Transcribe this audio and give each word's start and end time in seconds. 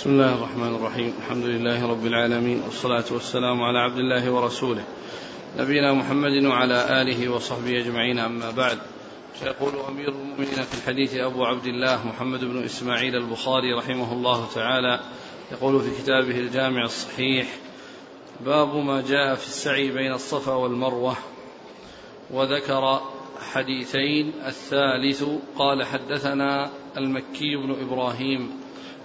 بسم 0.00 0.10
الله 0.10 0.34
الرحمن 0.34 0.74
الرحيم. 0.74 1.14
الحمد 1.18 1.44
لله 1.44 1.90
رب 1.90 2.06
العالمين 2.06 2.62
والصلاة 2.62 3.04
والسلام 3.10 3.62
على 3.62 3.78
عبد 3.78 3.98
الله 3.98 4.30
ورسوله. 4.30 4.84
نبينا 5.58 5.92
محمد 5.92 6.44
وعلى 6.44 7.02
آله 7.02 7.28
وصحبه 7.28 7.80
أجمعين 7.80 8.18
أما 8.18 8.50
بعد. 8.50 8.78
فيقول 9.34 9.72
أمير 9.88 10.08
المؤمنين 10.08 10.62
في 10.62 10.74
الحديث 10.78 11.14
أبو 11.14 11.44
عبد 11.44 11.66
الله 11.66 12.06
محمد 12.06 12.40
بن 12.40 12.64
إسماعيل 12.64 13.16
البخاري 13.16 13.72
رحمه 13.72 14.12
الله 14.12 14.48
تعالى 14.54 15.00
يقول 15.52 15.80
في 15.80 16.02
كتابه 16.02 16.38
الجامع 16.38 16.84
الصحيح 16.84 17.56
باب 18.44 18.76
ما 18.76 19.00
جاء 19.00 19.34
في 19.34 19.46
السعي 19.46 19.90
بين 19.90 20.12
الصفا 20.12 20.52
والمروة. 20.52 21.16
وذكر 22.30 23.00
حديثين 23.52 24.32
الثالث 24.46 25.24
قال 25.56 25.84
حدثنا 25.84 26.70
المكي 26.96 27.56
بن 27.56 27.76
إبراهيم 27.86 28.59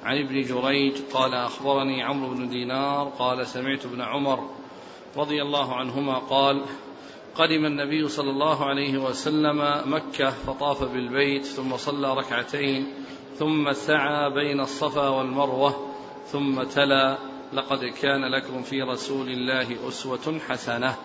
عن 0.06 0.18
ابن 0.18 0.42
جريج 0.42 0.94
قال 1.14 1.34
أخبرني 1.34 2.04
عمرو 2.04 2.34
بن 2.34 2.50
دينار 2.50 3.08
قال 3.20 3.48
سمعت 3.48 3.86
ابن 3.86 4.02
عمر 4.02 4.50
رضي 5.18 5.42
الله 5.42 5.76
عنهما 5.76 6.20
قال 6.20 6.62
قدم 7.36 7.66
النبي 7.66 8.08
صلى 8.08 8.30
الله 8.30 8.66
عليه 8.66 8.98
وسلم 8.98 9.82
مكة 9.86 10.30
فطاف 10.30 10.84
بالبيت 10.84 11.46
ثم 11.46 11.78
صلى 11.78 12.14
ركعتين 12.14 12.94
ثم 13.40 13.74
سعى 13.74 14.30
بين 14.30 14.60
الصفا 14.60 15.08
والمروة 15.10 15.88
ثم 16.32 16.64
تلا 16.64 17.18
لقد 17.54 17.86
كان 17.86 18.32
لكم 18.32 18.64
في 18.64 18.82
رسول 18.82 19.28
الله 19.28 19.88
أسوة 19.88 20.40
حسنة. 20.50 20.96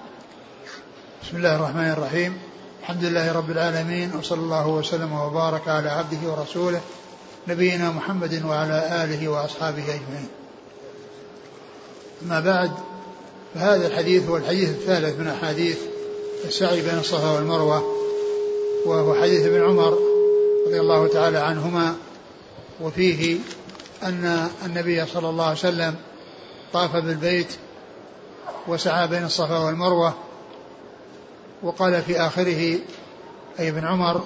بسم 1.23 1.37
الله 1.37 1.57
الرحمن 1.57 1.91
الرحيم. 1.91 2.38
الحمد 2.80 3.05
لله 3.05 3.32
رب 3.32 3.51
العالمين 3.51 4.12
وصلى 4.19 4.41
الله 4.41 4.69
وسلم 4.69 5.12
وبارك 5.12 5.69
على 5.69 5.88
عبده 5.88 6.30
ورسوله 6.30 6.80
نبينا 7.49 7.91
محمد 7.91 8.45
وعلى 8.45 9.05
آله 9.05 9.29
وأصحابه 9.29 9.83
أجمعين. 9.83 10.29
أما 12.23 12.41
بعد 12.41 12.71
فهذا 13.55 13.87
الحديث 13.87 14.29
هو 14.29 14.37
الحديث 14.37 14.69
الثالث 14.69 15.19
من 15.19 15.29
أحاديث 15.29 15.79
السعي 16.45 16.82
بين 16.82 16.99
الصفا 16.99 17.30
والمروة 17.30 17.97
وهو 18.87 19.15
حديث 19.15 19.47
ابن 19.47 19.63
عمر 19.63 19.99
رضي 20.66 20.80
الله 20.80 21.09
تعالى 21.09 21.38
عنهما 21.38 21.95
وفيه 22.80 23.38
أن 24.02 24.49
النبي 24.66 25.07
صلى 25.07 25.29
الله 25.29 25.45
عليه 25.45 25.59
وسلم 25.59 25.95
طاف 26.73 26.97
بالبيت 26.97 27.57
وسعى 28.69 29.09
بين 29.09 29.25
الصفا 29.25 29.59
والمروة 29.59 30.15
وقال 31.63 32.02
في 32.02 32.21
آخره 32.21 32.79
أي 33.59 33.69
ابن 33.69 33.87
عمر 33.87 34.21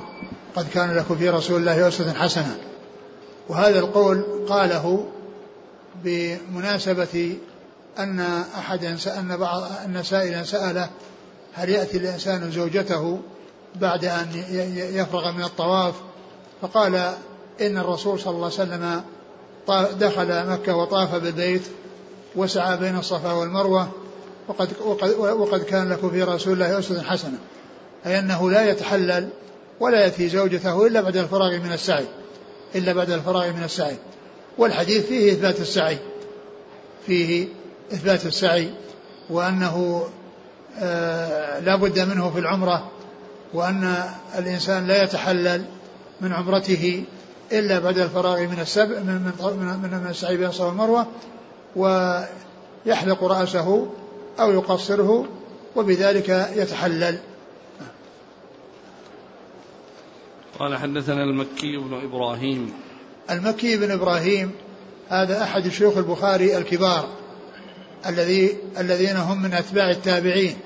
قد 0.56 0.68
كان 0.68 0.96
لكم 0.96 1.16
في 1.16 1.28
رسول 1.28 1.60
الله 1.60 1.88
أسوة 1.88 2.12
حسنة. 2.12 2.58
وهذا 3.48 3.78
القول 3.78 4.24
قاله 4.48 5.06
بمناسبة 6.04 7.36
أن 7.98 8.20
أحدا 8.58 8.96
أن 9.18 9.36
بعض 9.36 9.62
أن 9.84 10.02
سائلا 10.02 10.42
سأله 10.42 10.90
هل 11.52 11.68
يأتي 11.68 11.96
الإنسان 11.96 12.50
زوجته 12.50 13.18
بعد 13.74 14.04
أن 14.04 14.26
يفرغ 14.76 15.32
من 15.32 15.44
الطواف؟ 15.44 15.94
فقال 16.62 16.94
إن 17.60 17.78
الرسول 17.78 18.20
صلى 18.20 18.34
الله 18.34 18.44
عليه 18.44 18.54
وسلم 18.54 19.02
دخل 19.98 20.46
مكة 20.46 20.76
وطاف 20.76 21.14
بالبيت 21.14 21.62
وسعى 22.36 22.76
بين 22.76 22.98
الصفا 22.98 23.32
والمروة 23.32 23.88
وقد, 24.48 24.68
وقد, 24.84 25.10
وقد 25.18 25.62
كان 25.62 25.88
لكم 25.88 26.10
في 26.10 26.22
رسول 26.22 26.52
الله 26.52 26.78
أسوة 26.78 27.02
حسنة 27.02 27.38
أي 28.06 28.18
أنه 28.18 28.50
لا 28.50 28.70
يتحلل 28.70 29.28
ولا 29.80 30.00
يأتي 30.00 30.28
زوجته 30.28 30.86
إلا 30.86 31.00
بعد 31.00 31.16
الفراغ 31.16 31.58
من 31.58 31.72
السعي. 31.72 32.06
إلا 32.74 32.92
بعد 32.92 33.10
الفراغ 33.10 33.52
من 33.52 33.62
السعي. 33.64 33.96
والحديث 34.58 35.06
فيه 35.06 35.32
إثبات 35.32 35.60
السعي. 35.60 35.98
فيه 37.06 37.48
إثبات 37.92 38.26
السعي. 38.26 38.70
وأنه 39.30 40.06
آه 40.78 41.58
لا 41.58 41.76
بد 41.76 41.98
منه 41.98 42.30
في 42.30 42.38
العمرة. 42.38 42.90
وأن 43.54 44.04
الإنسان 44.38 44.86
لا 44.86 45.02
يتحلل 45.02 45.64
من 46.20 46.32
عمرته 46.32 47.04
إلا 47.52 47.78
بعد 47.78 47.98
الفراغ 47.98 48.40
من 48.40 48.60
السبع 48.60 48.98
من 48.98 49.14
من 49.14 49.32
من, 49.82 50.00
من 50.00 50.06
السعي 50.10 50.36
بين 50.36 50.48
الصفا 50.48 50.66
والمروة. 50.66 51.06
ويحلق 51.76 53.24
رأسه 53.24 53.86
أو 54.40 54.52
يقصره 54.52 55.26
وبذلك 55.76 56.50
يتحلل. 56.56 57.18
قال 60.58 60.76
حدثنا 60.76 61.24
المكي 61.24 61.76
بن 61.76 62.00
إبراهيم. 62.04 62.72
المكي 63.30 63.76
بن 63.76 63.90
إبراهيم 63.90 64.50
هذا 65.08 65.42
أحد 65.42 65.68
شيوخ 65.68 65.96
البخاري 65.96 66.58
الكبار 66.58 67.08
الذي 68.06 68.56
الذين 68.78 69.16
هم 69.16 69.42
من 69.42 69.54
أتباع 69.54 69.90
التابعين 69.90 70.56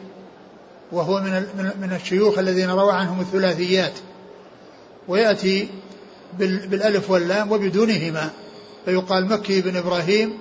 وهو 0.92 1.20
من 1.20 1.32
من 1.80 1.92
الشيوخ 2.02 2.38
الذين 2.38 2.70
روى 2.70 2.92
عنهم 2.92 3.20
الثلاثيات. 3.20 3.92
ويأتي 5.08 5.68
بالألف 6.38 7.10
واللام 7.10 7.52
وبدونهما 7.52 8.30
فيقال 8.84 9.26
مكي 9.26 9.60
بن 9.60 9.76
إبراهيم 9.76 10.32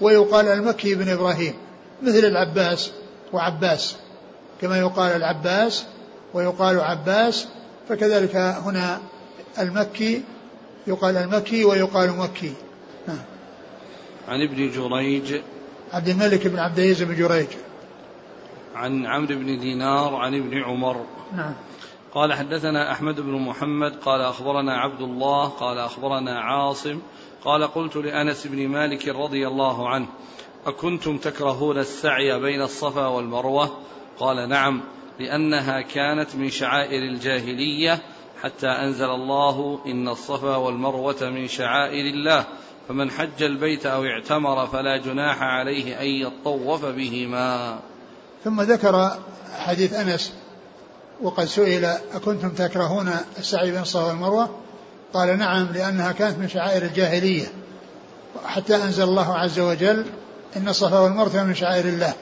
ويقال 0.00 0.48
المكي 0.48 0.94
بن 0.94 1.08
إبراهيم 1.08 1.54
مثل 2.02 2.18
العباس 2.18 2.90
وعباس 3.32 3.96
كما 4.60 4.78
يقال 4.78 5.16
العباس 5.16 5.84
ويقال 6.34 6.80
عباس 6.80 7.46
فكذلك 7.88 8.36
هنا 8.36 9.00
المكي 9.58 10.22
يقال 10.86 11.16
المكي 11.16 11.64
ويقال 11.64 12.16
مكي. 12.16 12.52
نعم. 13.08 13.18
عن 14.28 14.42
ابن 14.42 14.70
جريج. 14.70 15.40
عبد 15.92 16.08
الملك 16.08 16.46
بن 16.46 16.58
عبد 16.58 16.78
العزيز 16.78 17.02
بن 17.02 17.14
جريج. 17.14 17.48
عن 18.74 19.06
عمرو 19.06 19.36
بن 19.36 19.58
دينار 19.58 20.14
عن 20.14 20.34
ابن 20.34 20.62
عمر. 20.62 21.06
نعم. 21.36 21.54
قال 22.16 22.32
حدثنا 22.32 22.92
أحمد 22.92 23.20
بن 23.20 23.32
محمد 23.32 23.96
قال 23.96 24.20
أخبرنا 24.20 24.76
عبد 24.76 25.00
الله 25.00 25.48
قال 25.48 25.78
أخبرنا 25.78 26.40
عاصم 26.40 27.00
قال 27.44 27.64
قلت 27.64 27.96
لأنس 27.96 28.46
بن 28.46 28.68
مالك 28.68 29.08
رضي 29.08 29.46
الله 29.46 29.88
عنه 29.88 30.06
أكنتم 30.66 31.18
تكرهون 31.18 31.78
السعي 31.78 32.40
بين 32.40 32.62
الصفا 32.62 33.06
والمروة؟ 33.06 33.78
قال 34.18 34.48
نعم. 34.48 34.82
لأنها 35.20 35.80
كانت 35.80 36.34
من 36.34 36.50
شعائر 36.50 37.02
الجاهلية 37.02 38.02
حتى 38.42 38.66
أنزل 38.66 39.10
الله 39.10 39.80
إن 39.86 40.08
الصفا 40.08 40.56
والمروة 40.56 41.30
من 41.30 41.48
شعائر 41.48 42.14
الله 42.14 42.44
فمن 42.88 43.10
حج 43.10 43.42
البيت 43.42 43.86
أو 43.86 44.04
اعتمر 44.04 44.66
فلا 44.66 44.96
جناح 44.96 45.42
عليه 45.42 46.00
أن 46.00 46.06
يطوف 46.06 46.84
بهما. 46.84 47.78
ثم 48.44 48.60
ذكر 48.60 49.18
حديث 49.58 49.92
أنس 49.92 50.32
وقد 51.22 51.44
سئل 51.44 51.84
أكنتم 52.14 52.48
تكرهون 52.48 53.10
السعي 53.38 53.70
بين 53.70 53.80
الصفا 53.80 54.06
والمروة؟ 54.06 54.50
قال 55.14 55.38
نعم 55.38 55.68
لأنها 55.74 56.12
كانت 56.12 56.38
من 56.38 56.48
شعائر 56.48 56.82
الجاهلية 56.82 57.46
حتى 58.46 58.76
أنزل 58.76 59.04
الله 59.04 59.34
عز 59.34 59.60
وجل 59.60 60.04
إن 60.56 60.68
الصفا 60.68 60.98
والمروة 60.98 61.44
من 61.44 61.54
شعائر 61.54 61.84
الله. 61.84 62.14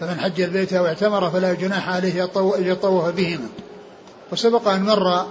فمن 0.00 0.20
حج 0.20 0.40
البيت 0.40 0.72
أو 0.72 0.86
اعتمر 0.86 1.30
فلا 1.30 1.54
جناح 1.54 1.88
عليه 1.88 2.22
يطوف 2.58 3.08
بهما. 3.08 3.48
وسبق 4.32 4.68
أن 4.68 4.82
مر 4.82 5.26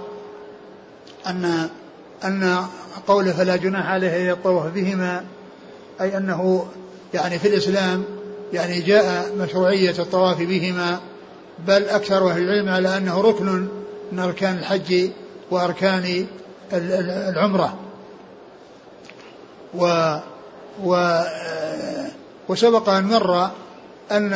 أن 1.26 1.68
أن 2.24 2.64
قوله 3.06 3.32
فلا 3.32 3.56
جناح 3.56 3.86
عليه 3.86 4.16
أن 4.16 4.26
يطوف 4.26 4.66
بهما 4.66 5.24
أي 6.00 6.16
أنه 6.16 6.66
يعني 7.14 7.38
في 7.38 7.48
الإسلام 7.48 8.04
يعني 8.52 8.80
جاء 8.80 9.32
مشروعية 9.38 9.94
الطواف 9.98 10.38
بهما 10.38 11.00
بل 11.66 11.84
أكثر 11.84 12.30
أهل 12.30 12.42
العلم 12.42 12.68
على 12.68 12.96
أنه 12.96 13.20
ركن 13.20 13.68
من 14.12 14.18
أركان 14.18 14.58
الحج 14.58 15.10
وأركان 15.50 16.26
العمرة. 16.72 17.78
و 19.74 20.16
و 20.84 21.20
وسبق 22.48 22.88
أن 22.88 23.04
مر 23.04 23.50
أن 24.12 24.32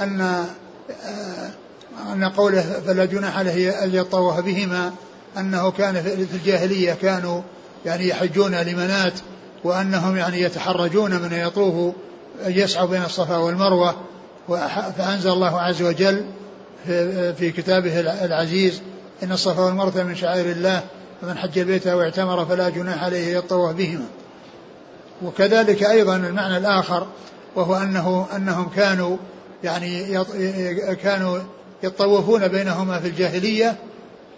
أن 0.00 0.46
أن 2.12 2.24
قوله 2.24 2.80
فلا 2.86 3.04
جناح 3.04 3.38
عليه 3.38 3.84
أن 3.84 3.94
يطوف 3.94 4.40
بهما 4.40 4.92
أنه 5.38 5.70
كان 5.70 6.02
في 6.02 6.36
الجاهلية 6.36 6.92
كانوا 6.92 7.42
يعني 7.86 8.08
يحجون 8.08 8.54
لمنات 8.54 9.12
وأنهم 9.64 10.16
يعني 10.16 10.40
يتحرجون 10.40 11.22
من 11.22 11.32
يطوفوا 11.32 11.92
يسعوا 12.46 12.86
بين 12.86 13.02
الصفا 13.02 13.36
والمروة 13.36 13.96
فأنزل 14.98 15.30
الله 15.30 15.60
عز 15.60 15.82
وجل 15.82 16.24
في 17.38 17.52
كتابه 17.56 18.00
العزيز 18.00 18.82
إن 19.22 19.32
الصفا 19.32 19.62
والمروة 19.62 20.02
من 20.02 20.16
شعائر 20.16 20.50
الله 20.50 20.82
فمن 21.22 21.38
حج 21.38 21.58
البيت 21.58 21.86
أو 21.86 22.02
اعتمر 22.02 22.46
فلا 22.46 22.68
جناح 22.68 23.04
عليه 23.04 23.36
يطوف 23.36 23.70
بهما. 23.70 24.06
وكذلك 25.22 25.82
أيضا 25.82 26.16
المعنى 26.16 26.56
الآخر 26.56 27.06
وهو 27.56 27.76
أنه 27.76 28.26
أنهم 28.36 28.68
كانوا 28.68 29.16
يعني 29.64 30.24
كانوا 30.94 31.38
يطوفون 31.82 32.48
بينهما 32.48 33.00
في 33.00 33.08
الجاهلية 33.08 33.76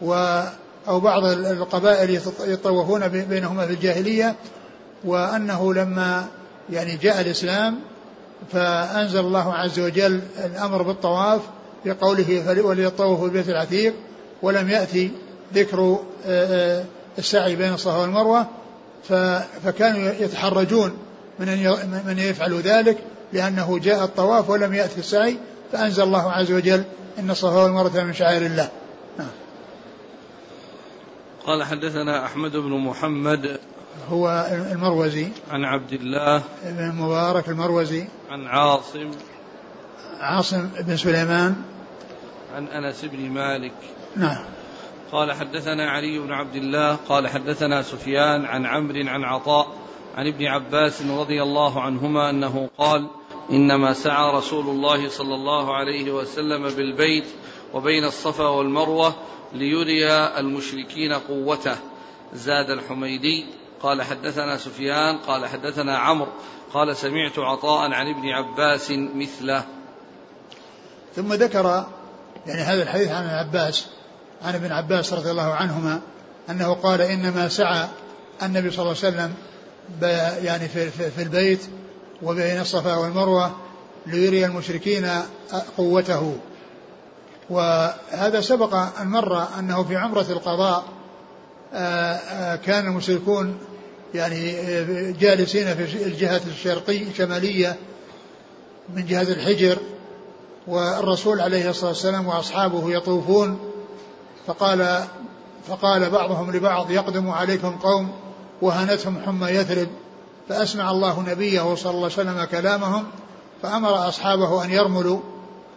و 0.02 0.42
أو 0.88 1.00
بعض 1.00 1.24
القبائل 1.24 2.20
يطوفون 2.46 3.08
بينهما 3.08 3.66
في 3.66 3.72
الجاهلية 3.72 4.34
وأنه 5.04 5.74
لما 5.74 6.26
يعني 6.70 6.96
جاء 6.96 7.20
الإسلام 7.20 7.78
فأنزل 8.52 9.20
الله 9.20 9.54
عز 9.54 9.80
وجل 9.80 10.20
الأمر 10.44 10.82
بالطواف 10.82 11.40
بقوله 11.84 12.64
وليطوفوا 12.64 13.26
البيت 13.26 13.48
العتيق 13.48 13.94
ولم 14.42 14.70
يأتي 14.70 15.10
ذكر 15.54 15.98
آه، 16.26 16.78
آه، 16.80 16.84
السعي 17.18 17.56
بين 17.56 17.72
الصفا 17.72 17.96
والمروة 17.96 18.46
فكانوا 19.64 20.12
يتحرجون 20.20 20.92
من 21.40 21.48
أن 21.48 22.02
من 22.06 22.18
يفعلوا 22.18 22.60
ذلك 22.60 22.98
لأنه 23.32 23.78
جاء 23.78 24.04
الطواف 24.04 24.50
ولم 24.50 24.74
يأتي 24.74 25.00
السعي 25.00 25.38
فأنزل 25.72 26.02
الله 26.02 26.32
عز 26.32 26.52
وجل 26.52 26.84
إن 27.18 27.30
الصفا 27.30 27.62
والمروة 27.62 28.04
من 28.04 28.14
شعائر 28.14 28.46
الله. 28.46 28.70
نعم. 29.18 29.28
قال 31.46 31.64
حدثنا 31.64 32.24
أحمد 32.24 32.56
بن 32.56 32.70
محمد 32.70 33.58
هو 34.10 34.48
المروزي. 34.72 35.28
عن 35.50 35.64
عبد 35.64 35.92
الله 35.92 36.42
بن 36.64 36.90
المبارك 36.90 37.48
المروزي. 37.48 38.04
عن 38.30 38.46
عاصم. 38.46 39.10
عاصم 40.20 40.68
بن 40.80 40.96
سليمان. 40.96 41.54
عن 42.54 42.66
أنس 42.66 43.04
بن 43.04 43.30
مالك. 43.30 43.74
نعم. 44.16 44.44
قال 45.12 45.32
حدثنا 45.32 45.90
علي 45.90 46.18
بن 46.18 46.32
عبد 46.32 46.54
الله 46.54 46.94
قال 47.08 47.28
حدثنا 47.28 47.82
سفيان 47.82 48.44
عن 48.44 48.66
عمرو 48.66 49.08
عن 49.08 49.24
عطاء 49.24 49.87
عن 50.18 50.26
ابن 50.26 50.46
عباس 50.46 51.02
رضي 51.02 51.42
الله 51.42 51.80
عنهما 51.80 52.30
أنه 52.30 52.68
قال 52.78 53.06
إنما 53.50 53.92
سعى 53.92 54.34
رسول 54.34 54.68
الله 54.68 55.08
صلى 55.08 55.34
الله 55.34 55.76
عليه 55.76 56.12
وسلم 56.12 56.68
بالبيت 56.68 57.24
وبين 57.74 58.04
الصفا 58.04 58.48
والمروة 58.48 59.14
ليري 59.52 60.12
المشركين 60.12 61.12
قوته. 61.12 61.76
زاد 62.34 62.70
الحميدي 62.70 63.46
قال 63.82 64.02
حدثنا 64.02 64.56
سفيان 64.56 65.18
قال 65.18 65.46
حدثنا 65.46 65.98
عمرو 65.98 66.32
قال 66.72 66.96
سمعت 66.96 67.38
عطاء 67.38 67.92
عن 67.92 68.06
ابن 68.06 68.28
عباس 68.28 68.90
مثله. 68.90 69.64
ثم 71.16 71.32
ذكر 71.32 71.86
يعني 72.46 72.60
هذا 72.60 72.82
الحديث 72.82 73.08
عن 73.08 73.24
ابن 73.24 73.34
عباس 73.34 73.86
عن 74.42 74.54
ابن 74.54 74.72
عباس 74.72 75.12
رضي 75.12 75.30
الله 75.30 75.54
عنهما 75.54 76.00
أنه 76.50 76.74
قال 76.74 77.00
إنما 77.00 77.48
سعى 77.48 77.88
النبي 78.42 78.70
صلى 78.70 78.82
الله 78.82 78.96
عليه 79.04 79.08
وسلم 79.08 79.34
يعني 80.42 80.68
في, 80.68 80.90
في, 80.90 81.10
في 81.10 81.22
البيت 81.22 81.60
وبين 82.22 82.60
الصفا 82.60 82.96
والمروة 82.96 83.56
ليري 84.06 84.46
المشركين 84.46 85.08
قوته. 85.76 86.36
وهذا 87.50 88.40
سبق 88.40 88.74
أن 88.74 89.06
مر 89.06 89.46
أنه 89.58 89.84
في 89.84 89.96
عمرة 89.96 90.26
القضاء 90.30 90.84
آه، 91.74 92.14
آه، 92.14 92.56
كان 92.56 92.86
المشركون 92.86 93.58
يعني 94.14 94.58
آه، 94.60 95.10
جالسين 95.20 95.74
في 95.74 96.06
الجهة 96.06 96.40
الشرقية 96.46 97.10
الشمالية 97.10 97.76
من 98.94 99.06
جهة 99.06 99.22
الحجر 99.22 99.78
والرسول 100.66 101.40
عليه 101.40 101.70
الصلاة 101.70 101.90
والسلام 101.90 102.26
وأصحابه 102.26 102.92
يطوفون 102.92 103.58
فقال 104.46 105.04
فقال 105.68 106.10
بعضهم 106.10 106.56
لبعض 106.56 106.90
يقدم 106.90 107.30
عليكم 107.30 107.78
قوم 107.78 108.12
وهنتهم 108.62 109.22
حمى 109.26 109.48
يثرب 109.48 109.88
فأسمع 110.48 110.90
الله 110.90 111.24
نبيه 111.28 111.74
صلى 111.74 111.90
الله 111.90 112.10
عليه 112.18 112.30
وسلم 112.30 112.44
كلامهم 112.44 113.04
فأمر 113.62 114.08
أصحابه 114.08 114.64
أن 114.64 114.70
يرملوا 114.70 115.20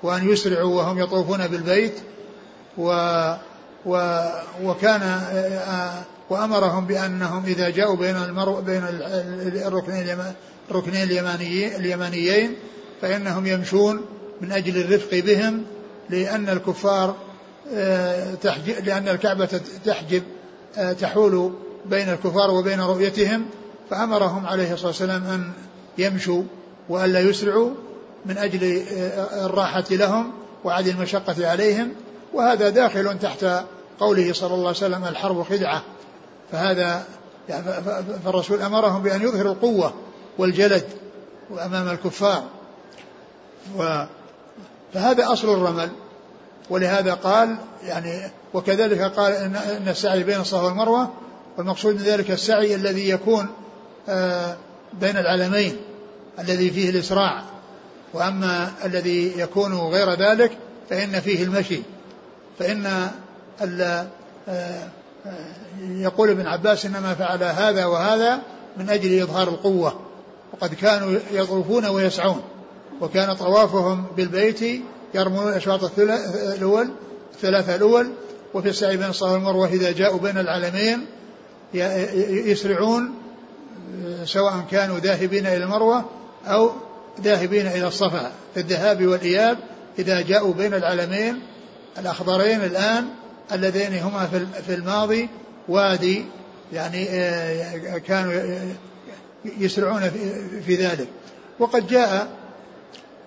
وأن 0.04 0.30
يسرعوا 0.30 0.76
وهم 0.76 1.00
يطوفون 1.00 1.48
بالبيت 1.48 1.94
و 2.78 2.92
و 3.86 4.22
وكان 4.64 5.22
وأمرهم 6.30 6.86
بأنهم 6.86 7.44
إذا 7.46 7.70
جاءوا 7.70 7.96
بين 7.96 8.16
المرو 8.16 8.62
بين 8.62 8.84
الركنين 9.68 10.18
الركنين 10.72 11.04
اليمانيين 11.04 11.76
اليمانيين 11.76 12.56
فإنهم 13.02 13.46
يمشون 13.48 14.02
من 14.42 14.52
أجل 14.52 14.82
الرفق 14.82 15.20
بهم 15.20 15.64
لأن 16.10 16.50
الكفار 16.50 17.16
آه، 17.74 18.36
لأن 18.86 19.08
الكعبة 19.08 19.62
تحجب 19.86 20.24
آه، 20.78 20.94
تحول 20.94 21.54
بين 21.86 22.10
الكفار 22.10 22.52
وبين 22.52 22.82
رؤيتهم 22.82 23.46
فأمرهم 23.90 24.46
عليه 24.46 24.74
الصلاة 24.74 24.88
والسلام 24.88 25.24
أن 25.24 25.52
يمشوا 25.98 26.44
والا 26.90 27.20
يسرعوا 27.20 27.70
من 28.26 28.38
أجل 28.38 28.84
آه، 28.92 29.46
الراحة 29.46 29.84
لهم 29.92 30.32
وعدم 30.64 30.90
المشقة 30.90 31.50
عليهم 31.50 31.94
وهذا 32.34 32.70
داخل 32.70 33.20
تحت 33.20 33.46
قوله 34.00 34.34
صلى 34.34 34.54
الله 34.54 34.68
عليه 34.68 34.78
وسلم 34.78 35.06
الحرب 35.06 35.44
خدعة. 35.44 35.82
فهذا 36.52 37.04
يعني 37.50 37.66
فالرسول 38.26 38.62
أمرهم 38.62 39.04
بأن 39.04 39.22
يظهروا 39.22 39.54
القوة 39.54 39.94
والجلد 40.38 40.84
أمام 41.66 41.88
الكفار. 41.90 42.44
فهذا 44.94 45.34
أصل 45.34 45.54
الرمل. 45.54 45.90
ولهذا 46.70 47.14
قال 47.14 47.58
يعني 47.84 48.32
وكذلك 48.54 49.02
قال 49.02 49.34
إن 49.34 49.88
السعي 49.88 50.24
بين 50.24 50.40
الصفا 50.40 50.62
والمروة 50.62 51.10
والمقصود 51.58 51.96
من 51.96 52.02
ذلك 52.02 52.32
السعي 52.32 52.76
الذي 52.76 53.10
يكون 53.10 53.48
آه، 54.10 54.58
بين 54.94 55.18
العلمين 55.18 55.76
الذي 56.40 56.72
فيه 56.72 56.90
الإسراع. 56.90 57.44
وأما 58.14 58.72
الذي 58.86 59.40
يكون 59.40 59.74
غير 59.74 60.14
ذلك 60.14 60.52
فإن 60.90 61.20
فيه 61.20 61.44
المشي. 61.44 61.82
فإن 62.60 62.86
آه، 63.62 64.08
آه، 64.48 64.88
يقول 65.82 66.30
ابن 66.30 66.48
عباس 66.48 66.86
إنما 66.86 67.16
فعل 67.16 67.44
هذا 67.44 67.86
وهذا 67.86 68.42
من 68.78 68.90
أجل 68.90 69.22
إظهار 69.22 69.48
القوة. 69.48 70.00
وقد 70.54 70.74
كانوا 70.74 71.20
يطوفون 71.32 71.86
ويسعون 71.86 72.42
وكان 73.02 73.34
طوافهم 73.34 74.06
بالبيت 74.18 74.82
يرمون 75.14 75.48
الأشواط 75.48 76.00
الأول 76.00 76.90
الثلاثة 77.34 77.76
الأول 77.76 78.12
وفي 78.54 78.70
السعي 78.70 78.98
بين 78.98 79.10
الصفا 79.10 79.32
والمروة 79.32 79.68
إذا 79.68 79.92
جاءوا 79.92 80.20
بين 80.20 80.38
العلمين 80.38 81.06
يسرعون 81.74 83.14
سواء 84.26 84.66
كانوا 84.72 85.00
ذاهبين 85.00 85.48
إلى 85.48 85.64
المروة 85.64 86.06
أو 86.46 86.72
ذاهبين 87.22 87.68
إلى 87.68 87.88
الصفا. 87.88 88.32
في 88.54 88.60
الذهاب 88.60 89.06
والإياب 89.06 89.58
إذا 90.00 90.22
جاءوا 90.22 90.54
بين 90.54 90.74
العلمين 90.74 91.42
الأخضرين 91.98 92.64
الآن 92.64 93.06
اللذين 93.52 94.00
هما 94.00 94.30
في 94.68 94.74
الماضي 94.74 95.30
وادي 95.68 96.26
يعني 96.74 97.10
آه، 97.10 97.98
كانوا 97.98 98.34
يسرعون 99.46 100.12
في 100.66 100.76
ذلك. 100.76 101.08
وقد 101.60 101.88
جاء 101.88 102.28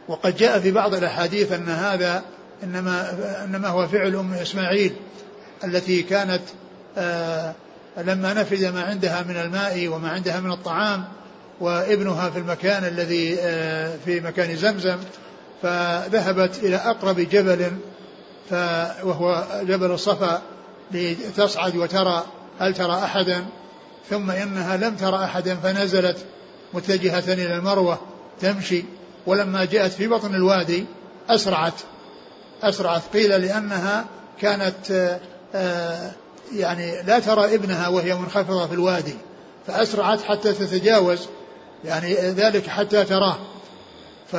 وقد 0.08 0.36
جاء 0.36 0.58
في 0.58 0.70
بعض 0.70 0.94
الأحاديث 0.94 1.52
أن 1.52 1.68
هذا 1.68 2.22
إنما 2.62 3.10
إنما 3.44 3.68
هو 3.68 3.88
فعل 3.88 4.14
أم 4.16 4.32
إسماعيل 4.34 4.92
التي 5.64 6.02
كانت 6.02 6.42
آه، 6.98 7.54
لما 7.96 8.34
نفذ 8.34 8.72
ما 8.72 8.82
عندها 8.82 9.22
من 9.22 9.36
الماء 9.36 9.88
وما 9.88 10.08
عندها 10.08 10.40
من 10.40 10.52
الطعام 10.52 11.04
وابنها 11.60 12.30
في 12.30 12.38
المكان 12.38 12.84
الذي 12.84 13.36
آه، 13.40 13.96
في 14.04 14.20
مكان 14.20 14.56
زمزم 14.56 14.96
فذهبت 15.62 16.58
إلى 16.58 16.76
أقرب 16.76 17.20
جبل 17.20 17.72
وهو 19.02 19.46
جبل 19.62 19.90
الصفا 19.90 20.42
لتصعد 20.92 21.76
وترى 21.76 22.24
هل 22.58 22.74
ترى 22.74 22.94
أحدا. 22.94 23.44
ثم 24.10 24.30
إنها 24.30 24.76
لم 24.76 24.96
ترى 24.96 25.24
أحدا 25.24 25.54
فنزلت 25.54 26.16
متجهة 26.74 27.32
إلى 27.32 27.56
المروة 27.56 27.98
تمشي. 28.40 28.84
ولما 29.26 29.64
جاءت 29.64 29.92
في 29.92 30.08
بطن 30.08 30.34
الوادي 30.34 30.86
أسرعت 31.28 31.74
أسرعت. 32.62 33.02
قيل 33.12 33.30
لأنها 33.30 34.04
كانت 34.40 35.18
آه، 35.54 36.12
يعني 36.52 37.02
لا 37.02 37.18
ترى 37.18 37.54
ابنها 37.54 37.88
وهي 37.88 38.14
منخفضة 38.14 38.66
في 38.66 38.72
الوادي 38.72 39.14
فأسرعت 39.66 40.22
حتى 40.22 40.52
تتجاوز 40.52 41.28
يعني 41.84 42.14
ذلك 42.14 42.66
حتى 42.66 43.04
تراه. 43.04 43.36
ف 44.32 44.36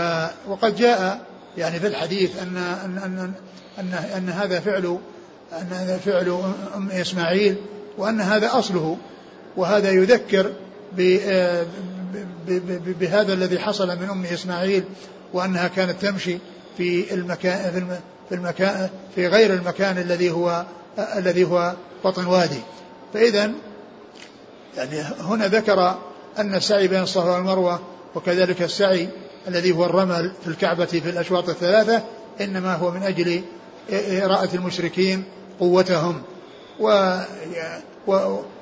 وقد 0.47 0.75
جاء 0.75 1.25
يعني 1.57 1.79
في 1.79 1.87
الحديث 1.87 2.41
أن 2.41 2.57
أن 2.57 2.97
أن 2.97 3.33
أن, 3.79 3.93
أن 4.17 4.29
هذا 4.29 4.59
فعل 4.59 4.99
أن 5.53 5.67
هذا 5.71 5.97
فعل 5.97 6.41
أم 6.75 6.91
إسماعيل 6.91 7.55
وأن 7.97 8.21
هذا 8.21 8.59
أصله. 8.59 8.97
وهذا 9.57 9.91
يذكر 9.91 10.51
بهذا 12.99 13.33
الذي 13.33 13.59
حصل 13.59 13.87
من 13.87 14.09
أم 14.09 14.25
إسماعيل 14.25 14.83
وأنها 15.33 15.67
كانت 15.67 16.01
تمشي 16.01 16.37
في 16.77 17.13
المكان 17.13 17.87
في 18.29 18.35
المكان 18.35 18.89
في 19.15 19.27
غير 19.27 19.53
المكان 19.53 19.97
الذي 19.97 20.31
هو 20.31 20.65
الذي 21.17 21.43
هو 21.43 21.73
بطن 22.05 22.25
وادي. 22.25 22.59
فإذا 23.13 23.51
يعني 24.77 25.01
هنا 25.19 25.47
ذكر 25.47 25.95
أن 26.37 26.55
السعي 26.55 26.87
بين 26.87 27.01
الصفا 27.01 27.31
والمروة 27.35 27.79
وكذلك 28.15 28.61
السعي 28.61 29.09
الذي 29.47 29.71
هو 29.71 29.85
الرمل 29.85 30.31
في 30.43 30.47
الكعبة 30.47 30.85
في 30.85 31.09
الأشواط 31.09 31.49
الثلاثة 31.49 32.03
إنما 32.41 32.75
هو 32.75 32.91
من 32.91 33.03
أجل 33.03 33.41
إراءة 34.23 34.55
المشركين 34.55 35.23
قوتهم. 35.59 36.21
و 36.79 37.17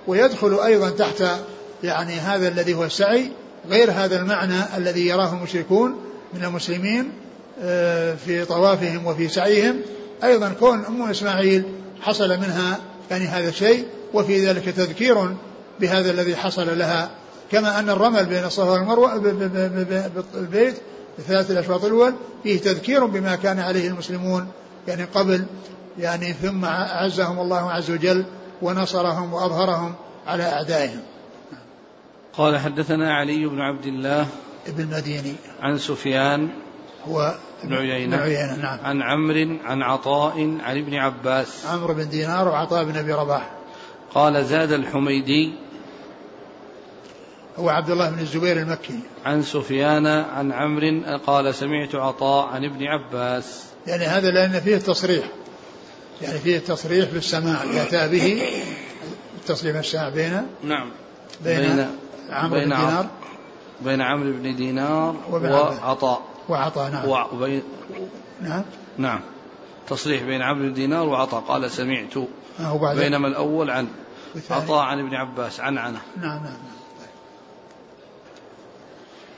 ويدخل 0.08 0.60
أيضا 0.60 0.90
تحت 0.90 1.24
يعني 1.84 2.14
هذا 2.14 2.48
الذي 2.48 2.74
هو 2.74 2.84
السعي 2.84 3.32
غير 3.70 3.92
هذا 3.92 4.20
المعنى 4.20 4.78
الذي 4.78 5.08
يراه 5.08 5.34
المشركون 5.34 5.96
من 6.34 6.44
المسلمين 6.44 7.12
آه، 7.62 8.16
في 8.16 8.46
طوافهم 8.46 9.06
وفي 9.06 9.28
سعيهم. 9.28 9.82
أيضا 10.24 10.50
كون 10.60 10.86
أم 10.86 11.10
إسماعيل 11.10 11.64
حصل 12.02 12.30
منها 12.30 12.80
يعني 13.12 13.26
هذا 13.26 13.50
الشيء 13.50 13.88
وفي 14.14 14.48
ذلك 14.48 14.66
تذكير 14.66 15.36
بهذا 15.80 16.12
الذي 16.12 16.36
حصل 16.36 16.78
لها. 16.80 17.12
كما 17.52 17.80
أن 17.80 17.90
الرمل 17.90 18.26
بين 18.26 18.44
الصفا 18.44 18.70
والمروة 18.72 19.18
بالبيت 19.18 20.76
بثلاث 21.20 21.52
الأشواط 21.52 21.86
الأول 21.86 22.14
فيه 22.44 22.60
تذكير 22.60 23.06
بما 23.06 23.36
كان 23.36 23.60
عليه 23.60 23.88
المسلمون 23.88 24.48
يعني 24.88 25.04
قبل 25.04 25.46
يعني 26.00 26.34
ثم 26.34 26.66
أعزهم 26.66 27.40
الله 27.40 27.72
عز 27.72 27.92
وجل 27.92 28.26
ونصرهم 28.62 29.34
وأظهرهم 29.34 29.96
على 30.28 30.44
أعدائهم. 30.44 31.00
قال 32.34 32.60
حدثنا 32.60 33.14
علي 33.14 33.46
بن 33.46 33.62
عبد 33.62 33.86
الله 33.86 34.28
ابن 34.68 34.82
المديني. 34.82 35.36
عن 35.62 35.78
سفيان 35.78 36.50
هو 37.08 37.36
بن 37.64 37.74
عيينة, 37.74 38.18
عيينة 38.18 38.56
نعم. 38.56 38.80
عن 38.84 39.02
عمرو 39.02 39.58
عن 39.66 39.82
عطاء 39.82 40.58
عن 40.64 40.78
ابن 40.78 40.96
عباس. 40.96 41.66
عمرو 41.66 41.94
بن 41.94 42.10
دينار 42.10 42.48
وعطاء 42.48 42.84
بن 42.84 42.98
أبي 42.98 43.14
رباح. 43.14 43.50
قال 44.14 44.46
زاد 44.46 44.72
الحميدي. 44.72 45.54
هو 47.58 47.70
عبد 47.70 47.90
الله 47.90 48.10
بن 48.10 48.20
الزبير 48.20 48.58
المكي. 48.58 49.00
عن 49.26 49.44
سفيان 49.44 50.08
عن 50.08 50.52
عمرو 50.52 51.18
قال 51.28 51.56
سمعت 51.56 51.96
عطاء 51.96 52.48
عن 52.48 52.66
ابن 52.66 52.84
عباس. 52.84 53.64
يعني 53.88 54.06
هذا 54.06 54.32
لأن 54.32 54.60
فيه 54.60 54.78
تصريح. 54.78 55.26
يعني 56.22 56.40
فيه 56.40 56.60
تصريح 56.60 57.10
بالسماع. 57.10 57.64
يأتى 57.64 58.08
به 58.08 58.42
التصريح 59.38 59.78
السماع 59.78 60.10
بين 60.10 60.48
نعم. 60.64 60.90
بين, 61.44 61.60
بين 61.60 61.88
عمرو 62.30 62.60
بن 62.60 62.70
دينار 62.70 63.08
بين 63.82 64.02
عمرو 64.02 64.32
بن 64.32 64.56
دينار 64.56 65.16
وعطاء. 65.32 66.33
وعطاء 66.50 66.92
نعم 66.92 67.10
وبين 67.34 67.64
نعم. 68.42 68.64
نعم. 68.98 69.22
تصريح 69.90 70.24
بين 70.24 70.42
عمرو 70.42 70.68
بن 70.68 70.74
دينار 70.74 71.08
وعطاء. 71.08 71.42
قال 71.42 71.72
سمعت 71.72 72.18
آه 72.60 72.94
بينما 72.94 73.28
الأول 73.28 73.70
عن 73.70 73.88
عطاء 74.50 74.84
عن 74.84 75.00
ابن 75.00 75.16
عباس 75.16 75.60
عن 75.60 75.78
عنه. 75.78 76.02
نعم 76.18 76.26
نعم, 76.26 76.44
نعم. 76.44 76.58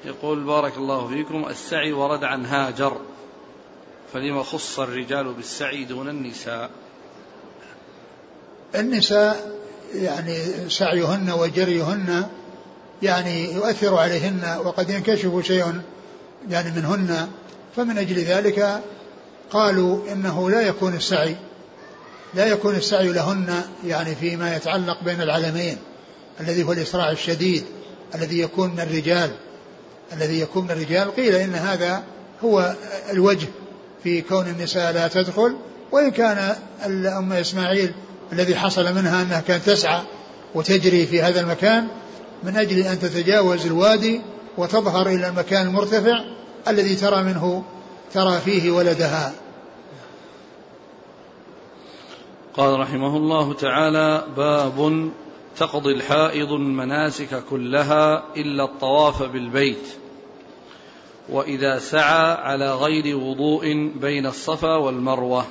يقول 0.06 0.44
بارك 0.44 0.78
الله 0.78 1.08
فيكم. 1.08 1.46
السعي 1.50 1.94
ورد 1.94 2.24
عن 2.24 2.46
هاجر. 2.46 2.98
فلما 4.14 4.44
خص 4.44 4.80
الرجال 4.80 5.34
بالسعي 5.34 5.84
دون 5.86 6.10
النساء؟ 6.10 6.70
النساء 8.76 9.60
يعني 9.94 10.70
سعيهن 10.70 11.32
وجريهن 11.32 12.26
يعني 13.02 13.54
يؤثر 13.54 13.98
عليهن 13.98 14.62
وقد 14.66 14.90
ينكشف 14.90 15.46
شيء 15.46 15.82
يعني 16.50 16.72
منهن 16.72 17.28
فمن 17.76 17.98
أجل 17.98 18.20
ذلك 18.20 18.82
قالوا 19.52 20.12
إنه 20.12 20.50
لا 20.50 20.62
يكون 20.62 20.94
السعي 20.94 21.36
لا 22.34 22.46
يكون 22.46 22.76
السعي 22.76 23.08
لهن 23.08 23.62
يعني 23.86 24.16
فيما 24.16 24.56
يتعلق 24.56 25.04
بين 25.04 25.22
العلمين 25.22 25.78
الذي 26.40 26.64
هو 26.64 26.72
الإسراع 26.72 27.12
الشديد 27.12 27.64
الذي 28.16 28.40
يكون 28.40 28.72
من 28.72 28.80
الرجال 28.80 29.32
الذي 30.14 30.40
يكون 30.40 30.64
من 30.64 30.72
الرجال. 30.72 31.16
قيل 31.16 31.36
إن 31.36 31.56
هذا 31.56 32.04
هو 32.44 32.76
الوجه 33.12 33.48
في 34.04 34.22
كون 34.22 34.48
النساء 34.48 34.94
لا 34.94 35.08
تدخل 35.08 35.56
وإن 35.92 36.12
كان 36.12 36.56
أم 37.18 37.34
إسماعيل 37.34 37.94
الذي 38.34 38.56
حصل 38.56 38.96
منها 38.96 39.22
أنها 39.22 39.40
كانت 39.40 39.66
تسعى 39.66 40.02
وتجري 40.56 41.06
في 41.06 41.22
هذا 41.22 41.40
المكان 41.42 41.88
من 42.44 42.58
أجل 42.58 42.80
أن 42.80 43.00
تتجاوز 43.00 43.66
الوادي 43.66 44.22
وتظهر 44.58 45.08
إلى 45.08 45.28
المكان 45.28 45.68
المرتفع 45.68 46.35
الذي 46.68 46.96
ترى 46.96 47.24
منه 47.24 47.64
ترى 48.14 48.40
فيه 48.40 48.72
ولدها. 48.72 49.34
قال 52.58 52.80
رحمه 52.80 53.18
الله 53.18 53.54
تعالى 53.54 54.24
باب 54.38 55.12
تقضي 55.58 55.94
الحائض 55.94 56.52
المناسك 56.52 57.44
كلها 57.50 58.24
إلا 58.38 58.64
الطواف 58.64 59.24
بالبيت. 59.24 59.88
وإذا 61.30 61.80
سعى 61.80 62.34
على 62.34 62.76
غير 62.76 63.18
وضوء 63.18 63.92
بين 63.96 64.26
الصفا 64.26 64.76
والمروة. 64.76 65.46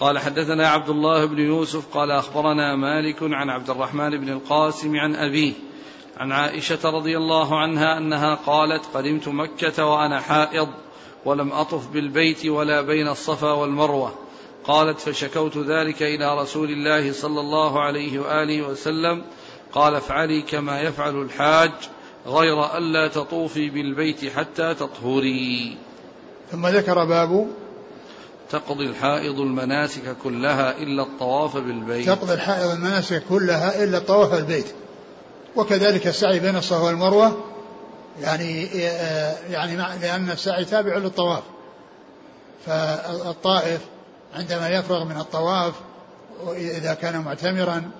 قال 0.00 0.18
حدثنا 0.18 0.68
عبد 0.68 0.88
الله 0.88 1.24
بن 1.24 1.38
يوسف 1.38 1.96
قال 1.96 2.10
أخبرنا 2.10 2.76
مالك 2.76 3.22
عن 3.22 3.50
عبد 3.50 3.70
الرحمن 3.70 4.10
بن 4.10 4.28
القاسم 4.28 4.96
عن 4.96 5.14
أبيه 5.14 5.52
عن 6.18 6.32
عائشة 6.32 6.78
رضي 6.84 7.16
الله 7.16 7.58
عنها 7.58 7.98
أنها 7.98 8.34
قالت 8.34 8.84
قدمت 8.94 9.28
مكة 9.28 9.84
وأنا 9.86 10.20
حائض 10.20 10.68
ولم 11.24 11.52
أطف 11.52 11.88
بالبيت 11.88 12.46
ولا 12.46 12.80
بين 12.80 13.08
الصفا 13.08 13.52
والمروة. 13.52 14.14
قالت 14.64 15.00
فشكوت 15.00 15.58
ذلك 15.58 16.02
إلى 16.02 16.40
رسول 16.40 16.70
الله 16.70 17.12
صلى 17.12 17.40
الله 17.40 17.80
عليه 17.82 18.18
وآله 18.18 18.62
وسلم. 18.62 19.22
قال 19.72 19.94
افعلي 19.94 20.42
كما 20.42 20.80
يفعل 20.80 21.22
الحاج 21.22 21.72
غير 22.26 22.76
ألا 22.76 23.08
تطوفي 23.08 23.70
بالبيت 23.70 24.32
حتى 24.32 24.74
تطهري. 24.74 25.76
ثم 26.52 26.66
ذكر 26.66 27.04
باب 27.04 27.46
تقضي 28.50 28.86
الحائض 28.86 29.40
المناسك 29.40 30.16
كلها 30.24 30.78
إلا 30.78 31.02
الطواف 31.02 31.56
بالبيت. 31.56 32.06
تقضي 32.06 32.34
الحائض 32.34 32.70
المناسك 32.70 33.22
كلها 33.28 33.84
إلا 33.84 33.98
الطواف 33.98 34.34
بالبيت. 34.34 34.74
وكذلك 35.58 36.06
السعي 36.06 36.40
بين 36.40 36.56
الصفا 36.56 36.82
والمروة 36.82 37.44
يعني 38.20 38.64
يعني 39.50 39.76
لأن 39.76 40.30
السعي 40.30 40.64
تابع 40.64 40.96
للطواف. 40.96 41.42
فالطائف 42.66 43.80
عندما 44.34 44.68
يفرغ 44.68 45.04
من 45.04 45.16
الطواف 45.16 45.74
إذا 46.56 46.94
كان 46.94 47.20
معتمرا 47.20 47.90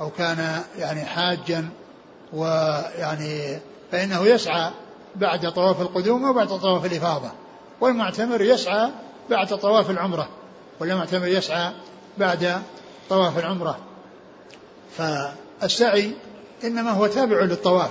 أو 0.00 0.10
كان 0.10 0.62
يعني 0.78 1.04
حاجا 1.04 1.68
ويعني 2.32 3.58
فإنه 3.92 4.26
يسعى 4.26 4.70
بعد 5.16 5.52
طواف 5.52 5.80
القدوم 5.80 6.30
وبعد 6.30 6.48
طواف 6.48 6.84
الإفاضة. 6.84 7.30
والمعتمر 7.80 8.40
يسعى 8.40 8.90
بعد 9.30 9.58
طواف 9.58 9.90
العمرة 9.90 10.28
والمعتمر 10.80 11.26
يسعى 11.26 11.72
بعد 12.18 12.62
طواف 13.08 13.38
العمرة. 13.38 13.78
فالسعي 14.96 16.12
إنما 16.64 16.90
هو 16.90 17.06
تابع 17.06 17.40
للطواف. 17.40 17.90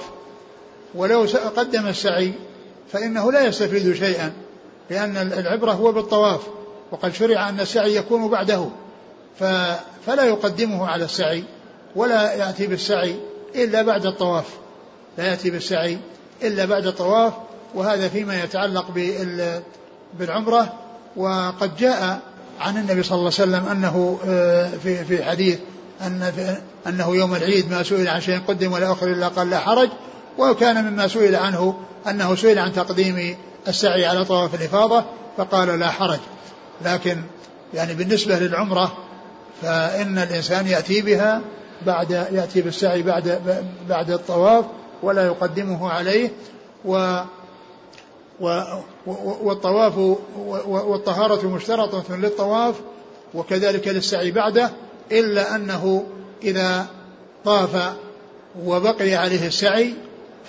ولو 0.95 1.25
قدم 1.55 1.87
السعي 1.87 2.33
فإنه 2.91 3.31
لا 3.31 3.45
يستفيد 3.45 3.93
شيئا 3.93 4.33
لأن 4.89 5.17
العبرة 5.17 5.71
هو 5.71 5.91
بالطواف 5.91 6.41
وقد 6.91 7.13
شرع 7.13 7.49
أن 7.49 7.59
السعي 7.59 7.95
يكون 7.95 8.29
بعده 8.29 8.69
فلا 10.05 10.23
يقدمه 10.23 10.87
على 10.87 11.05
السعي 11.05 11.43
ولا 11.95 12.33
يأتي 12.33 12.67
بالسعي 12.67 13.15
إلا 13.55 13.81
بعد 13.81 14.05
الطواف. 14.05 14.45
لا 15.17 15.25
يأتي 15.25 15.49
بالسعي 15.49 15.97
إلا 16.43 16.65
بعد 16.65 16.87
الطواف 16.87 17.33
وهذا 17.75 18.07
فيما 18.07 18.43
يتعلق 18.43 18.85
بالعمرة. 20.19 20.73
وقد 21.15 21.77
جاء 21.77 22.19
عن 22.59 22.77
النبي 22.77 23.03
صلى 23.03 23.15
الله 23.17 23.31
عليه 23.39 23.51
وسلم 23.51 23.65
أنه 23.65 24.19
آه، 24.25 24.69
في 24.83 25.05
في 25.05 25.23
حديث 25.23 25.59
أن 26.01 26.31
أنه 26.87 27.15
يوم 27.15 27.35
العيد 27.35 27.71
ما 27.71 27.83
سئل 27.83 28.07
عن 28.07 28.21
شيء 28.21 28.39
قدم 28.47 28.71
ولا 28.73 28.91
أخر 28.91 29.07
إلا 29.07 29.27
قال 29.27 29.49
لا 29.49 29.59
حرج 29.59 29.89
وكان 30.37 30.85
مما 30.85 31.07
سئل 31.07 31.35
عنه 31.35 31.77
أنه 32.07 32.35
سئل 32.35 32.59
عن 32.59 32.73
تقديم 32.73 33.37
السعي 33.67 34.05
على 34.05 34.25
طواف 34.25 34.55
الإفاضة 34.55 35.03
فقال 35.37 35.79
لا 35.79 35.89
حرج. 35.89 36.19
لكن 36.85 37.21
يعني 37.73 37.93
بالنسبة 37.93 38.39
للعمرة 38.39 38.97
فإن 39.61 40.17
الإنسان 40.17 40.67
يأتي 40.67 41.01
بها 41.01 41.41
بعد 41.85 42.11
يأتي 42.11 42.61
بالسعي 42.61 43.01
بعد 43.01 43.41
بعد 43.89 44.11
الطواف 44.11 44.65
ولا 45.03 45.25
يقدمه 45.25 45.89
عليه 45.89 46.29
و 46.85 47.19
والطواف 49.43 49.97
والطهارة 50.67 51.47
مشترطة 51.47 52.15
للطواف 52.15 52.75
وكذلك 53.33 53.87
للسعي 53.87 54.31
بعده 54.31 54.71
إلا 55.11 55.55
أنه 55.55 56.05
إذا 56.43 56.85
طاف 57.45 57.93
وبقي 58.63 59.15
عليه 59.15 59.47
السعي 59.47 59.93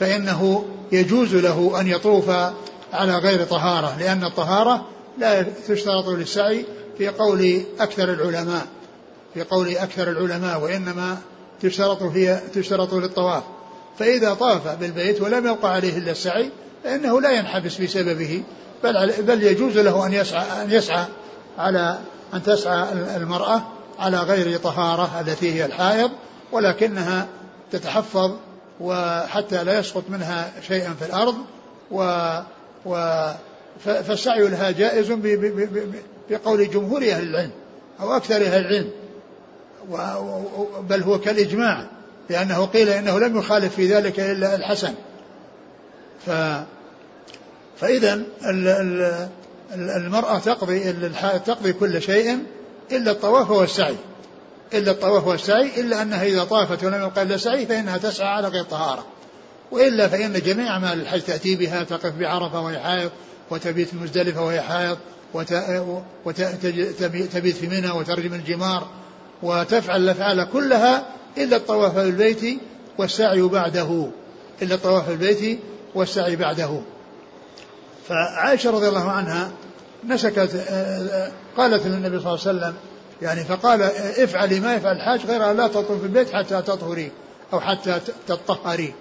فإنه 0.00 0.64
يجوز 0.92 1.34
له 1.34 1.80
أن 1.80 1.86
يطوف 1.86 2.30
على 2.92 3.18
غير 3.18 3.44
طهارة 3.44 3.96
لأن 3.98 4.24
الطهارة 4.24 4.84
لا 5.18 5.42
تشترط 5.68 6.08
للسعي 6.08 6.64
في 6.98 7.08
قول 7.08 7.60
أكثر 7.80 8.12
العلماء 8.12 8.66
في 9.34 9.42
قول 9.42 9.76
أكثر 9.76 10.10
العلماء 10.10 10.60
وإنما 10.60 11.18
تشترط 11.62 12.02
فيها 12.02 12.42
تشترط 12.54 12.94
للطواف. 12.94 13.42
فإذا 13.98 14.34
طاف 14.34 14.68
بالبيت 14.68 15.22
ولم 15.22 15.46
يبقى 15.46 15.72
عليه 15.74 15.98
إلا 15.98 16.10
السعي 16.10 16.50
فإنه 16.84 17.20
لا 17.20 17.30
ينحبس 17.30 17.76
بسببه 17.76 18.42
بل 18.84 19.12
بل 19.22 19.42
يجوز 19.42 19.78
له 19.78 20.06
أن 20.06 20.12
يسعى 20.12 20.62
أن 20.62 20.70
يسعى 20.70 21.04
على 21.58 21.98
أن 22.34 22.42
تسعى 22.42 22.92
المرأة 23.16 23.62
على 23.98 24.18
غير 24.18 24.58
طهارة 24.58 25.20
التي 25.20 25.54
هي 25.54 25.64
الحائض 25.64 26.10
ولكنها 26.52 27.26
تتحفظ 27.72 28.36
وحتى 28.80 29.64
لا 29.64 29.78
يسقط 29.78 30.04
منها 30.08 30.52
شيئا 30.68 30.94
في 31.00 31.06
الأرض 31.06 31.34
و, 31.90 32.28
و 32.86 33.22
فالسعي 33.84 34.48
لها 34.48 34.70
جائز 34.70 35.12
بقول 36.30 36.70
جمهور 36.70 37.02
أهل 37.02 37.28
العلم 37.28 37.50
أو 38.00 38.16
أكثر 38.16 38.36
أهل 38.36 38.66
العلم 38.66 38.90
بل 40.80 41.02
هو 41.02 41.18
كالإجماع 41.20 41.86
لأنه 42.30 42.64
قيل 42.64 42.88
إنه 42.88 43.18
لم 43.18 43.38
يخالف 43.38 43.74
في 43.74 43.94
ذلك 43.94 44.20
إلا 44.20 44.54
الحسن. 44.54 44.94
ف 46.26 46.30
فإذا 47.80 48.22
المرأة 49.74 50.38
تقضي 50.38 50.92
تقضي 51.46 51.72
كل 51.72 52.02
شيء 52.02 52.38
إلا 52.92 53.10
الطواف 53.10 53.50
والسعي 53.50 53.96
إلا 54.74 54.90
الطواف 54.90 55.26
والسعي 55.26 55.80
إلا 55.80 56.02
أنها 56.02 56.24
إذا 56.24 56.44
طافت 56.44 56.84
ولم 56.84 57.02
يبقى 57.02 57.22
إلا 57.22 57.36
سعي 57.36 57.66
فإنها 57.66 57.98
تسعى 57.98 58.28
على 58.28 58.48
غير 58.48 58.64
طهارة. 58.64 59.06
وإلا 59.70 60.08
فإن 60.08 60.32
جميع 60.32 60.66
أعمال 60.68 61.00
الحج 61.00 61.20
تأتي 61.20 61.56
بها 61.56 61.82
تقف 61.82 62.12
بعرفة 62.12 62.60
وهي 62.60 62.78
حائض 62.78 63.10
وتبيت 63.50 63.94
مزدلفة 63.94 64.44
وهي 64.44 64.60
حائض 64.60 64.98
وتبيت 66.24 67.56
في 67.56 67.66
منى 67.66 67.90
وترجم 67.90 68.34
الجمار 68.34 68.88
وتفعل 69.42 70.00
الأفعال 70.02 70.48
كلها 70.52 71.06
إلا 71.38 71.56
الطواف 71.56 71.94
بالبيت 71.94 72.60
والسعي 72.98 73.42
بعده. 73.42 74.10
إلا 74.62 74.74
الطواف 74.74 75.08
بالبيت 75.08 75.58
والسعي 75.94 76.36
بعده. 76.36 76.80
فعائشة 78.08 78.70
رضي 78.70 78.88
الله 78.88 79.10
عنها 79.10 79.52
نسكت 80.06 80.50
قالت 81.56 81.86
للنبي 81.86 82.20
صلى 82.20 82.34
الله 82.34 82.40
عليه 82.46 82.58
وسلم 82.58 82.74
يعني 83.22 83.44
فقال 83.44 83.82
افعلي 83.82 84.60
ما 84.60 84.74
يفعل 84.74 84.96
الحاج 84.96 85.26
غير 85.26 85.52
لا 85.52 85.68
تطهر 85.68 85.98
في 85.98 86.04
البيت 86.04 86.30
حتى 86.30 86.62
تطهري 86.62 87.12
أو 87.52 87.60
حتى 87.60 88.00
تطهري. 88.26 88.94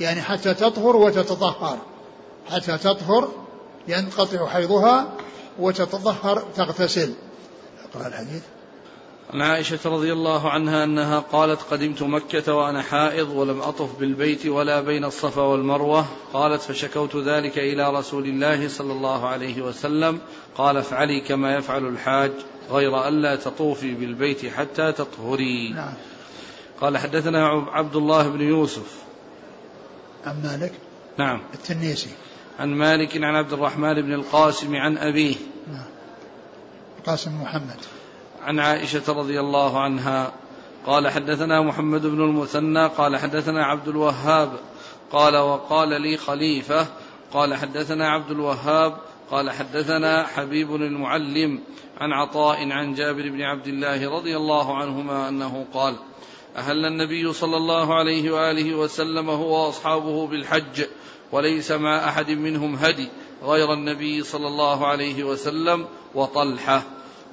يعني 0.00 0.22
حتى 0.22 0.54
تطهر 0.54 0.96
وتتطهر. 0.96 1.78
حتى 2.50 2.78
تطهر 2.78 3.28
ينقطع 3.88 4.46
حيضها 4.46 5.08
وتتطهر 5.58 6.44
تغتسل. 6.56 7.12
قال 7.94 8.06
الحديث 8.06 8.42
عن 9.32 9.40
عائشة 9.40 9.78
رضي 9.84 10.12
الله 10.12 10.50
عنها 10.50 10.84
أنها 10.84 11.18
قالت 11.18 11.62
قدمت 11.62 12.02
مكة 12.02 12.54
وأنا 12.54 12.82
حائض 12.82 13.30
ولم 13.30 13.60
أطف 13.60 13.98
بالبيت 14.00 14.46
ولا 14.46 14.80
بين 14.80 15.04
الصفا 15.04 15.42
والمروة. 15.42 16.06
قالت 16.32 16.62
فشكوت 16.62 17.16
ذلك 17.16 17.58
إلى 17.58 17.90
رسول 17.90 18.24
الله 18.24 18.68
صلى 18.68 18.92
الله 18.92 19.28
عليه 19.28 19.62
وسلم. 19.62 20.18
قال 20.56 20.76
افعلي 20.76 21.20
كما 21.20 21.56
يفعل 21.56 21.86
الحاج 21.86 22.32
غير 22.70 23.08
ألا 23.08 23.36
تطوفي 23.36 23.94
بالبيت 23.94 24.46
حتى 24.46 24.92
تطهري. 24.92 25.72
نعم. 25.72 25.94
قال 26.80 26.98
حدثنا 26.98 27.46
عبد 27.48 27.96
الله 27.96 28.28
بن 28.28 28.40
يوسف. 28.40 29.02
عن 30.26 30.42
مالك؟ 30.42 30.72
نعم. 31.18 31.40
التنيسي. 31.54 32.10
عن 32.58 32.68
مالك 32.68 33.16
عن 33.16 33.34
عبد 33.34 33.52
الرحمن 33.52 34.02
بن 34.02 34.12
القاسم 34.12 34.76
عن 34.76 34.98
أبيه. 34.98 35.36
نعم. 35.72 35.86
القاسم 36.98 37.42
محمد. 37.42 37.99
عن 38.44 38.60
عائشة 38.60 39.02
رضي 39.08 39.40
الله 39.40 39.80
عنها 39.80 40.32
قال 40.86 41.08
حدثنا 41.08 41.60
محمد 41.60 42.06
بن 42.06 42.20
المثنى 42.20 42.86
قال 42.86 43.16
حدثنا 43.16 43.64
عبد 43.64 43.88
الوهاب 43.88 44.52
قال 45.12 45.36
وقال 45.36 46.00
لي 46.02 46.16
خليفة 46.16 46.86
قال 47.32 47.54
حدثنا 47.54 48.08
عبد 48.08 48.30
الوهاب 48.30 48.96
قال 49.30 49.50
حدثنا 49.50 50.26
حبيب 50.26 50.74
المعلم 50.74 51.60
عن 52.00 52.12
عطاء 52.12 52.72
عن 52.72 52.94
جابر 52.94 53.22
بن 53.22 53.42
عبد 53.42 53.66
الله 53.66 54.10
رضي 54.10 54.36
الله 54.36 54.76
عنهما 54.76 55.28
أنه 55.28 55.66
قال 55.74 55.96
أهل 56.56 56.86
النبي 56.86 57.32
صلى 57.32 57.56
الله 57.56 57.94
عليه 57.94 58.30
وآله 58.30 58.74
وسلم 58.74 59.30
هو 59.30 59.66
وأصحابه 59.66 60.26
بالحج 60.26 60.84
وليس 61.32 61.72
مع 61.72 62.08
أحد 62.08 62.30
منهم 62.30 62.74
هدي 62.74 63.08
غير 63.42 63.72
النبي 63.72 64.22
صلى 64.22 64.46
الله 64.46 64.86
عليه 64.86 65.24
وسلم 65.24 65.86
وطلحة 66.14 66.82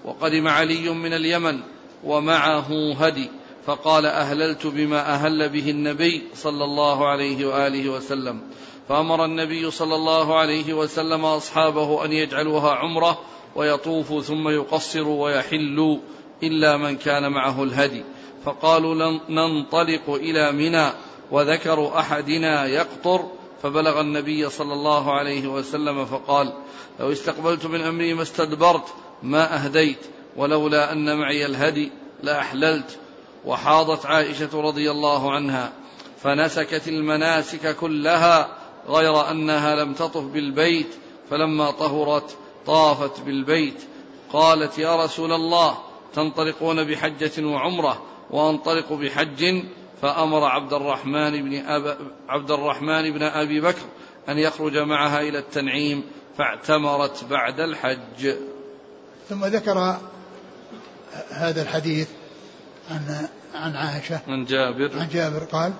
وقدم 0.07 0.47
علي 0.47 0.89
من 0.89 1.13
اليمن 1.13 1.59
ومعه 2.03 2.93
هدي 2.93 3.29
فقال 3.65 4.05
أهللت 4.05 4.67
بما 4.67 5.13
أهل 5.13 5.49
به 5.49 5.69
النبي 5.69 6.23
صلى 6.33 6.63
الله 6.63 7.07
عليه 7.07 7.45
وآله 7.45 7.89
وسلم. 7.89 8.41
فأمر 8.89 9.25
النبي 9.25 9.71
صلى 9.71 9.95
الله 9.95 10.39
عليه 10.39 10.73
وسلم 10.73 11.25
أصحابه 11.25 12.05
أن 12.05 12.11
يجعلوها 12.11 12.71
عمرة 12.71 13.19
ويطوفوا 13.55 14.21
ثم 14.21 14.49
يقصروا 14.49 15.25
ويحلوا 15.25 15.97
إلا 16.43 16.77
من 16.77 16.97
كان 16.97 17.31
معه 17.31 17.63
الهدي. 17.63 18.03
فقالوا 18.45 19.19
ننطلق 19.29 20.09
إلى 20.09 20.51
منى 20.51 20.89
وذكر 21.31 21.99
أحدنا 21.99 22.65
يقطر. 22.65 23.31
فبلغ 23.63 24.01
النبي 24.01 24.49
صلى 24.49 24.73
الله 24.73 25.13
عليه 25.13 25.47
وسلم 25.47 26.05
فقال 26.05 26.53
لو 26.99 27.11
استقبلت 27.11 27.65
من 27.65 27.81
أمري 27.81 28.13
ما 28.13 28.21
استدبرت 28.21 28.85
ما 29.23 29.55
أهديت 29.55 29.99
ولولا 30.35 30.91
أن 30.91 31.17
معي 31.17 31.45
الهدي 31.45 31.91
لأحللت. 32.23 32.97
وحاضت 33.45 34.05
عائشة 34.05 34.61
رضي 34.61 34.91
الله 34.91 35.31
عنها 35.31 35.73
فنسكت 36.23 36.87
المناسك 36.87 37.75
كلها 37.75 38.49
غير 38.87 39.31
أنها 39.31 39.75
لم 39.75 39.93
تطف 39.93 40.23
بالبيت 40.23 40.95
فلما 41.29 41.71
طهرت 41.71 42.37
طافت 42.65 43.21
بالبيت. 43.21 43.83
قالت 44.33 44.77
يا 44.77 45.03
رسول 45.03 45.31
الله 45.31 45.77
تنطلقون 46.13 46.83
بحجة 46.83 47.45
وعمرة 47.45 48.01
وأنطلق 48.31 48.93
بحج 48.93 49.63
فأمر 50.01 50.45
عبد 50.45 50.73
الرحمن 50.73 51.43
بن 51.43 51.65
أب 51.65 51.97
عبد 52.29 52.51
الرحمن 52.51 53.11
بن 53.11 53.23
أبي 53.23 53.61
بكر 53.61 53.81
أن 54.29 54.37
يخرج 54.37 54.77
معها 54.77 55.21
إلى 55.21 55.39
التنعيم 55.39 56.03
فاعتمرت 56.37 57.23
بعد 57.23 57.59
الحج. 57.59 58.35
ثم 59.29 59.45
ذكر 59.45 59.97
هذا 61.29 61.61
الحديث 61.61 62.07
عن 62.91 63.27
عن 63.55 63.75
عائشة. 63.75 64.19
عن 64.27 64.45
جابر. 64.45 64.99
عن 64.99 65.07
جابر 65.13 65.43
قال 65.43 65.73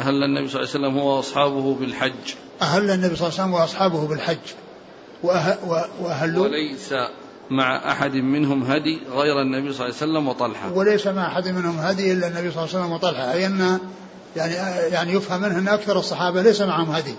أهل 0.00 0.22
النبي 0.22 0.48
صلى 0.48 0.62
الله 0.62 0.70
عليه 0.74 0.86
وسلم 0.86 0.98
هو 0.98 1.16
وأصحابه 1.16 1.74
بالحج. 1.74 2.34
أهل 2.62 2.90
النبي 2.90 3.16
صلى 3.16 3.28
الله 3.28 3.40
عليه 3.40 3.50
وسلم 3.50 3.54
وأصحابه 3.54 4.06
بالحج. 4.06 4.38
وأهلوا 6.00 6.44
وليس 6.44 6.94
مع 7.50 7.92
أحد 7.92 8.14
منهم 8.14 8.62
هدي 8.62 9.00
غير 9.10 9.42
النبي 9.42 9.72
صلى 9.72 9.86
الله 9.86 9.96
عليه 10.00 10.12
وسلم 10.12 10.28
وطلحة. 10.28 10.72
وليس 10.72 11.06
مع 11.06 11.26
أحد 11.26 11.48
منهم 11.48 11.78
هدي 11.78 12.12
إلا 12.12 12.26
النبي 12.26 12.50
صلى 12.50 12.64
الله 12.64 12.74
عليه 12.74 12.84
وسلم 12.84 12.92
وطلحة. 12.92 13.32
أي 13.32 13.46
أن 13.46 13.78
يعني 14.36 14.54
يعني 14.94 15.12
يفهم 15.12 15.42
منه 15.42 15.58
أن 15.58 15.68
أكثر 15.68 15.98
الصحابة 15.98 16.42
ليس 16.42 16.60
معهم 16.60 16.90
هدي. 16.90 17.14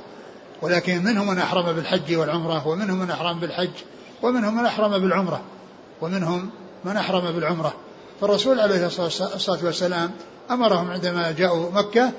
ولكن 0.61 1.03
منهم 1.03 1.27
من 1.27 1.37
أحرم 1.37 1.73
بالحج 1.73 2.15
والعمرة 2.15 2.67
ومنهم 2.67 2.99
من 2.99 3.11
أحرم 3.11 3.39
بالحج. 3.39 3.69
ومنهم 4.21 4.57
من 4.57 4.65
أحرم 4.65 4.97
بالعمرة 4.97 5.41
ومنهم 6.01 6.49
من 6.85 6.97
أحرم 6.97 7.31
بالعمرة. 7.31 7.73
فالرسول 8.21 8.59
عليه 8.59 8.85
الصلاة 8.85 9.59
والسلام 9.63 10.11
أمرهم 10.51 10.91
عندما 10.91 11.31
جاءوا 11.31 11.71
مكة 11.71 12.11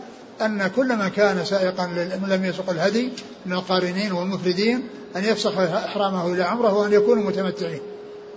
أن 0.43 0.67
كل 0.77 0.97
من 0.97 1.09
كان 1.09 1.45
سائقا 1.45 1.87
لم 2.29 2.45
يسق 2.45 2.71
الهدي 2.71 3.13
من 3.47 3.53
القارنين 3.53 4.13
والمفردين 4.13 4.89
أن 5.17 5.25
يفسخ 5.25 5.59
إحرامه 5.59 6.27
إلى 6.27 6.43
عمرة 6.43 6.75
وأن 6.75 6.93
يكونوا 6.93 7.25
متمتعين 7.25 7.81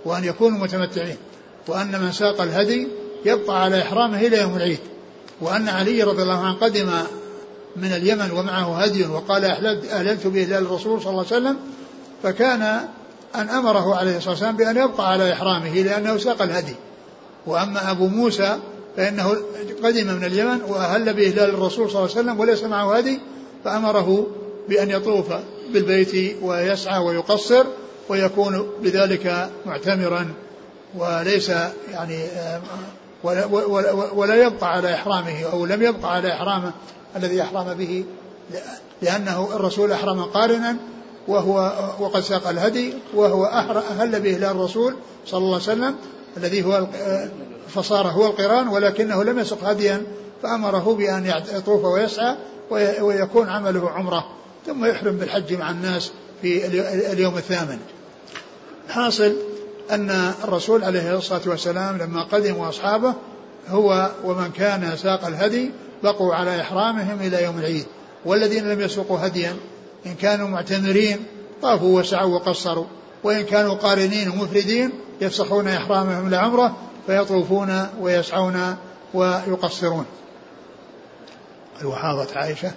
وأن 0.04 0.24
يكونوا 0.24 0.58
متمتعين. 0.58 1.16
وأن 1.68 2.00
من 2.00 2.12
ساق 2.12 2.40
الهدي 2.40 2.88
يبقى 3.24 3.62
على 3.62 3.82
إحرامه 3.82 4.20
إلى 4.20 4.38
يوم 4.38 4.56
العيد. 4.56 4.80
وأن 5.40 5.68
علي 5.68 6.02
رضي 6.02 6.22
الله 6.22 6.46
عنه 6.46 6.54
قدم 6.54 6.90
من 7.76 7.92
اليمن 7.92 8.30
ومعه 8.30 8.82
هدي 8.82 9.06
وقال 9.06 9.44
أهللت 9.44 10.26
به 10.26 10.44
إلى 10.44 10.58
الرسول 10.58 11.02
صلى 11.02 11.10
الله 11.10 11.26
عليه 11.32 11.36
وسلم 11.36 11.56
فكان 12.22 12.88
أن 13.34 13.48
أمره 13.48 13.96
عليه 13.96 14.16
الصلاة 14.16 14.30
والسلام 14.30 14.56
بأن 14.56 14.76
يبقى 14.76 15.12
على 15.12 15.32
إحرامه 15.32 15.74
لأنه 15.82 16.16
ساق 16.18 16.42
الهدي. 16.42 16.74
وأما 17.46 17.90
أبو 17.90 18.06
موسى 18.06 18.58
فإنه 18.96 19.36
قدم 19.84 20.06
من 20.06 20.24
اليمن 20.24 20.60
وأهل 20.68 21.14
بإهلال 21.14 21.50
الرسول 21.50 21.90
صلى 21.90 21.98
الله 21.98 22.10
عليه 22.10 22.20
وسلم 22.20 22.40
وليس 22.40 22.62
معه 22.62 22.96
هدي 22.96 23.20
فأمره 23.64 24.26
بأن 24.68 24.90
يطوف 24.90 25.26
بالبيت 25.72 26.36
ويسعى 26.42 26.98
ويقصر 26.98 27.64
ويكون 28.08 28.70
بذلك 28.82 29.50
معتمرا 29.66 30.28
وليس 30.96 31.48
يعني 31.92 32.24
ولا, 33.22 33.44
ولا, 33.46 33.92
ولا 33.92 34.34
يبقى 34.34 34.72
على 34.72 34.94
إحرامه 34.94 35.44
أو 35.52 35.66
لم 35.66 35.82
يبقى 35.82 36.14
على 36.14 36.32
إحرامه 36.32 36.72
الذي 37.16 37.42
أحرم 37.42 37.74
به 37.74 38.04
لأنه 39.02 39.48
الرسول 39.54 39.92
أحرم 39.92 40.22
قارنا 40.22 40.76
وهو 41.28 41.72
وقد 42.00 42.20
ساق 42.20 42.48
الهدي 42.48 42.94
وهو 43.14 43.44
أهل 43.44 44.20
به 44.20 44.36
إلى 44.36 44.50
الرسول 44.50 44.94
صلى 45.26 45.38
الله 45.38 45.54
عليه 45.54 45.64
وسلم 45.64 45.94
الذي 46.36 46.64
هو 46.64 46.86
فصار 47.68 48.06
هو 48.06 48.26
القران 48.26 48.68
ولكنه 48.68 49.24
لم 49.24 49.38
يسق 49.38 49.64
هديا 49.64 50.02
فأمره 50.42 50.94
بأن 50.94 51.32
يطوف 51.54 51.84
ويسعى 51.84 52.36
ويكون 53.00 53.48
عمله 53.48 53.90
عمرة 53.90 54.24
ثم 54.66 54.84
يحرم 54.84 55.16
بالحج 55.16 55.54
مع 55.54 55.70
الناس 55.70 56.12
في 56.42 56.66
اليوم 57.12 57.36
الثامن. 57.36 57.78
حاصل 58.88 59.36
أن 59.90 60.10
الرسول 60.44 60.84
عليه 60.84 61.16
الصلاة 61.16 61.40
والسلام 61.46 61.98
لما 61.98 62.22
قدم 62.22 62.56
وأصحابه 62.56 63.14
هو 63.68 64.10
ومن 64.24 64.50
كان 64.50 64.96
ساق 64.96 65.26
الهدي 65.26 65.70
بقوا 66.02 66.34
على 66.34 66.60
إحرامهم 66.60 67.20
إلى 67.20 67.44
يوم 67.44 67.58
العيد 67.58 67.86
والذين 68.24 68.68
لم 68.68 68.80
يسوقوا 68.80 69.26
هديا 69.26 69.56
إن 70.06 70.14
كانوا 70.14 70.48
معتمرين 70.48 71.18
طافوا 71.62 72.00
وسعوا 72.00 72.34
وقصروا 72.34 72.86
وإن 73.24 73.42
كانوا 73.42 73.74
قارنين 73.74 74.28
ومفردين 74.28 74.92
يفسخون 75.20 75.68
إحرامهم 75.68 76.30
لعمرة 76.30 76.76
فيطوفون 77.06 77.86
ويسعون 78.00 78.76
ويقصرون. 79.14 80.06
وحاضت 81.84 82.36
عائشة؟ 82.36 82.72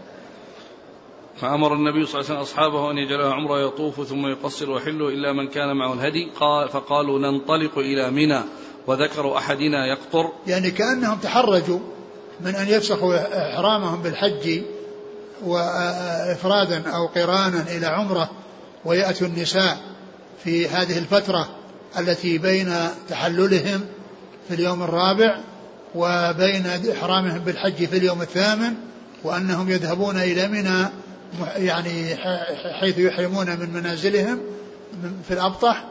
فأمر 1.38 1.74
النبي 1.74 2.06
صلى 2.06 2.22
الله 2.22 2.26
عليه 2.26 2.26
وسلم 2.26 2.38
أصحابه 2.38 2.92
أن 2.92 2.98
يجعلها 2.98 3.34
عمرة 3.34 3.68
يطوف 3.68 4.08
ثم 4.08 4.28
يقصر 4.28 4.70
ويحل 4.70 5.02
إلا 5.02 5.34
من 5.34 5.48
كان 5.48 5.76
معه 5.76 5.94
الهدي؟ 5.94 6.32
قال 6.40 6.70
فقالوا 6.70 7.20
ننطلق 7.20 7.78
إلى 7.78 8.12
منى 8.12 8.42
وذكر 8.88 9.38
أحدنا 9.38 9.86
يقطر. 9.88 10.32
يعني 10.48 10.72
كأنهم 10.72 11.18
تحرجوا 11.18 11.80
من 12.42 12.56
أن 12.56 12.68
يفسخوا 12.68 13.16
إحرامهم 13.54 14.02
بالحج 14.02 14.62
وإفرادا 15.46 16.90
أو 16.90 17.08
قرانا 17.08 17.62
إلى 17.62 17.86
عمرة 17.86 18.30
ويأتوا 18.86 19.28
النساء 19.28 19.78
في 20.44 20.68
هذه 20.70 20.98
الفترة 20.98 21.50
التي 22.00 22.38
بين 22.38 22.74
تحللهم 23.10 23.82
في 24.48 24.54
اليوم 24.56 24.84
الرابع 24.84 25.38
وبين 25.96 26.68
إحرامهم 26.92 27.40
بالحج 27.40 27.86
في 27.86 27.98
اليوم 27.98 28.22
الثامن 28.22 28.74
وأنهم 29.24 29.70
يذهبون 29.70 30.18
إلى 30.18 30.48
منى 30.48 30.90
يعني 31.56 32.16
حيث 32.80 32.98
يحرمون 32.98 33.60
من 33.60 33.74
منازلهم 33.74 34.40
في 35.28 35.34
الأبطح 35.34 35.86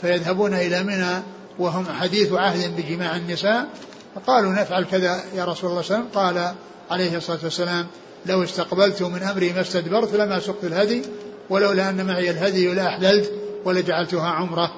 فيذهبون 0.00 0.54
إلى 0.54 0.82
منى 0.82 1.22
وهم 1.58 1.86
حديث 2.00 2.32
عهد 2.32 2.76
بجماع 2.76 3.16
النساء. 3.16 3.66
فقالوا 4.14 4.52
نفعل 4.52 4.84
كذا 4.84 5.24
يا 5.34 5.44
رسول 5.44 5.70
الله 5.70 5.82
صلى 5.82 5.96
الله 5.96 6.02
عليه 6.06 6.08
وسلم 6.08 6.08
قال 6.14 6.54
عليه 6.90 7.16
الصلاة 7.16 7.38
والسلام 7.42 7.86
لو 8.26 8.44
استقبلت 8.44 9.02
من 9.02 9.22
أمري 9.22 9.52
ما 9.52 9.60
استدبرت 9.60 10.14
لما 10.14 10.40
سقت 10.40 10.64
الهدي 10.64 11.02
ولولا 11.50 11.88
أن 11.90 12.06
معي 12.06 12.30
الهدي 12.30 12.74
لأحللت 12.74 13.32
ولجعلتها 13.64 14.28
عمرة. 14.28 14.72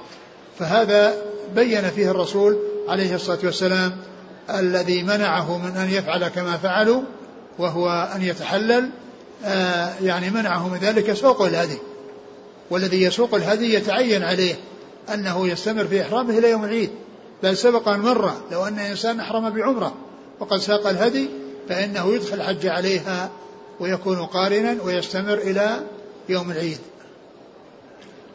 فهذا 0.58 1.14
بين 1.54 1.90
فيه 1.90 2.10
الرسول 2.10 2.58
عليه 2.88 3.14
الصلاة 3.14 3.38
والسلام 3.44 3.96
الذي 4.50 5.02
منعه 5.02 5.58
من 5.58 5.76
أن 5.76 5.90
يفعل 5.90 6.28
كما 6.28 6.56
فعلوا 6.56 7.02
وهو 7.58 8.10
أن 8.16 8.22
يتحلل 8.22 8.90
آه 9.44 9.92
يعني 10.02 10.30
منعه 10.30 10.68
من 10.68 10.78
ذلك 10.78 11.12
سوق 11.12 11.42
الهدي. 11.42 11.78
والذي 12.70 13.02
يسوق 13.02 13.34
الهدي 13.34 13.74
يتعين 13.74 14.22
عليه 14.22 14.54
أنه 15.14 15.48
يستمر 15.48 15.84
في 15.84 16.02
إحرامه 16.02 16.38
إلى 16.38 16.50
يوم 16.50 16.64
العيد. 16.64 16.90
بل 17.42 17.56
سبق 17.56 17.88
أن 17.88 18.00
مر 18.00 18.32
لو 18.52 18.64
أن 18.64 18.78
إنسان 18.78 19.20
أحرم 19.20 19.50
بعمرة 19.50 19.94
وقد 20.40 20.58
ساق 20.58 20.86
الهدي 20.86 21.28
فإنه 21.68 22.14
يدخل 22.14 22.34
الحج 22.34 22.66
عليها 22.66 23.30
ويكون 23.80 24.26
قارنا 24.26 24.82
ويستمر 24.82 25.34
إلى 25.34 25.80
يوم 26.28 26.50
العيد. 26.50 26.78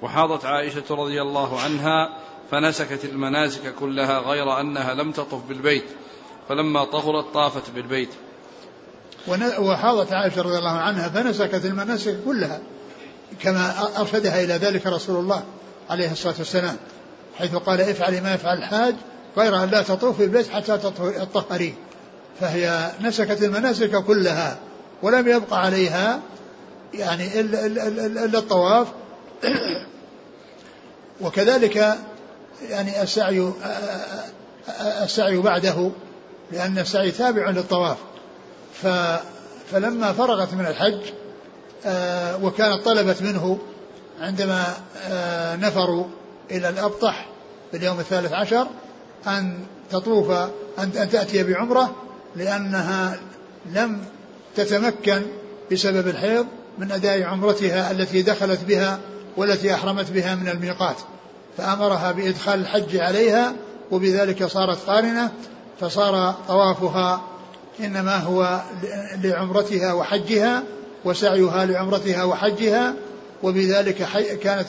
وحاضت 0.02 0.46
عائشة 0.46 0.84
رضي 0.90 1.22
الله 1.22 1.60
عنها 1.60 2.18
فنسكت 2.52 3.06
المناسك 3.06 3.76
كلها 3.80 4.20
غير 4.20 4.60
أنها 4.60 4.94
لم 4.94 5.12
تطف 5.12 5.40
بالبيت 5.50 5.86
فلما 6.50 6.86
طهرت 6.86 7.34
طافت 7.34 7.70
بالبيت. 7.70 8.10
وحاضت 9.60 10.14
عائشة 10.14 10.42
رضي 10.42 10.58
الله 10.58 10.78
عنها 10.78 11.10
فنسكت 11.10 11.66
المناسك 11.66 12.18
كلها 12.26 12.60
كما 13.42 13.90
أرشدها 14.00 14.44
إلى 14.44 14.54
ذلك 14.54 14.88
رسول 14.88 15.20
الله 15.20 15.44
عليه 15.90 16.12
الصلاة 16.12 16.36
والسلام 16.38 16.78
حيث 17.38 17.56
قال 17.56 17.82
افعلي 17.82 18.22
ما 18.22 18.34
يفعل 18.34 18.58
الحاج 18.58 18.96
غير 19.38 19.64
أن 19.64 19.70
لا 19.70 19.82
تطوفي 19.82 20.24
البيت 20.24 20.50
حتى 20.50 20.78
تطهري. 21.34 21.76
فهي 22.42 22.92
نسكت 23.02 23.44
المناسك 23.44 24.04
كلها 24.04 24.58
ولم 25.02 25.28
يبقى 25.28 25.62
عليها 25.62 26.20
يعني 26.94 27.40
إلا, 27.40 27.66
إلا, 27.66 27.88
إلا, 27.88 28.26
إلا 28.26 28.40
الطواف. 28.40 28.88
وكذلك 31.22 31.98
يعني 32.70 33.02
السعي 33.02 33.52
السعي 35.04 35.38
بعده 35.38 35.92
لأن 36.52 36.78
السعي 36.78 37.12
تابع 37.12 37.50
للطواف. 37.50 37.98
فلما 39.72 40.14
فرغت 40.14 40.54
من 40.54 40.66
الحج 40.66 41.00
آه، 41.86 42.44
وكانت 42.44 42.86
طلبت 42.86 43.22
منه 43.22 43.60
عندما 44.22 44.64
آه، 45.10 45.56
نفروا 45.56 46.06
إلى 46.52 46.70
الأبطح 46.70 47.30
في 47.72 47.78
اليوم 47.78 48.00
الثالث 48.00 48.34
عشر 48.34 48.68
أن 49.28 49.60
تطوف 49.92 50.32
أن 50.80 51.10
تأتي 51.12 51.44
بعمرة 51.44 51.96
لأنها 52.38 53.18
لم 53.74 54.02
تتمكن 54.56 55.22
بسبب 55.72 56.08
الحيض 56.08 56.46
من 56.78 56.92
أداء 56.92 57.24
عمرتها 57.24 57.92
التي 57.92 58.22
دخلت 58.22 58.60
بها 58.64 59.00
والتي 59.38 59.74
أحرمت 59.74 60.12
بها 60.12 60.36
من 60.36 60.48
الميقات 60.48 60.98
فأمرها 61.58 62.12
بإدخال 62.12 62.60
الحج 62.60 62.98
عليها 62.98 63.54
وبذلك 63.92 64.46
صارت 64.46 64.78
قارنة 64.78 65.32
فصار 65.80 66.36
طوافها 66.48 67.22
إنما 67.80 68.18
هو 68.18 68.62
لعمرتها 69.24 69.94
وحجها 69.94 70.64
وسعيها 71.06 71.66
لعمرتها 71.66 72.24
وحجها 72.24 72.94
وبذلك 73.44 74.08
كانت 74.44 74.68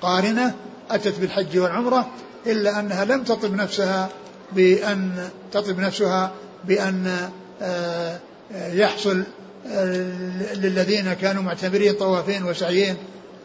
قارنة 0.00 0.54
أتت 0.90 1.18
بالحج 1.18 1.58
والعمرة 1.58 2.06
إلا 2.46 2.80
أنها 2.80 3.04
لم 3.04 3.24
تطب 3.24 3.54
نفسها 3.54 4.08
بأن 4.52 5.28
تطب 5.52 5.78
نفسها 5.78 6.32
بأن 6.68 7.30
آه، 7.62 8.18
يحصل 8.52 9.24
آه، 9.66 10.54
للذين 10.54 11.12
كانوا 11.12 11.42
معتبرين 11.42 11.92
طوافين 11.94 12.44
وسعيين 12.44 12.96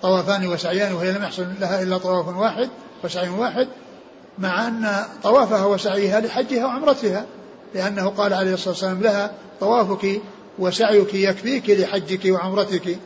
طوافان 0.02 0.48
وسعيان 0.48 0.94
وهي 0.94 1.12
لم 1.12 1.24
يحصل 1.24 1.48
لها 1.60 1.82
إلا 1.84 1.98
طواف 1.98 2.28
واحد 2.38 2.70
وسعي 3.04 3.30
واحد 3.30 3.68
مع 4.40 4.68
أن 4.68 5.06
طوافها 5.24 5.66
وسعيها 5.66 6.20
لحجها 6.20 6.66
وعمرتها 6.66 7.26
لأنه 7.76 8.10
قال 8.10 8.34
عليه 8.34 8.54
الصلاة 8.54 8.70
والسلام 8.70 9.02
لها 9.02 9.32
طوافك 9.60 10.22
وسعيك 10.60 11.14
يكفيك 11.14 11.70
لحجك 11.70 12.26
وعمرتك. 12.26 12.98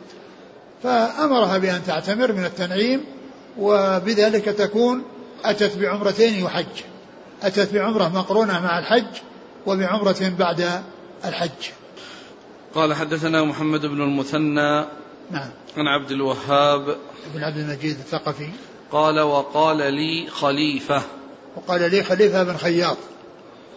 فأمرها 0.82 1.58
بأن 1.58 1.80
تعتمر 1.86 2.32
من 2.32 2.44
التنعيم 2.44 3.04
وبذلك 3.58 4.44
تكون 4.44 5.02
أتت 5.44 5.76
بعمرتين 5.76 6.44
وحج 6.44 6.82
أتت 7.42 7.74
بعمرة 7.74 8.08
مقرونة 8.08 8.60
مع 8.60 8.78
الحج 8.78 9.06
وبعمرة 9.66 10.32
بعد 10.38 10.82
الحج. 11.24 11.70
قال 12.74 12.94
حدثنا 12.94 13.44
محمد 13.44 13.86
بن 13.86 14.02
المثنى 14.02 14.84
نعم. 15.30 15.50
عن 15.76 15.86
عبد 15.86 16.10
الوهاب. 16.10 16.96
بن 17.34 17.42
عبد 17.42 17.56
المجيد 17.56 17.98
الثقفي. 17.98 18.48
قال 18.92 19.20
وقال 19.20 19.94
لي 19.94 20.26
خليفة. 20.30 21.02
وقال 21.56 21.90
لي 21.90 22.02
خليفة 22.02 22.42
بن 22.42 22.56
خياط. 22.56 22.96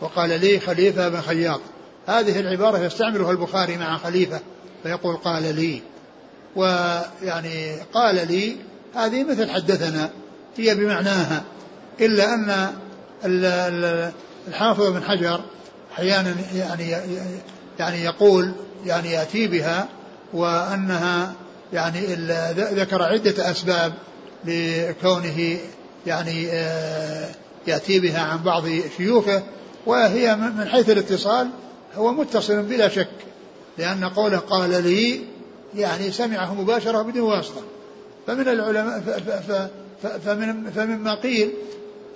وقال 0.02 0.41
لي 0.41 0.60
خليفة 0.60 1.10
بن 1.10 1.21
خياط. 1.21 1.62
هذه 2.08 2.39
العبارة 2.39 2.78
يستعملها 2.78 3.32
البخاري 3.32 3.78
مع 3.78 3.97
خليفة 3.97 4.39
فيقول 4.84 5.15
قال 5.15 5.56
لي. 5.56 5.82
ويعني 6.56 7.75
قال 7.93 8.15
لي 8.15 8.58
هذه 8.95 9.23
مثل 9.23 9.49
حدثنا 9.49 10.10
هي 10.58 10.75
بمعناها 10.75 11.43
إلا 12.02 12.34
أن 12.34 12.73
الحافظ 14.47 14.91
بن 14.91 15.04
حجر 15.04 15.41
أحيانا 15.93 16.36
يعني 16.56 16.95
يعني 17.80 18.04
يقول 18.04 18.52
يعني 18.86 19.12
يأتي 19.12 19.47
بها 19.47 19.88
وأنها 20.34 21.34
يعني 21.73 21.99
ذكر 22.54 23.04
عدة 23.04 23.52
أسباب 23.52 23.93
لكونه 24.45 25.58
يعني 26.06 26.47
آه، 26.52 27.30
يأتي 27.67 27.99
بها 27.99 28.21
عن 28.21 28.43
بعض 28.43 28.63
شيوخه 28.97 29.43
وهي 29.86 30.36
من 30.36 30.67
حيث 30.67 30.89
الاتصال 30.89 31.49
هو 31.95 32.12
متصل 32.12 32.62
بلا 32.62 32.89
شك 32.89 33.10
لأن 33.78 34.06
قوله 34.06 34.38
قال 34.38 34.84
لي 34.84 35.21
يعني 35.75 36.12
سمعه 36.12 36.54
مباشرة 36.54 37.02
بدون 37.02 37.23
واسطة. 37.23 37.62
فمن 38.28 38.47
العلماء 38.47 39.02
فمن 40.25 40.71
فمما 40.71 41.15
قيل 41.15 41.52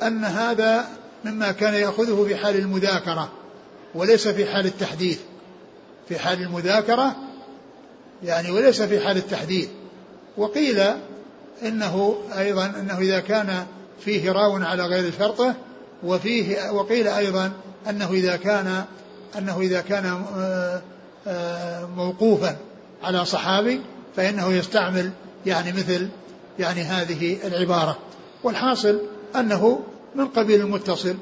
أن 0.02 0.26
هذا 0.26 0.88
مما 1.26 1.52
كان 1.52 1.74
يأخذه 1.74 2.26
في 2.28 2.36
حال 2.36 2.56
المذاكرة. 2.56 3.30
وليس 3.96 4.28
في 4.28 4.46
حال 4.46 4.66
التحديث 4.66 5.20
في 6.10 6.20
حال 6.20 6.42
المذاكرة 6.42 7.16
يعني 8.24 8.52
وليس 8.52 8.82
في 8.82 9.00
حال 9.00 9.18
التحديث. 9.18 9.68
وقيل 10.38 10.84
إنه 11.66 12.16
أيضا 12.38 12.66
إنه 12.66 12.98
إذا 12.98 13.20
كان 13.20 13.66
فيه 14.00 14.32
راو 14.32 14.56
على 14.56 14.86
غير 14.86 15.14
شرطه 15.20 15.56
وفيه 16.04 16.72
وقيل 16.72 17.08
أيضا 17.08 17.52
إنه 17.90 18.12
إذا 18.12 18.36
كان 18.36 18.84
إنه 19.38 19.60
إذا 19.60 19.82
كان 19.82 20.24
آه، 20.38 20.82
آه، 21.28 21.86
موقوفا 21.86 22.58
على 23.04 23.26
صحابي 23.26 23.82
فإنه 24.16 24.54
يستعمل 24.54 25.12
يعني 25.46 25.72
مثل 25.72 26.08
يعني 26.60 26.82
هذه 26.82 27.38
العبارة. 27.48 27.98
والحاصل 28.44 29.02
أنه 29.36 29.80
من 30.16 30.28
قبيل 30.28 30.62
المتصل 30.62 31.16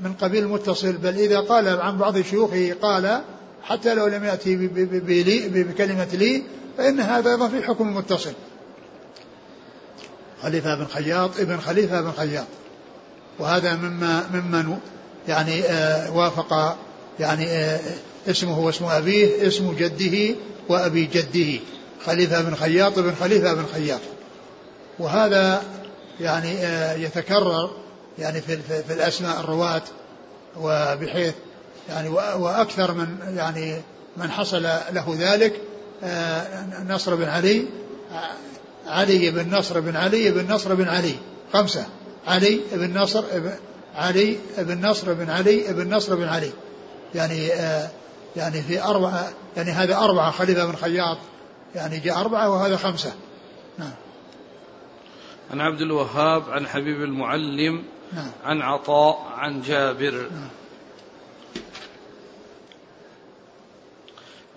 من 0.00 0.12
قبيل 0.12 0.44
المتصل 0.44 0.92
بل 0.92 1.18
إذا 1.18 1.40
قال 1.40 1.80
عن 1.80 1.98
بعض 1.98 2.20
شيوخه 2.20 2.74
قال 2.82 3.20
حتى 3.62 3.94
لو 3.94 4.06
لم 4.06 4.24
يأتي 4.24 4.56
بكلمة 5.48 6.08
لي 6.12 6.42
فإن 6.78 7.00
هذا 7.00 7.30
أيضا 7.30 7.48
في 7.48 7.62
حكم 7.62 7.88
المتصل 7.88 8.32
خليفة 10.42 10.74
بن 10.74 10.86
خياط 10.86 11.40
ابن 11.40 11.60
خليفة 11.60 12.00
بن 12.00 12.12
خياط. 12.12 12.46
وهذا 13.38 13.74
مما 13.74 14.26
ممن 14.34 14.78
يعني 15.28 15.62
آه 15.62 16.16
وافق 16.16 16.76
يعني 17.20 17.46
آه 17.46 17.80
اسمه 18.28 18.60
واسم 18.60 18.84
أبيه 18.84 19.46
اسم 19.46 19.76
جده 19.78 20.34
وأبي 20.68 21.06
جده. 21.06 21.60
خليفة 22.06 22.42
بن 22.42 22.54
خياط 22.54 22.98
بن 22.98 23.14
خليفة 23.20 23.54
بن 23.54 23.64
خياط. 23.74 24.00
وهذا 24.98 25.62
يعني 26.20 26.56
آه 26.58 26.94
يتكرر 26.94 27.70
يعني 28.18 28.40
في, 28.40 28.56
في 28.82 28.92
الأسماء 28.92 29.40
الرواة 29.40 29.82
وبحيث 30.60 31.34
يعني 31.88 32.08
وأكثر 32.08 32.92
من 32.92 33.34
يعني 33.36 33.82
من 34.16 34.30
حصل 34.30 34.62
له 34.62 35.16
ذلك 35.18 35.60
آه، 36.04 36.84
نصر 36.88 37.14
بن 37.14 37.28
علي 37.28 37.66
علي 38.86 39.30
بن 39.30 39.56
نصر 39.56 39.80
بن 39.80 39.96
علي 39.96 40.30
بن 40.30 40.52
نصر 40.52 40.74
بن 40.74 40.88
علي 40.88 41.14
خمسة. 41.52 41.86
علي 42.26 42.60
بن 42.72 42.98
نصر 42.98 43.24
علي 43.94 44.38
بن 44.58 44.86
نصر 44.86 45.12
بن 45.12 45.30
علي 45.30 45.72
بن 45.72 45.94
نصر 45.94 46.14
بن 46.14 46.28
علي. 46.28 46.52
يعني 47.14 47.52
آه 47.52 47.88
يعني 48.36 48.62
في 48.62 48.82
أربعة 48.82 49.32
يعني 49.56 49.70
هذا 49.70 49.96
أربعة 49.96 50.30
خليفة 50.30 50.66
بن 50.66 50.76
خياط 50.76 51.18
يعني 51.74 51.98
جاء 51.98 52.20
أربعة 52.20 52.50
وهذا 52.50 52.76
خمسة. 52.76 53.12
نعم. 53.78 53.92
عن 55.50 55.60
عبد 55.60 55.80
الوهاب 55.80 56.50
عن 56.50 56.66
حبيب 56.66 57.02
المعلم 57.02 57.84
نعم. 58.14 58.30
عن 58.44 58.62
عطاء 58.62 59.26
عن 59.36 59.62
جابر. 59.62 60.12
نعم. 60.12 60.48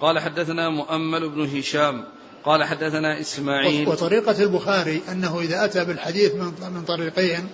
قال 0.02 0.20
حدثنا 0.20 0.70
مؤمل 0.70 1.30
بن 1.30 1.58
هشام 1.58 2.06
قال 2.46 2.64
حدثنا 2.64 3.20
إسماعيل. 3.20 3.90
وطريقة 3.90 4.44
البخاري 4.44 5.02
أنه 5.12 5.40
إذا 5.40 5.66
أتى 5.66 5.86
بالحديث 5.86 6.34
من 6.34 6.54
من 6.74 6.84
طريقين 6.88 7.50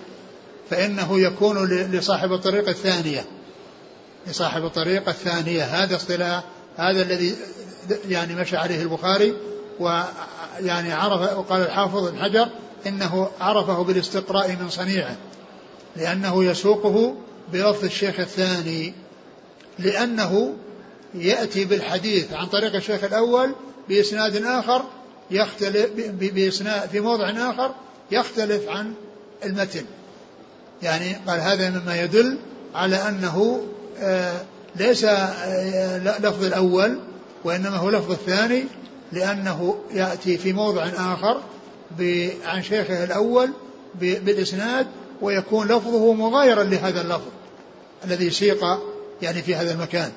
فإنه 0.70 1.20
يكون 1.20 1.68
لصاحب 1.68 2.32
الطريقة 2.32 2.70
الثانية. 2.70 3.24
لصاحب 4.26 4.64
الطريقة 4.64 5.10
الثانية. 5.10 5.62
هذا 5.64 5.96
اصطلاح 5.96 6.44
هذا 6.76 7.02
الذي 7.02 7.36
يعني 8.08 8.34
مشى 8.34 8.56
عليه 8.56 8.82
البخاري 8.82 9.34
ويعني 9.80 10.92
عرف 10.92 11.38
وقال 11.38 11.62
الحافظ 11.62 12.08
بن 12.08 12.18
حجر 12.18 12.48
إنه 12.86 13.30
عرفه 13.40 13.84
بالاستقراء 13.84 14.56
من 14.60 14.70
صنيعه. 14.70 15.16
لأنه 15.96 16.44
يسوقه 16.44 17.14
بلفظ 17.52 17.84
الشيخ 17.84 18.20
الثاني 18.20 18.94
لأنه 19.78 20.54
يأتي 21.14 21.64
بالحديث 21.64 22.32
عن 22.32 22.46
طريق 22.46 22.74
الشيخ 22.74 23.04
الأول 23.04 23.54
بإسناد 23.88 24.36
آخر 24.36 24.82
يختلف 25.30 25.90
بإسناد 26.20 26.88
في 26.88 27.00
موضع 27.00 27.30
آخر 27.30 27.74
يختلف 28.10 28.68
عن 28.68 28.94
المتن. 29.44 29.84
يعني 30.82 31.16
قال 31.26 31.40
هذا 31.40 31.70
مما 31.70 32.00
يدل 32.02 32.38
على 32.74 32.96
أنه 32.96 33.66
آه، 33.98 34.40
ليس 34.76 35.04
آه، 35.04 36.18
لفظ 36.18 36.44
الأول 36.44 36.98
وإنما 37.44 37.76
هو 37.76 37.90
لفظ 37.90 38.10
الثاني 38.10 38.64
لأنه 39.12 39.76
يأتي 39.94 40.38
في 40.38 40.52
موضع 40.52 40.86
آخر 40.86 41.40
عن 42.44 42.62
شيخه 42.62 43.04
الأول 43.04 43.50
بالإسناد 44.00 44.86
ويكون 45.22 45.66
لفظه 45.66 46.12
مغايرا 46.12 46.62
لهذا 46.62 47.00
اللفظ 47.00 47.28
الذي 48.04 48.30
سيق 48.30 48.64
يعني 49.22 49.42
في 49.42 49.54
هذا 49.54 49.72
المكان. 49.72 50.12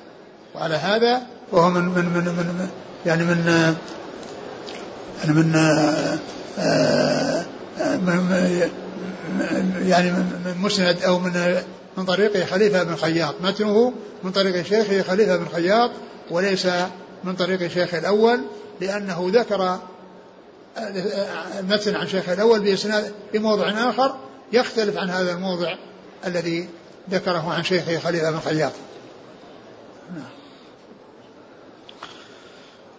وعلى 0.54 0.74
هذا 0.74 1.22
وهو 1.52 1.70
من 1.70 1.84
من 1.84 2.04
من, 2.04 2.24
من 2.24 2.68
يعني 3.06 3.24
من 3.24 3.46
يعني 5.24 5.32
من 5.32 5.54
يعني 9.86 10.10
من 10.10 10.54
مسند 10.58 11.02
أو 11.02 11.18
من 11.18 11.56
من 11.96 12.04
طريق 12.04 12.44
خليفة 12.44 12.82
بن 12.82 12.96
خياط. 12.96 13.34
متنه 13.42 13.92
من 14.24 14.30
طريق 14.32 14.62
شيخه 14.62 15.02
خليفة 15.02 15.36
بن 15.36 15.46
خياط 15.54 15.90
وليس 16.30 16.66
من 17.24 17.34
طريق 17.34 17.70
شيخ 17.70 17.94
الأول 17.94 18.40
لأنه 18.80 19.30
ذكر 19.34 19.78
المتن 21.58 21.96
عن 21.96 22.08
شيخه 22.08 22.32
الأول 22.32 22.60
باسناد 22.60 23.12
بموضع 23.32 23.90
آخر 23.90 24.16
يختلف 24.52 24.96
عن 24.96 25.10
هذا 25.10 25.32
الموضع 25.32 25.74
الذي 26.26 26.68
ذكره 27.10 27.52
عن 27.52 27.64
شيخه 27.64 27.98
خليفه 27.98 28.30
بن 28.30 28.40
خياط. 28.40 28.72
نعم. 30.14 30.38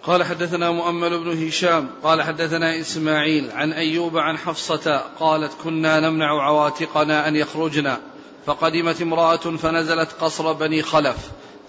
قال 0.04 0.24
حدثنا 0.24 0.72
مؤمل 0.72 1.24
بن 1.24 1.48
هشام 1.48 1.90
قال 2.04 2.22
حدثنا 2.22 2.80
إسماعيل 2.80 3.52
عن 3.52 3.74
أيوب 3.74 4.18
عن 4.18 4.38
حفصة 4.38 4.98
قالت 5.20 5.52
كنا 5.64 6.00
نمنع 6.00 6.44
عواتقنا 6.44 7.28
أن 7.28 7.36
يخرجن 7.36 7.98
فقدمت 8.46 9.02
امرأة 9.02 9.36
فنزلت 9.36 10.12
قصر 10.12 10.54
بني 10.54 10.82
خلف 10.82 11.18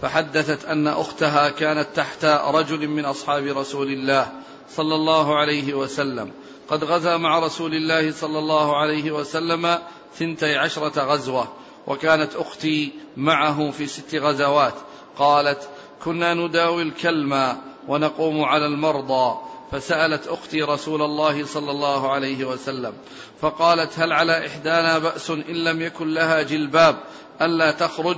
فحدثت 0.02 0.64
أن 0.64 0.88
أختها 0.88 1.50
كانت 1.50 1.88
تحت 1.94 2.24
رجل 2.24 2.88
من 2.88 3.04
أصحاب 3.04 3.44
رسول 3.44 3.92
الله 3.92 4.32
صلى 4.76 4.94
الله 4.94 5.38
عليه 5.38 5.74
وسلم 5.74 6.30
قد 6.70 6.84
غزا 6.84 7.16
مع 7.16 7.38
رسول 7.38 7.74
الله 7.74 8.12
صلى 8.12 8.38
الله 8.38 8.76
عليه 8.76 9.10
وسلم 9.10 9.78
ثنتي 10.14 10.56
عشرة 10.56 11.04
غزوة 11.04 11.48
وكانت 11.86 12.34
أختي 12.34 12.92
معه 13.16 13.70
في 13.70 13.86
ست 13.86 14.14
غزوات. 14.14 14.74
قالت 15.16 15.68
كنا 16.04 16.34
نداوي 16.34 16.82
الكلمة 16.82 17.58
ونقوم 17.88 18.44
على 18.44 18.66
المرضى. 18.66 19.38
فسألت 19.72 20.26
أختي 20.26 20.62
رسول 20.62 21.02
الله 21.02 21.46
صلى 21.46 21.70
الله 21.70 22.12
عليه 22.12 22.44
وسلم 22.44 22.92
فقالت 23.40 23.98
هل 23.98 24.12
على 24.12 24.46
إحدانا 24.46 24.98
بأس 24.98 25.30
إن 25.30 25.64
لم 25.64 25.82
يكن 25.82 26.14
لها 26.14 26.42
جلباب 26.42 26.96
ألا 27.42 27.70
تخرج؟ 27.70 28.16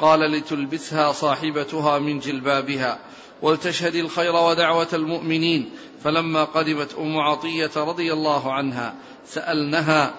قال 0.00 0.20
لتلبسها 0.20 1.12
صاحبتها 1.12 1.98
من 1.98 2.18
جلبابها 2.18 2.98
ولتشهد 3.42 3.94
الخير 3.94 4.36
ودعوة 4.36 4.88
المؤمنين. 4.92 5.70
فلما 6.04 6.44
قدمت 6.44 6.94
أم 6.98 7.18
عطية 7.18 7.70
رضي 7.76 8.12
الله 8.12 8.52
عنها 8.52 8.94
سالنها 9.26 10.14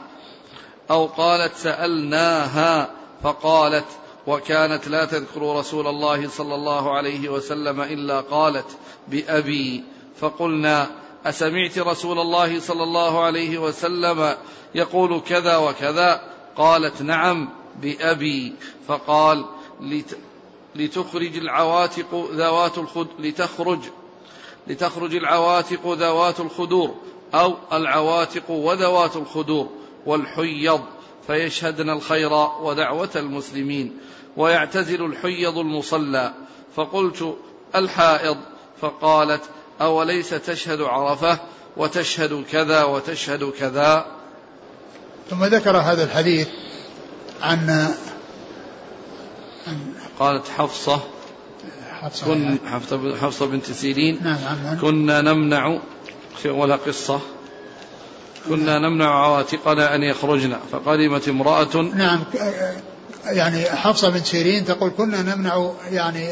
أو 0.92 1.06
قالت 1.06 1.56
سألناها 1.56 2.92
فقالت 3.24 3.86
وكانت 4.28 4.88
لا 4.88 5.06
تذكر 5.06 5.56
رسول 5.56 5.88
الله 5.88 6.30
صلى 6.30 6.56
الله 6.56 6.98
عليه 6.98 7.30
وسلم 7.30 7.82
إلا 7.82 8.22
قالت 8.22 8.78
بأبي. 9.08 9.84
فقلنا 10.20 10.88
أسمعت 11.26 11.80
رسول 11.80 12.20
الله 12.20 12.60
صلى 12.60 12.84
الله 12.84 13.24
عليه 13.24 13.58
وسلم 13.58 14.36
يقول 14.76 15.22
كذا 15.28 15.58
وكذا؟ 15.58 16.22
قالت 16.58 17.02
نعم 17.02 17.50
بأبي. 17.82 18.54
فقال 18.88 19.46
لتخرج 20.76 21.38
العواتق 21.38 22.30
ذوات 22.32 22.78
الخد 22.78 23.08
لتخرج 23.20 23.80
لتخرج 24.68 25.16
العواتق 25.16 25.94
ذوات 25.94 26.40
الخدور 26.40 26.96
أو 27.34 27.56
العواتق 27.74 28.52
وذوات 28.52 29.16
الخدور 29.16 29.70
والحيض 30.06 30.82
فيشهدن 31.28 31.90
الخير 31.90 32.34
ودعوة 32.62 33.10
المسلمين 33.16 33.98
ويعتزل 34.38 35.06
الحيض 35.06 35.58
المصلى. 35.58 36.34
فقلت 36.76 37.38
الحائض 37.76 38.38
فقالت 38.82 39.42
أوليس 39.82 40.30
تشهد 40.30 40.82
عرفة 40.82 41.40
وتشهد 41.78 42.46
كذا 42.52 42.84
وتشهد 42.84 43.52
كذا؟ 43.60 44.06
ثم 45.30 45.46
ذكر 45.46 45.78
هذا 45.78 46.04
الحديث 46.04 46.48
عن, 47.42 47.88
قالت 50.22 50.48
حفصة. 50.48 51.00
حفصة. 52.02 52.26
كن 52.26 52.58
حفصة 53.22 53.46
بنت 53.46 53.72
سيرين. 53.72 54.20
نعم 54.24 54.38
عن 54.68 54.78
كنا 54.78 55.22
نمنع 55.22 55.80
ولا 56.46 56.76
قصة. 56.76 57.20
كنا 58.50 58.80
نمنع 58.80 59.26
عواتقنا 59.26 59.96
أن 59.96 60.04
يخرجن 60.04 60.58
فقدمت 60.72 61.28
امرأة. 61.28 61.76
نعم 61.76 62.24
يعني 63.26 63.64
حفصة 63.66 64.10
بنت 64.10 64.26
سيرين 64.26 64.66
تقول 64.66 64.92
كنا 64.98 65.22
نمنع 65.22 65.72
يعني 65.92 66.28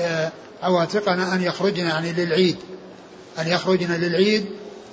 عواتقنا 0.64 1.36
أن 1.36 1.42
يخرجن 1.42 1.86
يعني 1.86 2.14
للعيد. 2.14 2.58
أن 3.40 3.48
يخرجن 3.48 3.92
للعيد 3.92 4.46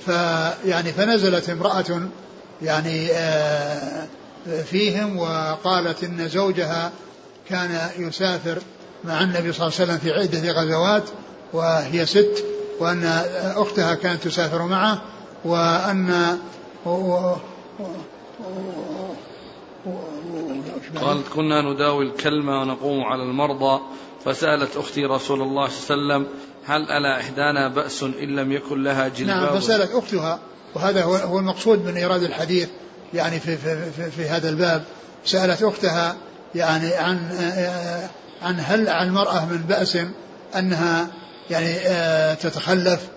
فيعني 0.07 0.93
فنزلت 0.93 1.51
امرأة 1.51 2.09
يعني 2.63 3.13
آه، 3.13 4.07
فيهم 4.71 5.19
وقالت 5.19 6.05
إن 6.05 6.29
زوجها 6.29 6.93
كان 7.49 7.79
يسافر 7.99 8.59
مع 9.07 9.23
النبي 9.23 9.53
صلى 9.53 9.67
الله 9.67 9.79
عليه 9.81 9.93
وسلم 9.93 9.99
في 9.99 10.13
عدة 10.13 10.53
غزوات 10.53 11.05
وهي 11.53 12.07
ست 12.07 12.45
وأن 12.81 13.05
أختها 13.57 13.95
كانت 13.95 14.25
تسافر 14.25 14.63
معه 14.63 15.03
وأن 15.45 16.39
قالت 21.01 21.29
كنا 21.35 21.63
نداوي 21.63 22.05
الكلمة 22.05 22.61
ونقوم 22.61 23.05
على 23.05 23.23
المرضى 23.23 23.81
فسألت 24.25 24.77
أختي 24.77 25.05
رسول 25.05 25.43
الله 25.43 25.69
صلى 25.69 25.97
الله 25.97 26.15
عليه 26.15 26.25
وسلم 26.25 26.39
هل 26.67 26.83
ألا 26.83 27.21
إحدانا 27.21 27.69
بأس 27.69 28.03
إن 28.03 28.37
لم 28.37 28.53
يكن 28.53 28.83
لها 28.83 29.09
جلباب؟ 29.09 29.37
نعم 29.37 29.61
فسألت 29.61 29.91
أختها 29.91 30.39
وهذا 30.75 31.03
هو, 31.03 31.39
المقصود 31.39 31.85
من 31.85 31.97
إيراد 31.97 32.23
الحديث 32.23 32.69
يعني 33.15 33.41
في, 33.41 33.57
في, 33.57 33.91
في, 33.91 34.11
في 34.11 34.29
هذا 34.29 34.49
الباب. 34.49 34.85
سألت 35.25 35.63
أختها 35.63 36.17
يعني 36.55 36.95
عن 36.95 37.31
عن 38.43 38.61
هل 38.61 38.89
على 38.89 39.09
المرأة 39.09 39.47
من 39.47 39.57
بأس 39.57 39.99
أنها 40.57 41.09
يعني 41.51 41.77
آه، 41.87 42.35
تتخلف؟ 42.35 43.09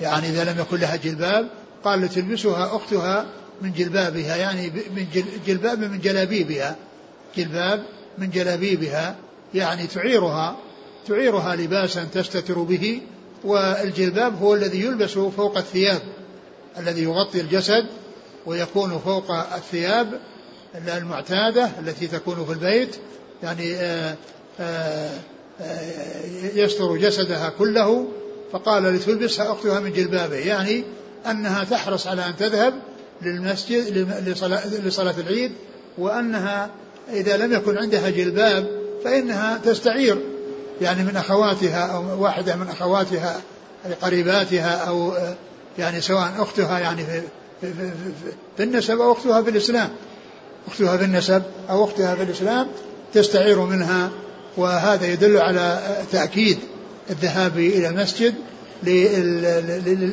يعني 0.00 0.28
إذا 0.28 0.52
لم 0.52 0.60
يكن 0.60 0.76
لها 0.76 0.96
جلباب 0.96 1.48
قال 1.84 2.08
تلبسها 2.08 2.76
أختها 2.76 3.26
من 3.62 3.72
جلبابها 3.72 4.36
يعني 4.36 4.72
من 4.96 5.06
جلباب 5.46 5.78
من 5.78 6.00
جلابيبها. 6.00 6.76
جلباب 7.36 7.82
من 8.18 8.30
جلابيبها 8.30 9.16
يعني 9.54 9.86
تعيرها 9.86 10.56
تعيرها 11.08 11.56
لباسا 11.56 12.04
تستتر 12.04 12.58
به 12.58 13.02
والجلباب 13.44 14.42
هو 14.42 14.54
الذي 14.54 14.80
يلبس 14.80 15.12
فوق 15.12 15.56
الثياب 15.56 16.00
الذي 16.78 17.02
يغطي 17.02 17.40
الجسد 17.40 17.86
ويكون 18.46 18.98
فوق 18.98 19.30
الثياب 19.30 20.20
المعتادة 20.74 21.70
التي 21.78 22.06
تكون 22.06 22.44
في 22.46 22.52
البيت. 22.52 22.96
يعني 23.42 23.74
آه، 23.74 24.16
يستر 26.54 26.96
جسدها 26.96 27.52
كله 27.58 28.08
فقال 28.52 28.82
لتلبسها 28.82 29.52
أختها 29.52 29.80
من 29.80 29.92
جلبابه. 29.92 30.36
يعني 30.36 30.84
أنها 31.26 31.64
تحرص 31.64 32.06
على 32.06 32.26
أن 32.26 32.36
تذهب 32.36 32.74
للمسجد 33.22 34.08
لصلاة 34.84 35.14
العيد 35.18 35.52
وأنها 35.98 36.70
إذا 37.12 37.36
لم 37.36 37.52
يكن 37.52 37.78
عندها 37.78 38.10
جلباب 38.10 38.66
فإنها 39.04 39.60
تستعير. 39.64 40.18
يعني 40.80 41.02
من 41.02 41.16
أخواتها 41.16 41.86
أو 41.86 42.22
واحدة 42.22 42.56
من 42.56 42.68
أخواتها 42.68 43.40
قريباتها 44.02 44.76
أو 44.76 45.12
يعني 45.78 46.00
سواء 46.00 46.32
أختها 46.38 46.78
يعني 46.78 47.04
في, 47.04 47.20
في, 47.60 47.72
في, 47.72 47.92
في 48.56 48.62
النسب 48.62 49.00
أو 49.00 49.12
أختها 49.12 49.42
في 49.42 49.50
الإسلام. 49.50 49.88
أختها 50.68 50.96
في 50.96 51.04
النسب 51.04 51.42
أو 51.70 51.84
أختها 51.84 52.14
في 52.14 52.22
الإسلام 52.22 52.68
تستعير 53.14 53.60
منها. 53.60 54.10
وهذا 54.56 55.06
يدل 55.06 55.38
على 55.38 55.96
تأكيد 56.12 56.58
الذهاب 57.10 57.58
إلى 57.58 57.88
المسجد 57.88 58.34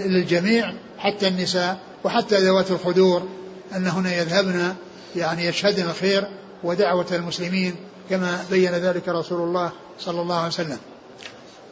للجميع 0.06 0.74
حتى 0.98 1.28
النساء 1.28 1.80
وحتى 2.04 2.38
ذوات 2.38 2.72
الخدور 2.72 3.28
أنهن 3.76 4.06
يذهبن 4.06 4.76
يعني 5.16 5.46
يشهدن 5.46 5.84
الخير 5.84 6.28
ودعوة 6.64 7.06
المسلمين 7.12 7.76
كما 8.10 8.46
بين 8.52 8.72
ذلك 8.72 9.08
رسول 9.08 9.42
الله 9.42 9.72
صلى 10.00 10.22
الله 10.22 10.36
عليه 10.36 10.48
وسلم. 10.48 10.78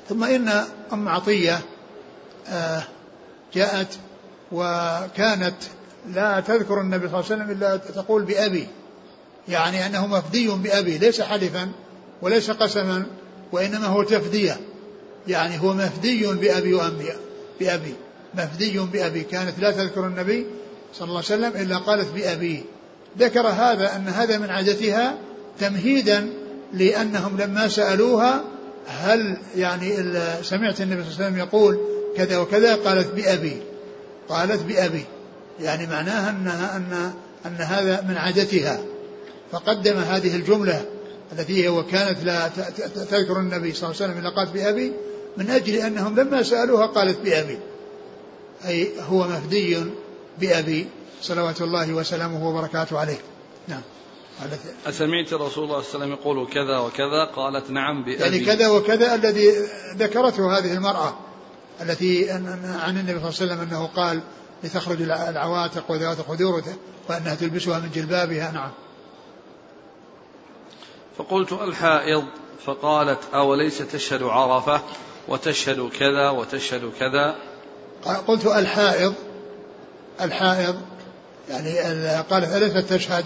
ثم 0.09 0.23
إن 0.23 0.63
أم 0.93 1.09
عطية 1.09 1.59
آه، 2.47 2.83
جاءت 3.53 3.87
وكانت 4.51 5.55
لا 6.13 6.39
تذكر 6.39 6.81
النبي 6.81 7.09
صلى 7.09 7.19
الله 7.19 7.31
عليه 7.31 7.43
وسلم 7.43 7.51
إلا 7.51 7.77
تقول 7.77 8.23
بأبي 8.23 8.67
يعني 9.47 9.85
أنه 9.85 10.07
مفدي 10.07 10.47
بأبي 10.47 10.97
ليس 10.97 11.21
حلفا. 11.21 11.71
وليس 12.25 12.51
قسما 12.51 13.05
وإنما 13.51 13.85
هو 13.85 14.03
تفدية. 14.03 14.57
يعني 15.27 15.61
هو 15.61 15.73
مفدي 15.73 16.27
بأبي 16.27 16.73
وأمي 16.73 17.05
بأبي. 17.59 17.93
مفدي 18.35 18.79
بأبي. 18.79 19.23
كانت 19.23 19.59
لا 19.59 19.71
تذكر 19.71 20.07
النبي 20.07 20.45
صلى 20.93 21.07
الله 21.07 21.23
عليه 21.29 21.47
وسلم 21.47 21.61
إلا 21.61 21.77
قالت 21.77 22.07
بأبي. 22.15 22.63
ذكر 23.19 23.47
هذا 23.47 23.95
أن 23.95 24.07
هذا 24.07 24.37
من 24.37 24.49
عادتها 24.49 25.17
تمهيدا 25.59 26.29
لأنهم 26.73 27.37
لما 27.37 27.67
سألوها 27.67 28.43
هل 28.87 29.37
يعني 29.55 29.95
سمعت 30.43 30.81
النبي 30.81 31.03
صلى 31.03 31.11
الله 31.11 31.25
عليه 31.25 31.25
وسلم 31.25 31.37
يقول 31.37 31.79
كذا 32.17 32.37
وكذا؟ 32.37 32.75
قالت 32.75 33.13
بأبي. 33.15 33.57
قالت 34.29 34.63
بأبي. 34.63 35.05
يعني 35.61 35.87
معناها 35.87 36.29
أنها 36.29 36.77
أن 36.77 37.13
أن 37.45 37.55
هذا 37.55 38.05
من 38.09 38.17
عادتها. 38.17 38.79
فقدم 39.51 39.97
هذه 39.97 40.35
الجملة. 40.35 40.94
التي 41.31 41.63
هي 41.63 41.67
وكانت 41.67 42.23
لا 42.23 42.47
تذكر 42.95 43.39
النبي 43.39 43.73
صلى 43.73 43.89
الله 43.89 44.01
عليه 44.01 44.13
وسلم 44.13 44.17
إلا 44.17 44.29
قالت 44.29 44.51
بأبي 44.51 44.93
من 45.37 45.49
أجل 45.49 45.73
أنهم 45.73 46.19
لما 46.19 46.43
سألوها 46.43 46.85
قالت 46.85 47.19
بأبي. 47.19 47.59
أي 48.65 48.91
هو 48.99 49.27
مفدي 49.27 49.85
بأبي 50.39 50.87
صلوات 51.21 51.61
الله 51.61 51.93
وسلامه 51.93 52.47
وبركاته 52.49 52.99
عليه. 52.99 53.17
نعم. 53.67 53.81
أسمعت 54.87 55.33
رسول 55.33 55.37
الله 55.37 55.47
صلى 55.47 55.63
الله 55.63 55.75
عليه 55.75 55.87
وسلم 55.87 56.11
يقول 56.11 56.47
كذا 56.53 56.77
وكذا؟ 56.77 57.25
قالت 57.35 57.71
نعم 57.71 58.03
بأبي. 58.03 58.23
يعني 58.23 58.39
كذا 58.39 58.67
وكذا 58.67 59.15
الذي 59.15 59.51
ذكرته 59.97 60.57
هذه 60.57 60.73
المرأة 60.73 61.17
التي 61.81 62.31
عن 62.31 62.97
النبي 62.97 63.19
صلى 63.19 63.29
الله 63.29 63.53
عليه 63.53 63.53
وسلم 63.53 63.61
أنه 63.61 63.85
قال 63.85 64.21
لتخرج 64.63 65.01
العواتق 65.01 65.91
وذوات 65.91 66.19
الخدور 66.19 66.63
وأنها 67.09 67.35
تلبسها 67.35 67.79
من 67.79 67.89
جلبابها. 67.95 68.51
نعم. 68.51 68.71
فقلت 71.17 71.53
الحائض 71.53 72.23
فقالت 72.65 73.19
أوليس 73.33 73.77
تشهد 73.77 74.23
عرفة 74.23 74.81
وتشهد 75.27 75.89
كذا 75.99 76.29
وتشهد 76.29 76.91
كذا؟ 76.99 77.35
قلت 78.27 78.45
الحائض 78.45 79.13
الحائض 80.21 80.75
يعني 81.49 82.21
قالت 82.29 82.55
أليست 82.55 82.93
تشهد؟ 82.93 83.25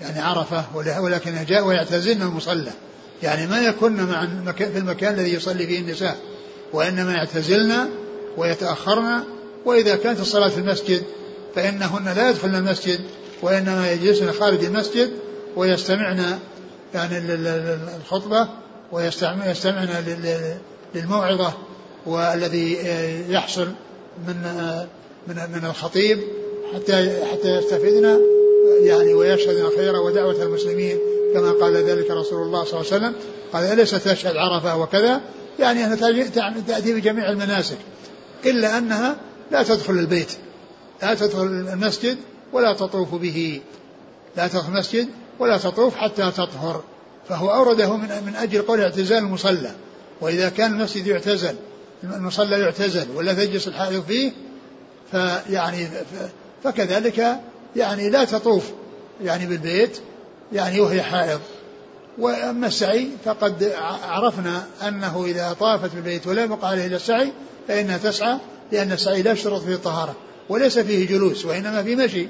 يعني 0.00 0.20
عرفة 0.20 0.64
ولكن 0.74 1.44
جاء 1.44 1.64
ويعتزلن 1.64 2.22
المصلى. 2.22 2.72
يعني 3.22 3.46
ما 3.46 3.60
يكن 3.60 3.92
مع 3.92 4.26
في 4.54 4.78
المكان 4.78 5.14
الذي 5.14 5.34
يصلي 5.34 5.66
فيه 5.66 5.78
النساء 5.78 6.16
وإنما 6.72 7.12
يعتزلن 7.12 7.90
ويتأخرن 8.36 9.24
وإذا 9.64 9.96
كانت 9.96 10.20
الصلاة 10.20 10.48
في 10.48 10.58
المسجد 10.58 11.02
فإنهن 11.54 12.12
لا 12.16 12.30
يدخلن 12.30 12.54
المسجد 12.54 13.00
وإنما 13.42 13.92
يجلسن 13.92 14.32
خارج 14.32 14.64
المسجد 14.64 15.10
ويستمعن 15.56 16.38
يعني 16.94 17.18
الخطبة 17.96 18.48
ويستمعن 18.92 19.54
للموعظة 20.94 21.52
والذي 22.06 22.78
يحصل 23.28 23.68
من 24.26 24.36
من 25.28 25.36
من 25.36 25.64
الخطيب 25.64 26.18
حتى 26.74 27.24
حتى 27.32 27.48
يستفيدنا 27.56 28.20
يعني 28.82 29.14
ويشهدنا 29.14 29.68
خيرا 29.76 29.98
ودعوة 29.98 30.42
المسلمين 30.42 30.98
كما 31.34 31.52
قال 31.52 31.76
ذلك 31.76 32.10
رسول 32.10 32.42
الله 32.42 32.64
صلى 32.64 32.80
الله 32.80 32.92
عليه 32.92 33.04
وسلم. 33.04 33.14
قال 33.52 33.64
أليس 33.64 33.90
تشهد 33.90 34.36
عرفة 34.36 34.76
وكذا؟ 34.76 35.20
يعني 35.58 35.84
أنها 35.84 36.28
تأتي 36.68 36.94
بجميع 36.94 37.30
المناسك 37.30 37.76
إلا 38.46 38.78
أنها 38.78 39.16
لا 39.50 39.62
تدخل 39.62 39.92
البيت 39.92 40.32
لا 41.02 41.14
تدخل 41.14 41.42
المسجد 41.42 42.18
ولا 42.52 42.74
تطوف 42.74 43.14
به 43.14 43.60
لا 44.36 44.48
تدخل 44.48 44.68
المسجد 44.68 45.08
ولا 45.40 45.58
تطوف 45.58 45.96
حتى 45.96 46.30
تطهر. 46.30 46.82
فهو 47.28 47.50
أورده 47.54 47.96
من, 47.96 48.08
من 48.26 48.36
أجل 48.36 48.62
قول 48.62 48.80
اعتزال 48.80 49.18
المصلى. 49.18 49.70
وإذا 50.20 50.48
كان 50.48 50.72
المسجد 50.72 51.06
يعتزل 51.06 51.54
المصلى 52.04 52.60
يعتزل 52.60 53.06
ولا 53.14 53.32
تجلس 53.32 53.68
الحائض 53.68 54.04
فيه 54.08 54.32
فيعني 55.10 55.88
فكذلك 56.64 57.40
يعني 57.76 58.10
لا 58.10 58.24
تطوف 58.24 58.70
يعني 59.24 59.46
بالبيت 59.46 60.00
يعني 60.52 60.80
وهي 60.80 61.02
حائض. 61.02 61.40
وأما 62.18 62.66
السعي 62.66 63.08
فقد 63.24 63.72
عرفنا 64.02 64.66
أنه 64.88 65.24
إذا 65.26 65.56
طافت 65.60 65.94
بالبيت 65.94 66.26
ولم 66.26 66.52
يقع 66.52 66.68
عليه 66.68 66.86
إلا 66.86 66.96
السعي 66.96 67.32
فإنها 67.68 67.98
تسعى 67.98 68.38
لأن 68.72 68.92
السعي 68.92 69.22
لا 69.22 69.32
يشترط 69.32 69.62
فيه 69.62 69.74
الطهارة 69.74 70.16
وليس 70.48 70.78
فيه 70.78 71.08
جلوس 71.08 71.44
وإنما 71.44 71.82
في 71.82 71.96
مشي. 71.96 72.28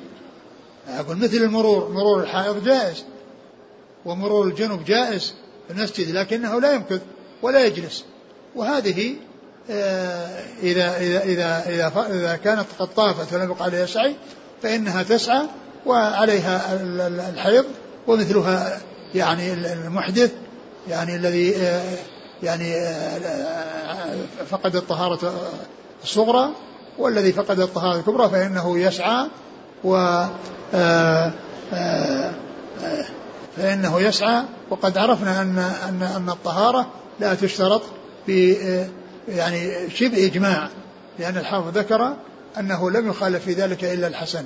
أقول 0.89 1.17
مثل 1.17 1.37
المرور 1.37 1.89
مرور 1.89 2.23
الحائض 2.23 2.65
جائز 2.65 3.05
ومرور 4.05 4.47
الجنوب 4.47 4.85
جائز 4.85 5.35
في 5.67 5.73
المسجد 5.73 6.11
لكنه 6.11 6.61
لا 6.61 6.73
يمكث 6.73 7.01
ولا 7.43 7.65
يجلس. 7.65 8.05
وهذه 8.57 9.17
آه، 9.71 10.45
إذا 10.63 10.97
إذا 10.97 11.23
إذا 11.25 11.65
إذا, 11.69 12.07
إذا 12.09 12.37
كانت 12.37 12.67
قد 12.79 12.95
طافت 12.95 13.33
ولم 13.33 13.51
يقع 13.51 13.65
عليها 13.65 13.87
سعي 13.87 14.15
فإنها 14.63 15.03
تسعى 15.03 15.43
وعليها 15.87 16.81
الحيض 17.31 17.65
ومثلها 18.07 18.81
يعني 19.15 19.53
المحدث 19.53 20.33
يعني 20.89 21.17
الذي 21.17 21.57
آه، 21.57 21.83
يعني 22.43 22.75
آه، 22.77 24.17
فقد 24.51 24.77
الطهارة 24.77 25.33
الصغرى 26.03 26.51
والذي 26.99 27.33
فقد 27.33 27.61
الطهارة 27.61 27.99
الكبرى 27.99 28.29
فإنه 28.29 28.79
يسعى 28.79 29.27
و 29.85 30.25
فإنه 33.57 34.01
يسعى 34.01 34.45
وقد 34.71 34.99
عرفنا 34.99 35.43
أن 35.43 35.59
أن 35.59 36.03
أن 36.03 36.29
الطهارة 36.29 36.93
لا 37.21 37.35
تشترط 37.35 37.83
في 38.27 38.57
يعني 39.29 39.91
شبه 39.91 40.27
إجماع 40.27 40.69
لأن 41.19 41.37
الحافظ 41.37 41.79
ذكر 41.79 42.17
أنه 42.59 42.91
لم 42.91 43.09
يخالف 43.09 43.45
في 43.45 43.53
ذلك 43.53 43.85
إلا 43.85 44.07
الحسن. 44.07 44.45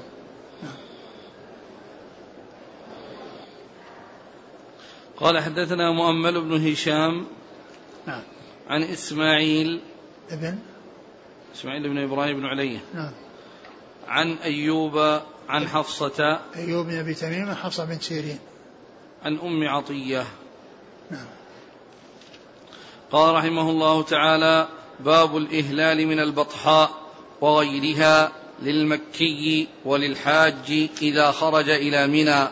قال 5.16 5.42
حدثنا 5.42 5.92
مؤمل 5.92 6.40
بن 6.40 6.72
هشام 6.72 7.26
نعم. 8.06 8.22
عن 8.68 8.82
إسماعيل 8.82 9.80
ابن؟ 10.30 10.58
إسماعيل 11.54 11.88
بن 11.88 11.98
إبراهيم 11.98 12.36
بن 12.36 12.46
علية. 12.46 12.78
نعم. 12.94 13.10
عن 14.08 14.36
أيوب 14.44 15.20
عن 15.48 15.68
حفصة. 15.68 16.40
أيوب 16.56 16.86
بن 16.86 16.98
أبي 16.98 17.14
تميم 17.14 17.54
حفصة 17.54 17.84
بنت 17.84 18.02
سيرين. 18.02 18.38
عن 19.24 19.38
أم 19.38 19.68
عطية. 19.68 20.26
نعم. 21.10 21.26
قال 23.12 23.34
رحمه 23.34 23.70
الله 23.70 24.02
تعالى 24.02 24.68
باب 25.00 25.36
الإهلال 25.36 26.06
من 26.06 26.20
البطحاء 26.20 26.90
وغيرها 27.40 28.32
للمكي 28.62 29.68
وللحاج 29.84 30.88
إذا 31.02 31.30
خرج 31.30 31.70
إلى 31.70 32.06
منى 32.06 32.48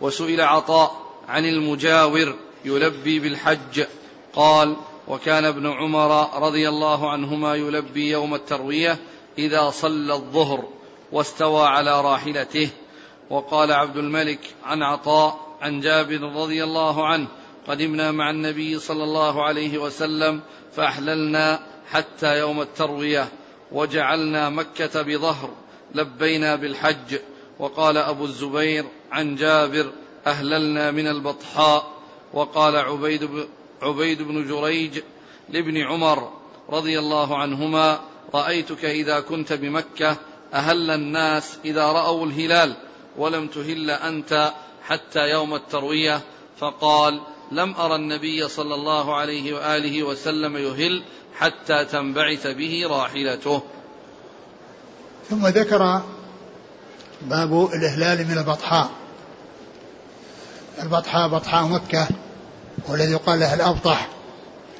وسئل 0.00 0.40
عطاء 0.40 1.02
عن 1.28 1.44
المجاور 1.44 2.34
يلبي 2.64 3.18
بالحج. 3.18 3.84
قال 4.32 4.76
وكان 5.08 5.44
ابن 5.44 5.66
عمر 5.66 6.42
رضي 6.46 6.68
الله 6.68 7.10
عنهما 7.10 7.54
يلبي 7.54 8.10
يوم 8.10 8.34
التروية 8.34 8.98
إذا 9.38 9.70
صلى 9.70 10.14
الظهر. 10.14 10.77
واستوى 11.12 11.66
على 11.66 12.00
راحلته. 12.00 12.68
وقال 13.30 13.72
عبد 13.72 13.96
الملك 13.96 14.40
عن 14.64 14.82
عطاء 14.82 15.56
عن 15.60 15.80
جابر 15.80 16.20
رضي 16.20 16.64
الله 16.64 17.06
عنه 17.06 17.26
قدمنا 17.68 18.12
مع 18.12 18.30
النبي 18.30 18.78
صلى 18.78 19.04
الله 19.04 19.44
عليه 19.44 19.78
وسلم 19.78 20.40
فأحللنا 20.76 21.60
حتى 21.90 22.38
يوم 22.38 22.60
التروية 22.60 23.28
وجعلنا 23.72 24.50
مكة 24.50 25.02
بظهر 25.02 25.50
لبينا 25.94 26.56
بالحج. 26.56 27.18
وقال 27.58 27.96
أبو 27.96 28.24
الزبير 28.24 28.84
عن 29.12 29.36
جابر 29.36 29.92
أهللنا 30.26 30.90
من 30.90 31.08
البطحاء. 31.08 31.98
وقال 32.32 32.76
عبيد 32.76 33.28
عبيد 33.82 34.22
بن 34.22 34.48
جريج 34.48 35.00
لابن 35.48 35.76
عمر 35.76 36.32
رضي 36.70 36.98
الله 36.98 37.38
عنهما 37.38 38.00
رأيتك 38.34 38.84
إذا 38.84 39.20
كنت 39.20 39.52
بمكة 39.52 40.16
أهل 40.54 40.90
الناس 40.90 41.58
إذا 41.64 41.84
رأوا 41.84 42.26
الهلال 42.26 42.76
ولم 43.16 43.46
تهل 43.46 43.90
أنت 43.90 44.52
حتى 44.82 45.18
يوم 45.18 45.54
التروية 45.54 46.20
فقال 46.58 47.20
لم 47.52 47.74
أرى 47.74 47.94
النبي 47.94 48.48
صلى 48.48 48.74
الله 48.74 49.16
عليه 49.16 49.52
وآله 49.52 50.02
وسلم 50.02 50.56
يهل 50.56 51.02
حتى 51.38 51.84
تنبعث 51.84 52.46
به 52.46 52.86
راحلته. 52.90 53.62
ثم 55.30 55.46
ذكر 55.46 56.02
باب 57.22 57.68
الإهلال 57.74 58.26
من 58.28 58.38
البطحاء. 58.38 58.90
البطحاء 60.82 61.28
بطحاء 61.28 61.64
مكة 61.64 62.08
والذي 62.88 63.12
يقال 63.12 63.40
له 63.40 63.54
الأبطح 63.54 64.08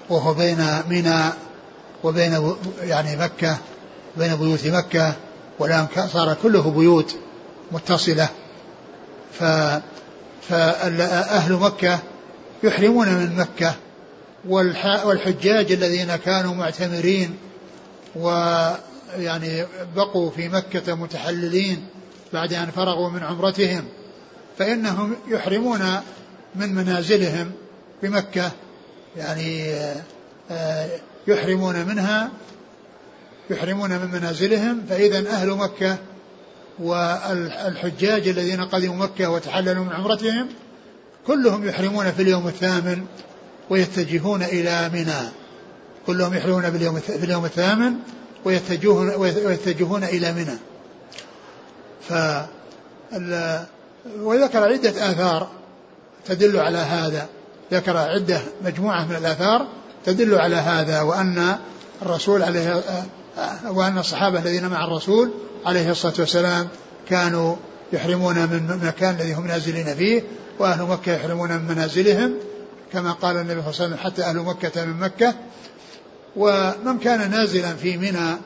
وهو 0.09 0.35
بين 0.35 0.83
منى 0.89 1.33
وبين 2.05 2.57
يعني 2.81 3.17
مكة 3.17 3.59
بين 4.17 4.37
بيوت 4.37 4.67
مكة 4.67 5.17
والآن 5.59 5.87
صار 6.13 6.37
كله 6.43 6.71
بيوت 6.71 7.17
متصلة. 7.73 8.29
ف 9.33 9.45
فأهل 10.49 11.53
مكة 11.53 11.99
يحرمون 12.63 13.09
من 13.09 13.37
مكة. 13.37 13.75
والحجاج 15.05 15.73
الذين 15.73 16.17
كانوا 16.17 16.55
معتمرين 16.55 17.37
ويعني 18.17 19.67
بقوا 19.97 20.31
في 20.31 20.49
مكة 20.49 20.95
متحللين 20.95 21.87
بعد 22.33 22.53
أن 22.53 22.71
فرغوا 22.71 23.11
من 23.11 23.23
عمرتهم. 23.23 23.85
فإنهم 24.59 25.17
يحرمون 25.29 25.81
من 26.55 26.75
منازلهم 26.75 27.53
بمكة. 28.03 28.51
يعني 29.17 29.75
آه، 30.51 30.89
يحرمون 31.27 31.85
منها 31.85 32.31
يحرمون 33.51 33.91
من 33.91 34.11
منازلهم 34.13 34.83
فإذا 34.89 35.31
أهل 35.31 35.49
مكة 35.49 35.99
والحجاج 36.79 38.29
الذين 38.29 38.65
قدموا 38.65 38.97
مكة 38.97 39.31
وتحللوا 39.31 39.85
من 39.85 39.93
عمرتهم 39.93 40.49
كلهم 41.27 41.69
يحرمون 41.69 42.13
في 42.13 42.23
اليوم 42.23 42.49
الثامن 42.49 43.05
ويتجهون 43.71 44.43
إلى 44.43 44.91
منى. 44.93 45.29
كلهم 46.07 46.35
يحرمون 46.35 46.71
في 47.01 47.25
اليوم 47.25 47.45
الثامن 47.45 47.95
ويتجهون 48.45 49.15
ويتجهون 49.19 50.05
إلى 50.05 50.33
منى. 50.33 50.59
ف 52.09 52.13
وذكر 54.21 54.65
عدة 54.65 55.11
آثار 55.11 55.49
تدل 56.25 56.59
على 56.59 56.79
هذا. 56.79 57.29
ذكر 57.73 57.97
عدة 57.97 58.41
مجموعة 58.65 59.05
من 59.05 59.17
الآثار 59.17 59.67
تدل 60.05 60.35
على 60.35 60.57
هذا 60.57 61.01
وأن 61.01 61.57
الرسول 62.03 62.43
عليه 62.43 62.83
وأن 63.67 63.99
الصحابة 63.99 64.39
الذين 64.39 64.69
مع 64.69 64.85
الرسول 64.85 65.31
عليه 65.67 65.91
الصلاة 65.91 66.15
والسلام 66.19 66.69
كانوا 67.09 67.57
يحرمون 67.93 68.35
من 68.35 68.71
المكان 68.83 69.15
الذي 69.15 69.35
هم 69.35 69.47
نازلين 69.47 69.95
فيه 69.95 70.23
وأهل 70.59 70.83
مكة 70.83 71.13
يحرمون 71.13 71.53
من 71.53 71.65
منازلهم 71.65 72.35
كما 72.93 73.13
قال 73.13 73.37
النبي 73.37 73.63
صلى 73.63 73.71
الله 73.71 73.81
عليه 73.81 73.95
وسلم 73.95 73.97
حتى 73.97 74.23
أهل 74.23 74.37
مكة 74.37 74.85
من 74.85 75.01
مكة. 75.01 75.35
ومن 76.37 76.99
كان 76.99 77.31
نازلا 77.31 77.75
في 77.75 77.97
منى 77.97 78.37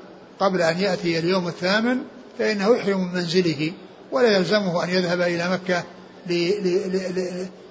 قبل 0.41 0.63
أن 0.63 0.79
يأتي 0.79 1.19
اليوم 1.19 1.49
الثامن 1.49 1.99
فإنه 2.39 2.77
يحرم 2.77 3.01
من 3.01 3.15
منزله 3.15 3.73
ولا 4.13 4.37
يلزمه 4.37 4.85
أن 4.85 4.91
يذهب 4.91 5.21
إلى 5.21 5.51
مكة 5.51 5.85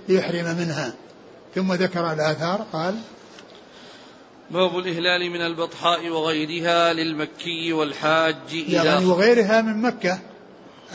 ليحرم 0.09 0.57
منها. 0.57 0.93
ثم 1.55 1.73
ذكر 1.73 2.13
الآثار 2.13 2.65
قال 2.73 2.95
باب 4.53 4.77
الإهلال 4.77 5.29
من 5.29 5.41
البطحاء 5.41 6.09
وغيرها 6.09 6.93
للمكي 6.93 7.73
والحاج 7.73 8.35
إذا 8.51 8.83
يعني 8.83 9.05
وغيرها 9.05 9.61
من 9.61 9.81
مكة. 9.81 10.19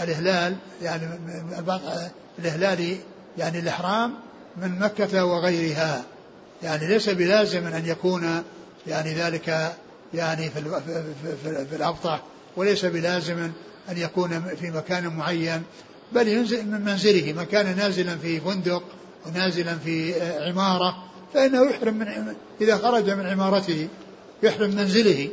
الإهلال 0.03 0.57
يعني 0.83 1.19
الإهلال 2.39 2.97
يعني 3.39 3.59
الإحرام 3.59 4.15
من 4.57 4.79
مكة 4.79 5.25
وغيرها. 5.25 6.05
يعني 6.63 6.87
ليس 6.87 7.09
بلازم 7.09 7.67
أن 7.67 7.87
يكون 7.87 8.43
يعني 8.87 9.15
ذلك 9.15 9.73
يعني 10.15 10.51
في 10.51 10.63
في, 11.43 11.67
في 11.67 11.77
الأبطح 11.77 12.23
وليس 12.57 12.85
بلازم 12.85 13.39
أن 13.91 13.99
يكون 13.99 14.43
في 14.61 14.71
مكان 14.71 15.07
معين 15.07 15.63
بل 16.13 16.29
ينزل 16.29 16.67
من 16.67 16.81
منزله 16.81 17.33
من 17.33 17.45
كان 17.45 17.77
نازلا 17.77 18.17
في 18.17 18.41
فندق 18.41 18.83
ونازلا 19.27 19.79
في 19.79 20.15
عمارة. 20.49 21.06
فإنه 21.35 21.71
يحرم 21.71 21.95
من 21.95 22.35
إذا 22.61 22.77
خرج 22.77 23.11
من 23.11 23.27
عمارته 23.27 23.89
يحرم 24.43 24.71
منزله. 24.71 25.29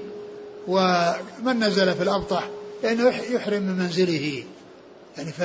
ومن 0.67 1.59
نزل 1.63 1.93
في 1.93 2.03
الأبطح؟ 2.03 2.49
فإنه 2.83 3.09
يحرم 3.09 3.63
من 3.63 3.77
منزله. 3.77 4.43
يعني 5.17 5.31
ف 5.31 5.39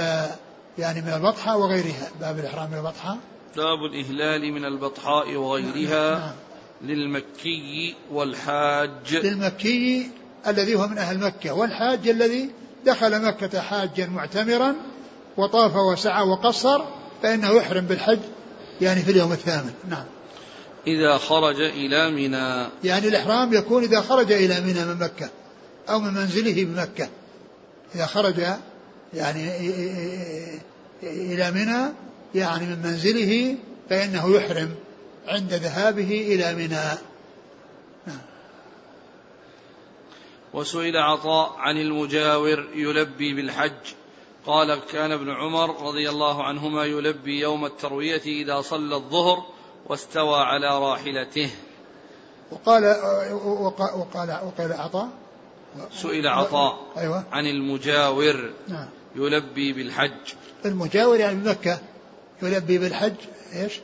يعني 0.78 1.01
من 1.01 1.12
البطحاء 1.12 1.59
وغيرها. 1.59 2.11
باب 2.20 2.38
الإحرام 2.38 2.70
من 2.70 2.78
البطحاء 2.78 3.18
باب 3.57 3.84
الإهلال 3.84 4.53
من 4.53 4.64
البطحاء 4.64 5.34
وغيرها 5.34 6.18
نعم. 6.18 6.32
للمكي 6.82 7.94
والحاج. 8.12 9.16
للمكي 9.16 10.11
الذي 10.46 10.74
هو 10.74 10.88
من 10.88 10.99
أهل 10.99 11.18
مكة. 11.18 11.53
والحاج 11.53 12.09
الذي 12.09 12.51
دخل 12.86 13.22
مكة 13.22 13.61
حاجا 13.61 14.07
معتمرا 14.07 14.74
وطاف 15.36 15.76
وسعى 15.76 16.22
وقصر 16.28 16.84
فإنه 17.22 17.51
يحرم 17.51 17.84
بالحج 17.84 18.18
يعني 18.80 19.01
في 19.01 19.11
اليوم 19.11 19.32
الثامن. 19.32 19.72
نعم. 19.88 20.05
إذا 20.86 21.18
خرج 21.18 21.60
إلى 21.60 22.10
منى. 22.10 22.68
يعني 22.84 23.08
الإحرام 23.08 23.54
يكون 23.54 23.82
إذا 23.82 24.00
خرج 24.00 24.32
إلى 24.32 24.60
منى 24.60 24.84
من 24.84 24.98
مكة 25.00 25.30
أو 25.88 26.00
من 26.00 26.14
منزله 26.14 26.64
بمكة 26.64 27.08
إذا 27.94 28.06
خرج 28.06 28.42
يعني 29.14 29.56
إلى 31.02 31.50
منى 31.50 31.92
يعني 32.34 32.66
من 32.66 32.82
منزله 32.82 33.56
فإنه 33.90 34.36
يحرم 34.36 34.74
عند 35.26 35.54
ذهابه 35.54 36.34
إلى 36.34 36.54
منى. 36.54 36.98
وسئل 40.52 40.96
عطاء 40.96 41.54
عن 41.58 41.76
المجاور 41.76 42.68
يلبي 42.74 43.34
بالحج. 43.34 43.94
قال 44.46 44.80
كان 44.92 45.12
ابن 45.12 45.30
عمر 45.30 45.88
رضي 45.88 46.10
الله 46.10 46.44
عنهما 46.44 46.84
يلبي 46.84 47.40
يوم 47.40 47.64
التروية 47.64 48.22
إذا 48.26 48.60
صلى 48.60 48.96
الظهر 48.96 49.46
واستوى 49.86 50.40
على 50.40 50.78
راحلته. 50.78 51.50
وقال 52.50 52.84
وقال 53.94 54.40
وقال 54.44 54.72
عطاء. 54.72 55.08
سئل 55.92 56.28
عطاء 56.28 56.78
أيوة. 56.98 57.24
عن 57.32 57.46
المجاور 57.46 58.50
نعم. 58.68 58.88
يلبي 59.16 59.72
بالحج. 59.72 60.34
المجاور 60.64 61.16
يعني 61.16 61.34
بمكة 61.34 61.78
يلبي 62.42 62.78
بالحج 62.78 63.14
إيش؟ 63.54 63.80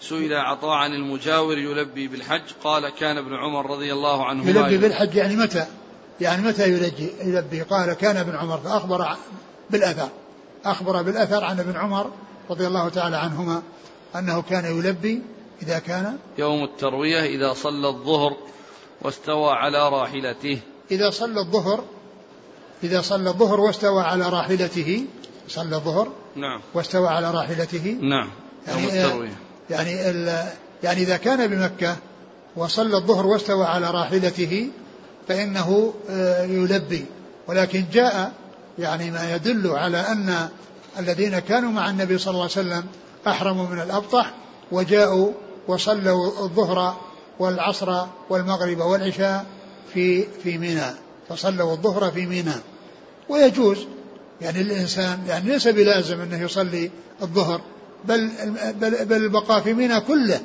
سئل 0.00 0.34
عطاء 0.34 0.70
عن 0.70 0.92
المجاور 0.92 1.58
يلبي 1.58 2.08
بالحج. 2.08 2.42
قال 2.64 2.88
كان 2.88 3.18
ابن 3.18 3.34
عمر 3.34 3.70
رضي 3.70 3.92
الله 3.92 4.26
عنهما 4.26 4.50
يلبي. 4.50 4.78
بالحج 4.78 5.14
يعني 5.14 5.36
متى؟ 5.36 5.66
يعني 6.20 6.42
متى 6.42 6.72
يلجي 6.72 7.10
يلبي؟ 7.24 7.62
قال 7.62 7.92
كان 7.92 8.16
ابن 8.16 8.36
عمر 8.36 8.58
فأخبر 8.58 9.16
بالأثر. 9.70 10.08
أخبر 10.64 11.02
بالأثر 11.02 11.44
عن 11.44 11.60
ابن 11.60 11.76
عمر 11.76 12.10
رضي 12.50 12.66
الله 12.66 12.88
تعالى 12.88 13.16
عنهما. 13.16 13.62
أنه 14.16 14.42
كان 14.42 14.78
يلبي 14.78 15.22
إذا 15.62 15.78
كان 15.78 16.18
يوم 16.38 16.64
التروية 16.64 17.20
إذا 17.24 17.52
صلى 17.52 17.88
الظهر 17.88 18.36
واستوى 19.02 19.50
على 19.50 19.88
راحلته. 19.88 20.60
إذا 20.90 21.10
صلى 21.10 21.40
الظهر 21.40 21.84
إذا 22.82 23.00
صلى 23.00 23.30
الظهر 23.30 23.60
واستوى 23.60 24.02
على 24.02 24.28
راحلته 24.28 25.04
صلى 25.48 25.76
الظهر 25.76 26.12
نعم. 26.36 26.60
واستوى 26.74 27.08
على 27.08 27.30
راحلته. 27.30 27.98
نعم. 28.00 28.30
يعني 28.66 28.82
يوم 28.82 28.88
التروية. 28.88 29.38
يعني 29.70 29.92
يعني 30.82 31.02
إذا 31.02 31.16
كان 31.16 31.46
بمكة 31.46 31.96
وصلى 32.56 32.96
الظهر 32.96 33.26
واستوى 33.26 33.66
على 33.66 33.90
راحلته 33.90 34.70
فإنه 35.28 35.94
آه، 36.10 36.44
يلبي. 36.44 37.04
ولكن 37.46 37.84
جاء 37.92 38.32
يعني 38.78 39.10
ما 39.10 39.34
يدل 39.34 39.70
على 39.70 39.96
أن 39.96 40.48
الذين 40.98 41.38
كانوا 41.38 41.70
مع 41.70 41.90
النبي 41.90 42.18
صلى 42.18 42.30
الله 42.30 42.42
عليه 42.42 42.52
وسلم 42.52 42.86
أحرموا 43.30 43.66
من 43.66 43.80
الأبطح 43.80 44.34
وجاءوا 44.72 45.32
وصلوا 45.68 46.44
الظهر 46.44 46.96
والعصر 47.38 48.06
والمغرب 48.30 48.78
والعشاء 48.78 49.46
في 49.94 50.26
في 50.42 50.58
منى 50.58 50.94
فصلوا 51.28 51.72
الظهر 51.72 52.10
في 52.10 52.26
منى 52.26 52.54
ويجوز 53.28 53.86
يعني 54.40 54.60
الإنسان 54.60 55.18
يعني 55.28 55.50
ليس 55.50 55.68
بلازم 55.68 56.20
أنه 56.20 56.42
يصلي 56.42 56.90
الظهر 57.22 57.60
بل 58.04 58.30
بل, 58.80 59.04
بل 59.04 59.16
البقاء 59.16 59.60
في 59.60 59.74
منى 59.74 60.00
كله 60.00 60.40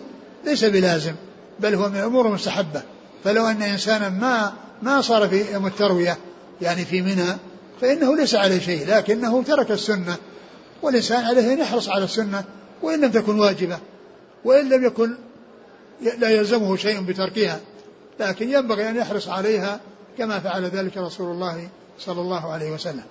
ليس 0.46 0.66
بلازم 0.66 1.16
بل 1.60 1.76
هو 1.76 1.90
من 1.90 1.96
الأمور 1.96 2.28
المستحبة. 2.28 2.82
فلو 3.24 3.48
أن 3.48 3.62
إنسانا 3.62 4.10
ما 4.10 4.54
ما 4.82 5.02
صار 5.02 5.30
في 5.30 5.54
يوم 5.54 5.68
التروية 5.68 6.18
يعني 6.62 6.86
في 6.86 7.02
منى 7.02 7.38
فإنه 7.82 8.16
ليس 8.16 8.36
عليه 8.36 8.60
شيء 8.60 8.88
لكنه 8.88 9.44
ترك 9.44 9.72
السنة 9.72 10.18
والإنسان 10.82 11.26
عليه 11.26 11.54
أن 11.54 11.60
يحرص 11.60 11.90
على 11.90 12.04
السنة 12.04 12.44
وإن 12.84 13.02
لم 13.02 13.12
تكن 13.12 13.40
واجبة 13.40 13.80
وإن 14.46 14.70
لم 14.70 14.86
يكن 14.86 15.16
لا 16.18 16.30
يلزمه 16.30 16.76
شيء 16.76 17.02
بتركها 17.02 17.60
لكن 18.20 18.50
ينبغي 18.50 18.90
أن 18.90 18.96
يحرص 18.96 19.28
عليها 19.28 19.80
كما 20.18 20.40
فعل 20.40 20.66
ذلك 20.66 20.98
رسول 20.98 21.32
الله 21.32 21.70
صلى 22.00 22.22
الله 22.22 22.52
عليه 22.52 22.72
وسلم. 22.72 23.04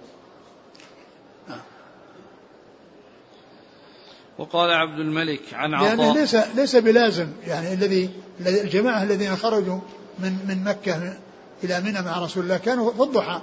وقال 4.38 4.70
عبد 4.70 5.00
الملك 5.00 5.40
عن 5.52 5.74
عطاء. 5.74 5.96
لأنه 5.96 6.14
ليس 6.14 6.34
ليس 6.34 6.76
بلازم 6.76 7.26
يعني 7.46 7.72
الذي 7.72 8.10
الجماعة 8.40 9.02
الذين 9.02 9.36
خرجوا 9.36 9.78
من 10.18 10.32
من 10.48 10.64
مكة 10.64 11.18
إلى 11.64 11.80
منى 11.80 12.02
مع 12.02 12.18
رسول 12.18 12.44
الله 12.44 12.56
كانوا 12.56 12.92
في 12.92 13.02
الضحى 13.02 13.40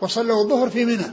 وصلوا 0.00 0.44
الظهر 0.44 0.70
في 0.70 0.84
منى 0.84 1.12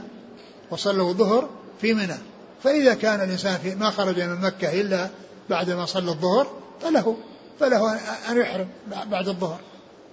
وصلوا 0.70 1.08
الظهر 1.08 1.48
في 1.80 1.94
منى. 1.94 2.16
فإذا 2.64 2.94
كان 2.94 3.20
الإنسان 3.20 3.58
في 3.58 3.74
ما 3.74 3.90
خرج 3.90 4.20
من 4.20 4.40
مكة 4.40 4.80
إلا 4.80 5.08
بعد 5.50 5.70
ما 5.70 5.86
صلى 5.86 6.10
الظهر 6.10 6.46
فله 6.82 7.16
فله 7.60 7.94
أن 8.30 8.40
يحرم 8.40 8.68
بعد 9.06 9.28
الظهر. 9.28 9.60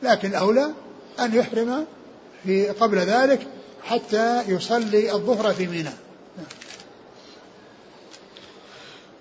لكن 0.03 0.29
الأولى 0.29 0.71
أن 1.19 1.35
يحرم 1.35 1.85
في 2.43 2.69
قبل 2.69 2.97
ذلك 2.97 3.47
حتى 3.83 4.41
يصلي 4.47 5.11
الظهر 5.11 5.53
في 5.53 5.67
منى 5.67 5.93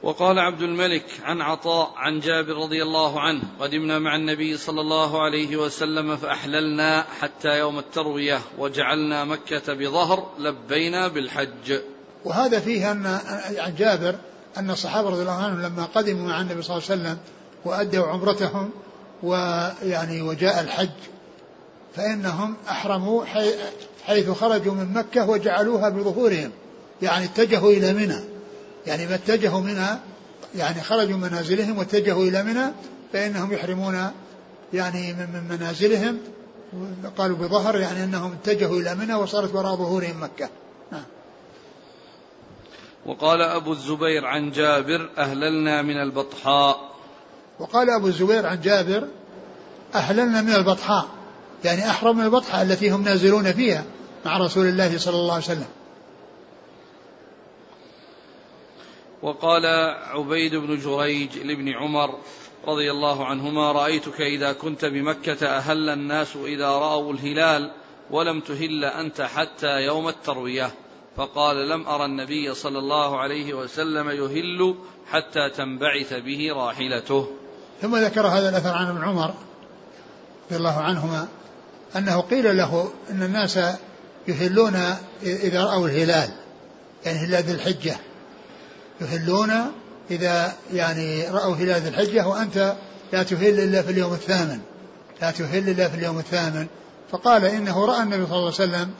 وقال 0.03 0.39
عبد 0.39 0.62
الملك 0.62 1.05
عن 1.22 1.41
عطاء 1.41 1.93
عن 1.97 2.20
جابر 2.20 2.53
رضي 2.53 2.83
الله 2.83 3.20
عنه 3.20 3.43
قدمنا 3.61 3.99
مع 3.99 4.16
النبي 4.16 4.57
صلى 4.57 4.81
الله 4.81 5.22
عليه 5.22 5.57
وسلم 5.57 6.16
فأحللنا 6.16 7.07
حتى 7.20 7.59
يوم 7.59 7.79
التروية 7.79 8.41
وجعلنا 8.59 9.24
مكة 9.24 9.74
بظهر 9.74 10.31
لبينا 10.39 11.09
بالحج. 11.09 11.81
وهذا 12.27 12.61
فيه 12.61 12.93
أن 12.93 13.07
عن 13.59 13.74
جابر 13.79 14.14
أن 14.57 14.70
الصحابة 14.70 15.11
رضي 15.11 15.22
الله 15.22 15.33
عنهم 15.33 15.62
لما 15.62 15.85
قدموا 15.85 16.29
مع 16.29 16.41
النبي 16.41 16.62
صلى 16.62 16.77
الله 16.77 16.91
عليه 16.91 17.03
وسلم 17.03 17.18
وأدوا 17.64 18.07
عمرتهم 18.07 18.70
ويعني 19.22 20.22
وجاء 20.22 20.61
الحج 20.61 20.89
فإنهم 21.97 22.55
أحرموا 22.68 23.24
حيث 24.05 24.31
خرجوا 24.31 24.74
من 24.74 24.93
مكة 24.93 25.29
وجعلوها 25.31 25.89
بظهورهم 25.89 26.51
يعني 27.03 27.24
اتجهوا 27.24 27.72
إلى 27.72 27.93
منى. 27.93 28.20
يعني 28.87 29.07
ما 29.07 29.14
اتجهوا 29.14 29.61
منها 29.61 30.01
يعني 30.57 30.81
خرجوا 30.81 31.16
من 31.16 31.20
منازلهم 31.20 31.79
واتجهوا 31.79 32.24
إلى 32.24 32.43
منى 32.43 32.72
فإنهم 33.12 33.53
يحرمون 33.53 34.11
يعني 34.72 35.12
من 35.12 35.45
منازلهم. 35.51 36.18
قالوا 37.18 37.37
بظهر 37.37 37.79
يعني 37.81 38.05
أنهم 38.05 38.33
اتجهوا 38.33 38.81
إلى 38.81 38.95
منى 38.95 39.14
وصارت 39.14 39.55
وراء 39.55 39.77
ظهورهم 39.77 40.22
مكة. 40.22 40.49
نعم. 40.93 41.05
وقال 43.07 43.43
أبو 43.43 43.73
الزبير 43.73 44.27
عن 44.27 44.51
جابر 44.51 45.11
أهللنا 45.19 45.83
من 45.83 46.03
البطحاء. 46.03 46.91
وقال 47.59 47.91
أبو 47.91 48.07
الزبير 48.07 48.47
عن 48.47 48.61
جابر 48.61 49.09
أهللنا 49.95 50.43
من 50.43 50.55
البطحاء 50.55 51.07
يعني 51.65 51.91
أحرم 51.91 52.19
من 52.19 52.25
البطحاء 52.25 52.63
التي 52.63 52.91
هم 52.91 53.03
نازلون 53.03 53.53
فيها 53.53 53.85
مع 54.25 54.39
رسول 54.39 54.67
الله 54.67 54.99
صلى 54.99 55.17
الله 55.17 55.35
عليه 55.35 55.45
وسلم. 55.45 55.69
وقال 59.23 59.67
عبيد 60.11 60.55
بن 60.55 60.79
جريج 60.79 61.39
لابن 61.39 61.69
عمر 61.69 62.19
رضي 62.67 62.91
الله 62.91 63.27
عنهما 63.27 63.73
رأيتك 63.73 64.21
إذا 64.21 64.53
كنت 64.53 64.85
بمكة 64.85 65.47
أهل 65.47 65.89
الناس 65.89 66.37
إذا 66.37 66.69
رأوا 66.69 67.13
الهلال 67.13 67.71
ولم 68.11 68.41
تهل 68.41 68.85
أنت 68.85 69.21
حتى 69.23 69.83
يوم 69.83 70.09
التروية. 70.09 70.71
فقال 71.17 71.69
لم 71.69 71.87
أرى 71.87 72.05
النبي 72.05 72.55
صلى 72.55 72.79
الله 72.79 73.21
عليه 73.21 73.55
وسلم 73.55 74.11
يهل 74.11 74.75
حتى 75.11 75.51
تنبعث 75.57 76.14
به 76.14 76.53
راحلته. 76.53 77.29
ثم 77.83 77.97
ذكر 77.97 78.27
هذا 78.27 78.49
الأثر 78.49 78.75
عن 78.75 78.87
ابن 78.87 79.05
عمر 79.05 79.35
رضي 80.47 80.57
الله 80.57 80.81
عنهما 80.81 81.29
أنه 81.97 82.21
قيل 82.21 82.57
له 82.57 82.93
أن 83.11 83.23
الناس 83.23 83.59
يهلون 84.29 84.77
إذا 85.23 85.64
رأوا 85.64 85.89
الهلال 85.89 86.31
يعني 87.07 87.19
هلال 87.19 87.43
ذي 87.43 87.53
الحجة. 87.53 87.97
يهلون 89.01 89.53
إذا 90.11 90.53
يعني 90.73 91.29
رأوا 91.29 91.55
هلال 91.55 91.81
ذي 91.83 91.89
الحجة 91.89 92.29
وأنت 92.29 92.77
لا 93.12 93.23
تهل 93.23 93.61
إلا 93.61 93.83
في 93.83 93.91
اليوم 93.91 94.12
الثامن. 94.12 94.61
لا 95.23 95.31
تهل 95.31 95.69
إلا 95.69 95.89
في 95.89 95.95
اليوم 95.97 96.19
الثامن. 96.19 96.67
فقال 97.11 97.45
إنه 97.45 97.87
رأى 97.87 98.03
النبي 98.03 98.27
صلى 98.27 98.37
الله 98.37 98.53
عليه 98.61 98.71
وسلم 98.71 98.91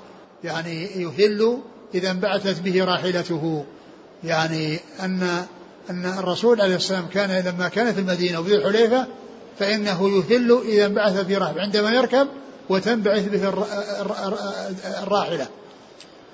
يعني 0.45 0.83
يهل 0.85 1.59
إذا 1.95 2.11
انبعثت 2.11 2.61
به 2.61 2.85
راحلته. 2.85 3.65
يعني 4.25 4.81
أن 5.01 5.47
أن 5.91 6.07
الرسول 6.07 6.61
عليه 6.61 6.77
السلام 6.77 7.07
كان 7.07 7.45
لما 7.45 7.69
كان 7.69 7.95
في 7.95 8.01
المدينة 8.01 8.41
وفي 8.41 8.55
الحليفة 8.55 9.07
فإنه 9.59 10.09
يهل 10.09 10.61
إذا 10.69 10.87
انبعث 10.87 11.25
به 11.25 11.39
راحلة 11.39 11.63
عندما 11.63 11.91
يركب 11.91 12.29
وتنبعث 12.69 13.29
به 13.29 13.49
الراحلة. 15.03 15.47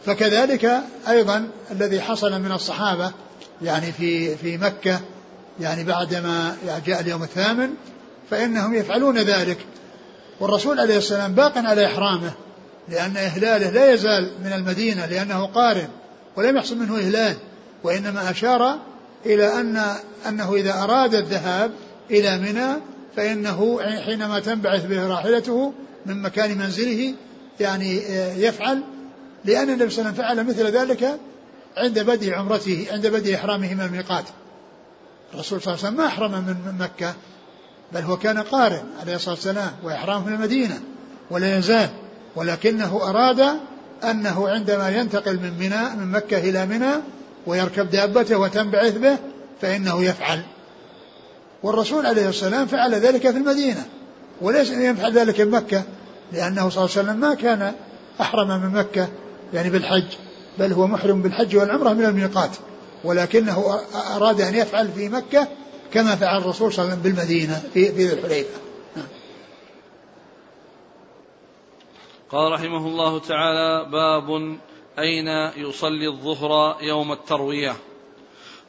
فكذلك 0.07 0.81
أيضا 1.09 1.49
الذي 1.71 2.01
حصل 2.01 2.41
من 2.41 2.53
الصحابة 2.53 3.13
يعني 3.63 3.93
في 3.93 4.37
في 4.37 4.57
مكة 4.57 5.01
يعني 5.61 5.85
بعدما 5.85 6.57
جاء 6.87 7.01
اليوم 7.01 7.23
الثامن 7.23 7.71
فإنهم 8.31 8.75
يفعلون 8.75 9.19
ذلك. 9.19 9.59
والرسول 10.41 10.81
عليه 10.81 10.97
السلام 10.97 11.33
باق 11.33 11.59
على 11.59 11.87
إحرامه. 11.87 12.33
لأن 12.89 13.17
إهلاله 13.17 13.71
لا 13.71 13.93
يزال 13.93 14.31
من 14.45 14.53
المدينة 14.53 15.07
لأنه 15.07 15.47
قارن 15.47 15.89
ولم 16.37 16.57
يحصل 16.57 16.77
منه 16.77 16.99
إهلال 16.99 17.37
وإنما 17.85 18.31
أشار 18.31 18.79
إلى 19.27 19.61
أن 19.61 19.95
أنه 20.29 20.55
إذا 20.55 20.83
أراد 20.83 21.15
الذهاب 21.15 21.71
إلى 22.11 22.39
منى 22.39 22.69
فإنه 23.17 23.81
حينما 24.05 24.41
تنبعث 24.41 24.87
به 24.87 25.07
راحلته 25.07 25.73
من 26.07 26.23
مكان 26.23 26.59
منزله 26.59 27.15
يعني 27.61 27.97
يفعل 28.43 28.83
لأن 29.45 29.71
النبي 29.71 29.91
صلى 29.91 30.09
الله 30.09 30.25
عليه 30.25 30.43
وسلم 30.43 30.55
فعل 30.55 30.67
مثل 30.67 30.77
ذلك 30.77 31.19
عند 31.77 31.99
بدء 31.99 32.35
عمرته 32.35 32.87
عند 32.91 33.07
بدء 33.07 33.35
إحرامه 33.35 33.75
من 33.75 33.81
الميقات. 33.81 34.25
الرسول 35.35 35.63
صلى 35.63 35.75
الله 35.75 35.85
عليه 35.85 35.95
وسلم 35.95 35.97
ما 35.97 36.07
أحرم 36.07 36.31
من 36.33 36.79
مكة 36.79 37.15
بل 37.93 38.01
هو 38.01 38.17
كان 38.17 38.39
قارن 38.39 38.83
عليه 39.01 39.15
الصلاة 39.15 39.35
والسلام 39.35 39.73
وإحرامه 39.83 40.27
من 40.27 40.35
المدينة 40.35 40.81
ولا 41.31 41.59
يزال. 41.59 41.91
ولكنه 42.37 43.01
أراد 43.03 43.41
أنه 44.05 44.49
عندما 44.49 44.91
ينتقل 44.91 45.37
من 45.37 45.53
منى 45.59 45.97
من 45.97 46.13
مكة 46.13 46.39
إلى 46.39 46.67
منى 46.67 46.93
ويركب 47.47 47.91
دابته 47.91 48.37
وتنبعث 48.37 48.99
به 48.99 49.17
فإنه 49.61 50.05
يفعل. 50.05 50.43
والرسول 51.63 52.07
عليه 52.07 52.29
السلام 52.29 52.67
فعل 52.67 52.95
ذلك 52.95 53.31
في 53.31 53.37
المدينة 53.37 53.85
وليس 54.41 54.71
أن 54.71 54.83
يفعل 54.83 55.13
ذلك 55.13 55.35
في 55.35 55.45
مكة 55.45 55.83
لأنه 56.33 56.69
صلى 56.69 56.85
الله 56.85 56.97
عليه 56.97 57.09
وسلم 57.09 57.17
ما 57.17 57.35
كان 57.35 57.73
أحرم 58.21 58.49
من 58.49 58.79
مكة 58.79 59.09
يعني 59.55 59.71
بالحج 59.71 60.05
بل 60.59 60.73
هو 60.73 60.87
محرم 60.87 61.23
بالحج 61.23 61.57
والعمرة 61.57 61.93
من 61.93 62.05
الميقات 62.05 62.51
ولكنه 63.05 63.81
أراد 64.17 64.41
أن 64.41 64.55
يفعل 64.55 64.89
في 64.97 65.09
مكة 65.09 65.49
كما 65.93 66.17
فعل 66.17 66.39
الرسول 66.39 66.73
صلى 66.73 66.85
الله 66.85 66.95
عليه 66.95 67.03
وسلم 67.03 67.15
بالمدينة 67.15 67.63
في 67.75 67.93
في 67.93 68.07
ذي 68.07 68.13
الحليفة. 68.13 68.72
قال 72.33 72.53
رحمه 72.53 72.87
الله 72.87 73.19
تعالى 73.19 73.91
باب 73.91 74.59
أين 74.99 75.29
يصلي 75.57 76.09
الظهر 76.09 76.77
يوم 76.83 77.13
التروية. 77.13 77.77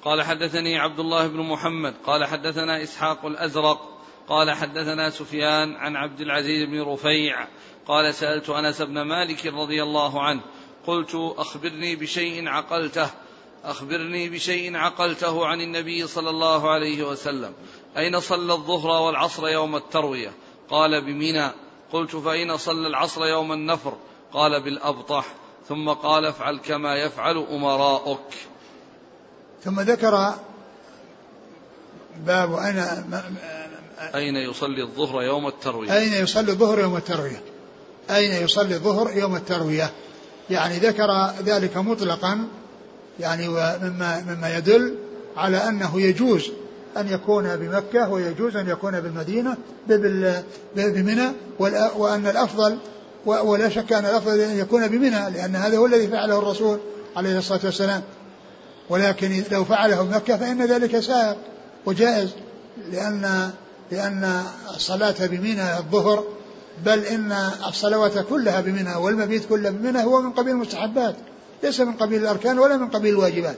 قال 0.03 0.21
حدثني 0.21 0.79
عبد 0.79 0.99
الله 0.99 1.27
بن 1.27 1.39
محمد 1.39 1.93
قال 2.05 2.25
حدثنا 2.25 2.83
إسحاق 2.83 3.25
الأزرق 3.25 4.01
قال 4.29 4.51
حدثنا 4.51 5.09
سفيان 5.09 5.75
عن 5.75 5.95
عبد 5.95 6.21
العزيز 6.21 6.69
بن 6.69 6.81
رفيع 6.81 7.47
قال 7.87 8.13
سألت 8.13 8.49
أنس 8.49 8.81
بن 8.81 9.01
مالك 9.01 9.45
رضي 9.45 9.83
الله 9.83 10.21
عنه 10.21 10.41
قلت 10.87 11.15
أخبرني 11.37 11.95
بشيء 11.95 12.47
عقلته 12.47 13.09
أخبرني 13.63 14.29
بشيء 14.29 14.77
عقلته 14.77 15.45
عن 15.45 15.61
النبي 15.61 16.07
صلى 16.07 16.29
الله 16.29 16.69
عليه 16.69 17.03
وسلم. 17.03 17.53
أين 17.97 18.19
صلى 18.19 18.53
الظهر 18.53 19.01
والعصر 19.01 19.47
يوم 19.47 19.75
التروية؟ 19.75 20.31
قال 20.69 21.01
بمنى. 21.01 21.62
قلت 21.93 22.15
فأين 22.15 22.57
صلى 22.57 22.87
العصر 22.87 23.25
يوم 23.25 23.53
النفر 23.53 23.93
قال 24.33 24.63
بالأبطح 24.63 25.25
ثم 25.69 25.89
قال 25.89 26.25
افعل 26.25 26.57
كما 26.57 26.95
يفعل 26.95 27.37
أمراؤك. 27.37 28.33
ثم 29.63 29.79
ذكر 29.79 30.33
باب 32.25 32.53
أين 32.53 32.85
أين 34.15 34.35
يصلي 34.35 34.83
الظهر 34.83 35.23
يوم 35.23 35.47
التروية. 35.47 35.97
أين 35.97 36.13
يصلي 36.13 36.51
الظهر 36.51 36.79
يوم 36.79 36.97
التروية؟ 36.97 37.43
أين 38.09 38.43
يصلي 38.43 38.75
الظهر 38.75 39.17
يوم 39.17 39.35
التروية؟ 39.35 39.91
يعني 40.49 40.77
ذكر 40.77 41.31
ذلك 41.45 41.77
مطلقا 41.77 42.47
يعني 43.19 43.47
ومما 43.47 44.23
مما 44.27 44.57
يدل 44.57 44.95
على 45.37 45.57
أنه 45.57 46.01
يجوز 46.01 46.51
أن 46.97 47.07
يكون 47.07 47.55
بمكة 47.55 48.09
ويجوز 48.09 48.55
أن 48.55 48.69
يكون 48.69 49.01
بالمدينة 49.01 49.57
بمنى 50.75 51.31
وأن 51.97 52.27
الأفضل 52.27 52.77
ولا 53.25 53.69
شك 53.69 53.93
أن 53.93 54.05
الأفضل 54.05 54.39
أن 54.39 54.57
يكون 54.57 54.87
بمنى 54.87 55.29
لأن 55.29 55.55
هذا 55.55 55.77
هو 55.77 55.85
الذي 55.85 56.07
فعله 56.07 56.39
الرسول 56.39 56.79
عليه 57.15 57.37
الصلاة 57.37 57.59
والسلام. 57.63 58.01
ولكن 58.89 59.43
لو 59.51 59.63
فعله 59.63 60.01
بمكة 60.01 60.37
فإن 60.37 60.65
ذلك 60.65 60.99
سائق 60.99 61.37
وجائز 61.85 62.29
لأن 62.91 63.51
لأن 63.91 64.43
الصلاة 64.75 65.15
بمنى 65.19 65.77
الظهر 65.77 66.23
بل 66.85 66.99
إن 66.99 67.31
الصلوات 67.67 68.17
كلها 68.17 68.61
بمنى 68.61 68.95
والمبيت 68.95 69.45
كله 69.49 69.69
بمنى 69.69 70.03
هو 70.03 70.21
من 70.21 70.31
قبيل 70.31 70.53
المستحبات 70.53 71.15
ليس 71.63 71.81
من 71.81 71.93
قبيل 71.93 72.21
الأركان 72.21 72.59
ولا 72.59 72.77
من 72.77 72.89
قبيل 72.89 73.13
الواجبات. 73.13 73.57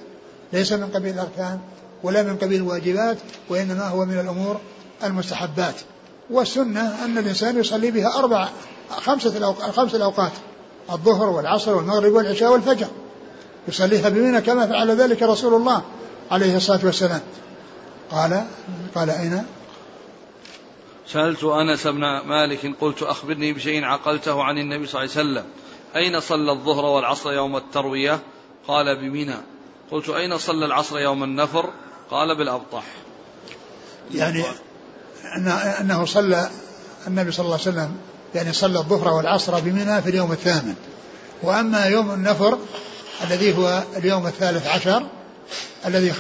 ليس 0.54 0.74
من 0.74 0.88
قبيل 0.88 1.14
الأركان 1.14 1.60
ولا 2.04 2.24
من 2.24 2.38
قبيل 2.38 2.62
الواجبات 2.62 3.18
وإنما 3.50 3.88
هو 3.88 4.06
من 4.06 4.20
الأمور 4.20 4.60
المستحبات. 5.04 5.76
والسنة 6.30 7.06
أن 7.06 7.18
الإنسان 7.18 7.60
يصلي 7.60 7.92
بها 7.92 8.20
أربع 8.20 8.50
خمسة 8.90 9.38
الأوقات, 9.38 9.72
خمس 9.72 9.96
الأوقات 9.96 10.32
الظهر 10.92 11.30
والعصر 11.30 11.76
والمغرب 11.76 12.12
والعشاء 12.12 12.52
والفجر. 12.52 12.88
يصليها 13.68 14.10
بمنى 14.10 14.42
كما 14.42 14.68
فعل 14.68 14.92
ذلك 14.92 15.24
رسول 15.24 15.54
الله 15.54 15.82
عليه 16.32 16.58
الصلاة 16.58 16.86
والسلام. 16.86 17.22
قال 18.12 18.46
قال 18.96 19.10
أين؟ 19.10 19.46
سألت 21.08 21.44
أنس 21.44 21.88
بن 21.88 22.02
مالك 22.26 22.76
قلت 22.82 23.04
أخبرني 23.04 23.54
بشيء 23.54 23.84
عقلته 23.84 24.44
عن 24.44 24.58
النبي 24.58 24.88
صلى 24.88 25.04
الله 25.04 25.16
عليه 25.18 25.30
وسلم. 25.30 25.46
أين 25.96 26.20
صلى 26.20 26.52
الظهر 26.52 26.86
والعصر 26.86 27.34
يوم 27.34 27.58
التروية؟ 27.58 28.20
قال 28.68 28.96
بمنى. 28.96 29.36
قلت 29.92 30.10
أين 30.10 30.38
صلى 30.38 30.66
العصر 30.66 31.00
يوم 31.00 31.24
النفر؟ 31.24 31.70
قال 32.12 32.38
بالأبطح. 32.38 32.84
يعني 34.14 34.44
أنه 35.82 36.06
صلى 36.06 36.50
النبي 37.08 37.32
صلى 37.32 37.44
الله 37.46 37.60
عليه 37.60 37.70
وسلم 37.70 37.98
يعني 38.36 38.54
صلى 38.54 38.80
الظهر 38.80 39.14
والعصر 39.14 39.60
بمنى 39.60 40.02
في 40.02 40.10
اليوم 40.10 40.32
الثامن. 40.32 40.76
وأما 41.44 41.86
يوم 41.86 42.12
النفر 42.12 42.58
الذي 43.24 43.58
هو 43.58 43.84
اليوم 43.98 44.28
الثالث 44.28 44.68
عشر 44.68 45.04
الذي 45.86 46.14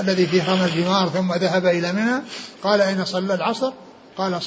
الذي 0.00 0.26
فيه 0.26 0.52
رمى 0.52 0.64
الجمار 0.64 1.08
ثم 1.08 1.34
ذهب 1.34 1.66
إلى 1.66 1.92
منى 1.92 2.22
قال 2.62 2.80
أين 2.80 3.04
صلى 3.04 3.34
العصر؟ 3.34 3.72
قال 4.16 4.40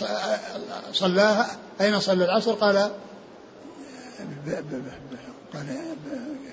صلاها. 0.94 1.48
أين 1.82 2.00
صلى 2.00 2.26
العصر؟ 2.26 2.54
قال 2.54 2.92
قال 5.54 5.78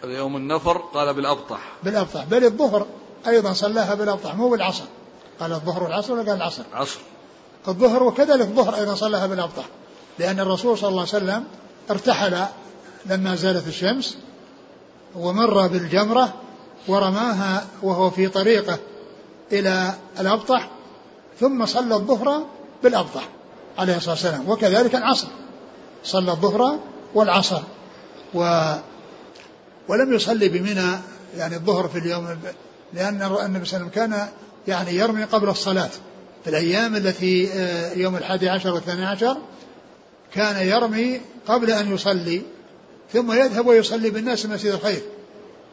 يوم 0.05 0.37
النفر 0.37 0.79
قال 0.79 1.15
بالأبطح. 1.15 1.59
بالأبطح. 1.83 2.25
بل 2.25 2.45
الظهر 2.45 2.87
أيضا 3.27 3.53
صلاها 3.53 3.95
بالأبطح 3.95 4.35
مو 4.35 4.49
بالعصر. 4.49 4.85
قال 5.41 5.53
الظهر 5.53 5.83
والعصر 5.83 6.13
ولا 6.13 6.23
قال 6.23 6.37
العصر؟ 6.37 6.63
عصر 6.73 7.01
الظهر 7.69 8.03
وكذلك 8.03 8.41
الظهر 8.41 8.75
أيضا 8.75 8.95
صلاها 8.95 9.27
بالأبطح. 9.27 9.65
لأن 10.19 10.41
الرسول 10.41 10.79
صلى 10.79 10.89
الله 10.89 11.01
عليه 11.01 11.11
وسلم 11.11 11.45
ارتحل 11.91 12.45
لما 13.07 13.37
زالت 13.37 13.67
الشمس 13.67 14.19
ومر 15.17 15.67
بالجمرة 15.67 16.35
ورماها 16.89 17.67
وهو 17.83 18.11
في 18.11 18.29
طريقه 18.29 18.79
إلى 19.53 19.95
الأبطح 20.21 20.71
ثم 21.41 21.67
صلى 21.67 21.95
الظهر 21.95 22.43
بالأبطح 22.83 23.29
عليه 23.79 23.97
الصلاة 23.97 24.15
والسلام. 24.15 24.49
وكذلك 24.49 24.95
العصر. 24.95 25.29
صلى 26.05 26.31
الظهر 26.33 26.79
والعصر. 27.15 27.61
و 28.35 28.73
ولم 29.89 30.12
يصلي 30.12 30.49
بمنى 30.49 30.99
يعني 31.36 31.57
الظهر 31.57 31.89
في 31.89 31.99
اليوم 31.99 32.39
لأن 32.95 33.22
النبي 33.22 33.34
صلى 33.34 33.47
الله 33.47 33.55
عليه 33.55 33.61
وسلم 33.61 33.89
كان 33.89 34.28
يعني 34.68 34.97
يرمي 34.97 35.24
قبل 35.24 35.49
الصلاة. 35.49 35.91
في 36.45 36.51
الأيام 36.51 36.97
التي 36.97 37.53
آه، 37.53 37.93
يوم 37.93 38.16
الحادي 38.16 38.49
عشر 38.49 38.74
والثاني 38.74 39.07
عشر 39.07 39.36
كان 40.34 40.68
يرمي 40.68 41.20
قبل 41.47 41.70
أن 41.70 41.95
يصلي 41.95 42.43
ثم 43.12 43.32
يذهب 43.32 43.66
ويصلي 43.66 44.11
بالناس 44.11 44.47
مسجد 44.47 44.72
الخير. 44.72 45.01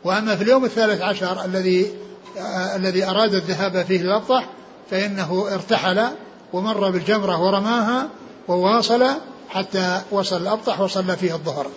وأما 0.03 0.35
في 0.35 0.43
اليوم 0.43 0.65
الثالث 0.65 1.01
عشر 1.01 1.45
الذي 1.45 1.93
آه 2.37 2.75
الذي 2.75 3.05
أراد 3.05 3.33
الذهاب 3.33 3.85
فيه 3.85 4.01
للأبطح 4.01 4.49
فإنه 4.91 5.47
ارتحل 5.53 6.07
ومر 6.53 6.89
بالجمرة 6.89 7.41
ورماها 7.41 8.09
وواصل 8.47 9.05
حتى 9.49 10.01
وصل 10.11 10.41
الأبطح 10.41 10.81
وصلى 10.81 11.17
فيه 11.17 11.33
الظهر. 11.33 11.67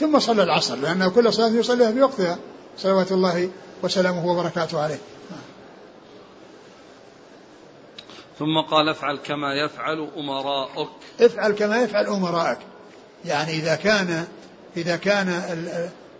ثم 0.00 0.18
صلى 0.18 0.42
العصر 0.42 0.76
لأنه 0.76 1.08
كل 1.08 1.32
صلاة 1.32 1.48
يصليها 1.48 1.92
في 1.92 2.02
وقتها 2.02 2.38
صلوات 2.78 3.12
الله 3.12 3.50
وسلامه 3.82 4.26
وبركاته 4.26 4.82
عليه. 4.82 4.98
ثم 8.38 8.60
قال 8.70 8.88
افعل 8.88 9.16
كما 9.16 9.54
يفعل 9.54 10.08
أمراؤك. 10.16 10.88
افعل 11.20 11.52
كما 11.52 11.82
يفعل 11.82 12.06
أمراءك. 12.06 12.58
يعني 13.24 13.50
إذا 13.52 13.74
كان 13.74 14.26
إذا 14.76 14.96
كان 14.96 15.28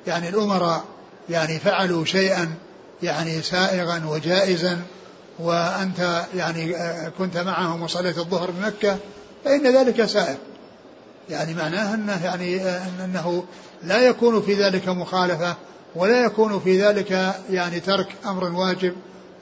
يعني 0.07 0.29
الأمراء 0.29 0.85
يعني 1.31 1.59
فعلوا 1.59 2.05
شيئا 2.05 2.55
يعني 3.03 3.43
سائغا 3.43 4.07
وجائزا 4.07 4.83
وأنت 5.39 6.25
يعني 6.35 6.77
كنت 7.19 7.37
معهم 7.37 7.83
وصليت 7.83 8.19
الظهر 8.19 8.51
بمكة 8.51 8.99
فإن 9.45 9.77
ذلك 9.77 10.05
سائغ. 10.05 10.37
يعني 11.31 11.55
معناه 11.55 11.95
أنه 11.95 12.25
يعني 12.25 12.61
أنه 13.05 13.45
لا 13.83 14.03
يكون 14.03 14.43
في 14.43 14.55
ذلك 14.55 14.89
مخالفة 14.89 15.57
ولا 15.97 16.25
يكون 16.25 16.61
في 16.61 16.83
ذلك 16.83 17.35
يعني 17.51 17.81
ترك 17.81 18.09
أمر 18.27 18.45
واجب 18.45 18.93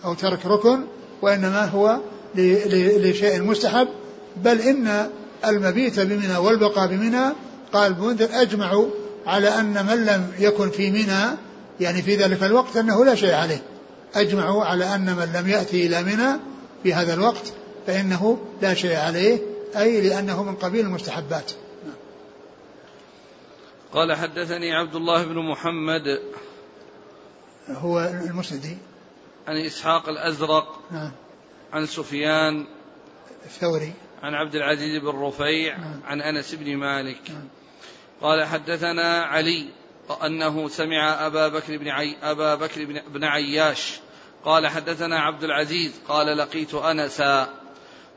أو 0.05 0.15
ترك 0.15 0.47
ركن 0.47 0.81
وإنما 1.23 1.65
هو 1.65 1.99
لشيء 2.35 3.43
مستحب. 3.43 3.89
بل 4.37 4.61
إن 4.61 5.11
المبيت 5.45 6.01
بمنى 6.01 6.37
والبقاء 6.37 6.87
بمنى 6.87 7.25
قال 7.73 7.93
المنذر 7.93 8.29
أجمعوا 8.33 8.87
على 9.27 9.49
أن 9.49 9.87
من 9.87 10.05
لم 10.05 10.33
يكن 10.39 10.71
في 10.71 10.91
منى 10.91 11.37
يعني 11.81 12.03
في 12.03 12.17
ذلك 12.17 12.43
الوقت 12.43 12.77
أنه 12.77 13.05
لا 13.05 13.15
شيء 13.15 13.35
عليه. 13.35 13.63
أجمعوا 14.15 14.65
على 14.65 14.95
أن 14.95 15.17
من 15.17 15.33
لم 15.35 15.49
يأتي 15.49 15.87
إلى 15.87 16.03
منى 16.03 16.41
في 16.83 16.95
هذا 16.95 17.15
الوقت 17.15 17.53
فإنه 17.87 18.39
لا 18.63 18.75
شيء 18.75 18.97
عليه 18.97 19.39
أي 19.77 20.01
لأنه 20.01 20.43
من 20.43 20.55
قبيل 20.55 20.87
المستحبات. 20.87 21.53
قال 23.97 24.15
حدثني 24.15 24.75
عبد 24.75 24.95
الله 24.95 25.25
بن 25.25 25.39
محمد 25.39 26.21
هو 27.69 28.01
المسندي. 28.01 28.79
عن 29.49 29.57
إسحاق 29.57 30.09
الأزرق 30.09 30.81
نعم. 30.91 31.13
عن 31.73 31.87
سفيان 31.87 32.67
الثوري. 33.45 33.93
عن 34.23 34.35
عبد 34.35 34.55
العزيز 34.55 35.03
بن 35.03 35.09
رفيع 35.09 35.79
نعم. 35.79 36.01
عن 36.05 36.21
أنس 36.21 36.55
بن 36.55 36.77
مالك. 36.77 37.31
نعم. 37.31 37.49
قال 38.23 38.45
حدثنا 38.45 39.23
علي 39.23 39.69
أنه 40.25 40.69
سمع 40.69 41.27
أبا 41.27 41.49
بكر 41.49 41.77
بن 41.77 41.89
عي 41.89 42.17
أبا 42.23 42.55
بكر 42.55 43.01
بن 43.09 43.25
عياش. 43.25 44.01
قال 44.45 44.67
حدثنا 44.67 45.19
عبد 45.19 45.45
العزيز 45.45 45.93
قال 46.09 46.39
لقيت 46.39 46.75
أنسا. 46.75 47.49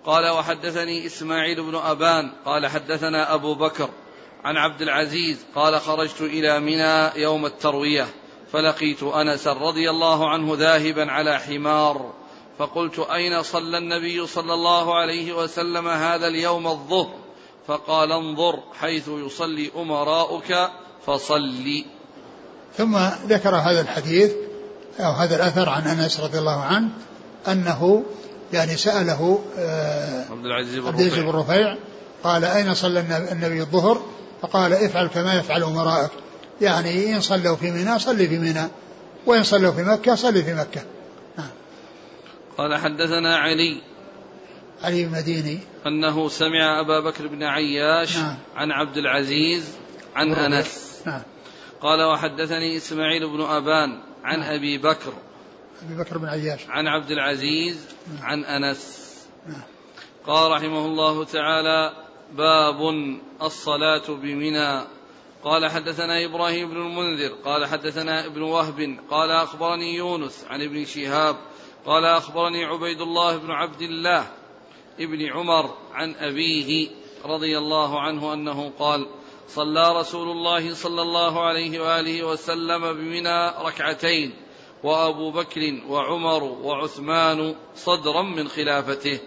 قال 0.06 0.30
وحدثني 0.30 1.06
إسماعيل 1.06 1.64
بن 1.64 1.76
أبان 1.76 2.32
قال 2.46 2.68
حدثنا 2.68 3.34
أبو 3.34 3.56
بكر. 3.56 3.90
عن 4.44 4.58
عبد 4.58 4.82
العزيز 4.82 5.38
قال 5.56 5.82
خرجت 5.82 6.22
إلى 6.22 6.60
منى 6.60 7.22
يوم 7.22 7.46
التروية 7.46 8.08
فلقيت 8.52 9.04
أنسا 9.04 9.54
رضي 9.54 9.90
الله 9.90 10.30
عنه 10.30 10.56
ذاهبا 10.56 11.12
على 11.12 11.40
حمار 11.40 12.14
فقلت 12.60 13.00
أين 13.00 13.44
صلى 13.44 13.78
النبي 13.78 14.28
صلى 14.28 14.54
الله 14.54 14.96
عليه 14.96 15.34
وسلم 15.34 15.88
هذا 15.88 16.28
اليوم 16.28 16.68
الظهر؟ 16.68 17.16
فقال 17.68 18.12
انظر 18.12 18.60
حيث 18.80 19.08
يصلي 19.08 19.72
أمراؤك 19.76 20.70
فصلي. 21.06 21.86
ثم 22.78 22.98
ذكر 23.28 23.56
هذا 23.56 23.82
الحديث 23.82 24.32
أو 25.00 25.12
هذا 25.12 25.36
الأثر 25.36 25.70
عن 25.70 25.88
أنس 25.88 26.20
رضي 26.20 26.40
الله 26.40 26.62
عنه 26.62 26.90
أنه 27.48 28.04
يعني 28.54 28.78
سأله 28.78 29.40
آه، 29.58 30.26
عبد 30.32 30.46
العزيز 30.46 30.78
بن 30.78 30.88
عبد 30.88 31.00
العزيز 31.00 31.24
بن 31.24 31.30
رفيع 31.30 31.78
قال 32.24 32.46
أين 32.46 32.74
صلى 32.74 33.00
النبي 33.32 33.62
الظهر؟ 33.62 34.02
فقال 34.42 34.74
افعل 34.74 35.08
كما 35.08 35.34
يفعل 35.34 35.64
أمراءك 35.64 36.12
يعني 36.62 37.16
إن 37.16 37.22
صلوا 37.22 37.56
في 37.56 37.72
منى 37.72 38.00
صلي 38.00 38.28
في 38.28 38.40
منى 38.40 38.68
وإن 39.26 39.44
صلوا 39.44 39.72
في 39.72 39.84
مكة 39.84 40.16
صلي 40.16 40.44
في 40.44 40.54
مكة 40.54 40.82
نعم. 41.38 41.50
قال 42.58 42.76
حدثنا 42.76 43.38
علي 43.38 43.82
علي 44.84 45.04
المديني 45.04 45.60
أنه 45.88 46.30
سمع 46.30 46.80
أبا 46.80 47.00
بكر 47.00 47.28
بن 47.28 47.44
عياش 47.44 48.18
نعم. 48.18 48.36
عن 48.56 48.72
عبد 48.72 48.98
العزيز 48.98 49.70
عن 50.16 50.34
أنس 50.34 51.02
نعم. 51.06 51.22
قال 51.82 52.04
وحدثني 52.04 52.78
إسماعيل 52.78 53.30
بن 53.30 53.42
أبان 53.42 54.00
عن 54.24 54.40
نعم. 54.40 54.50
أبي 54.50 54.78
بكر 54.78 55.14
أبي 55.86 55.96
بكر 56.04 56.18
بن 56.18 56.28
عياش 56.28 56.60
عن 56.70 56.88
عبد 56.88 57.12
العزيز 57.12 57.78
نعم. 58.14 58.26
عن 58.26 58.46
أنس 58.46 59.10
نعم. 59.48 59.62
قال 60.28 60.52
رحمه 60.52 60.86
الله 60.86 61.26
تعالى 61.26 62.09
باب 62.38 62.82
الصلاة 63.42 64.08
بمنى. 64.08 65.00
قال 65.44 65.72
حدثنا 65.72 66.26
إبراهيم 66.26 66.70
بن 66.70 66.78
المنذر 66.78 67.36
قال 67.46 67.66
حدثنا 67.66 68.26
ابن 68.26 68.42
وهب 68.42 68.98
قال 69.10 69.32
أخبرني 69.32 69.96
يونس 69.96 70.46
عن 70.50 70.62
ابن 70.62 70.86
شهاب 70.86 71.36
قال 71.86 72.06
أخبرني 72.06 72.66
عبيد 72.66 73.02
الله 73.02 73.38
بن 73.38 73.52
عبد 73.52 73.82
الله 73.82 74.32
ابن 75.00 75.26
عمر 75.26 75.76
عن 75.94 76.16
أبيه 76.16 76.90
رضي 77.26 77.58
الله 77.58 78.00
عنه 78.00 78.34
أنه 78.34 78.72
قال 78.80 79.08
صلى 79.48 80.00
رسول 80.00 80.32
الله 80.32 80.74
صلى 80.74 81.02
الله 81.02 81.42
عليه 81.42 81.80
وآله 81.80 82.24
وسلم 82.24 82.94
بمنى 82.94 83.48
ركعتين 83.48 84.34
وأبو 84.84 85.32
بكر 85.32 85.82
وعمر 85.88 86.44
وعثمان 86.44 87.56
صدرا 87.76 88.22
من 88.22 88.48
خلافته. 88.48 89.20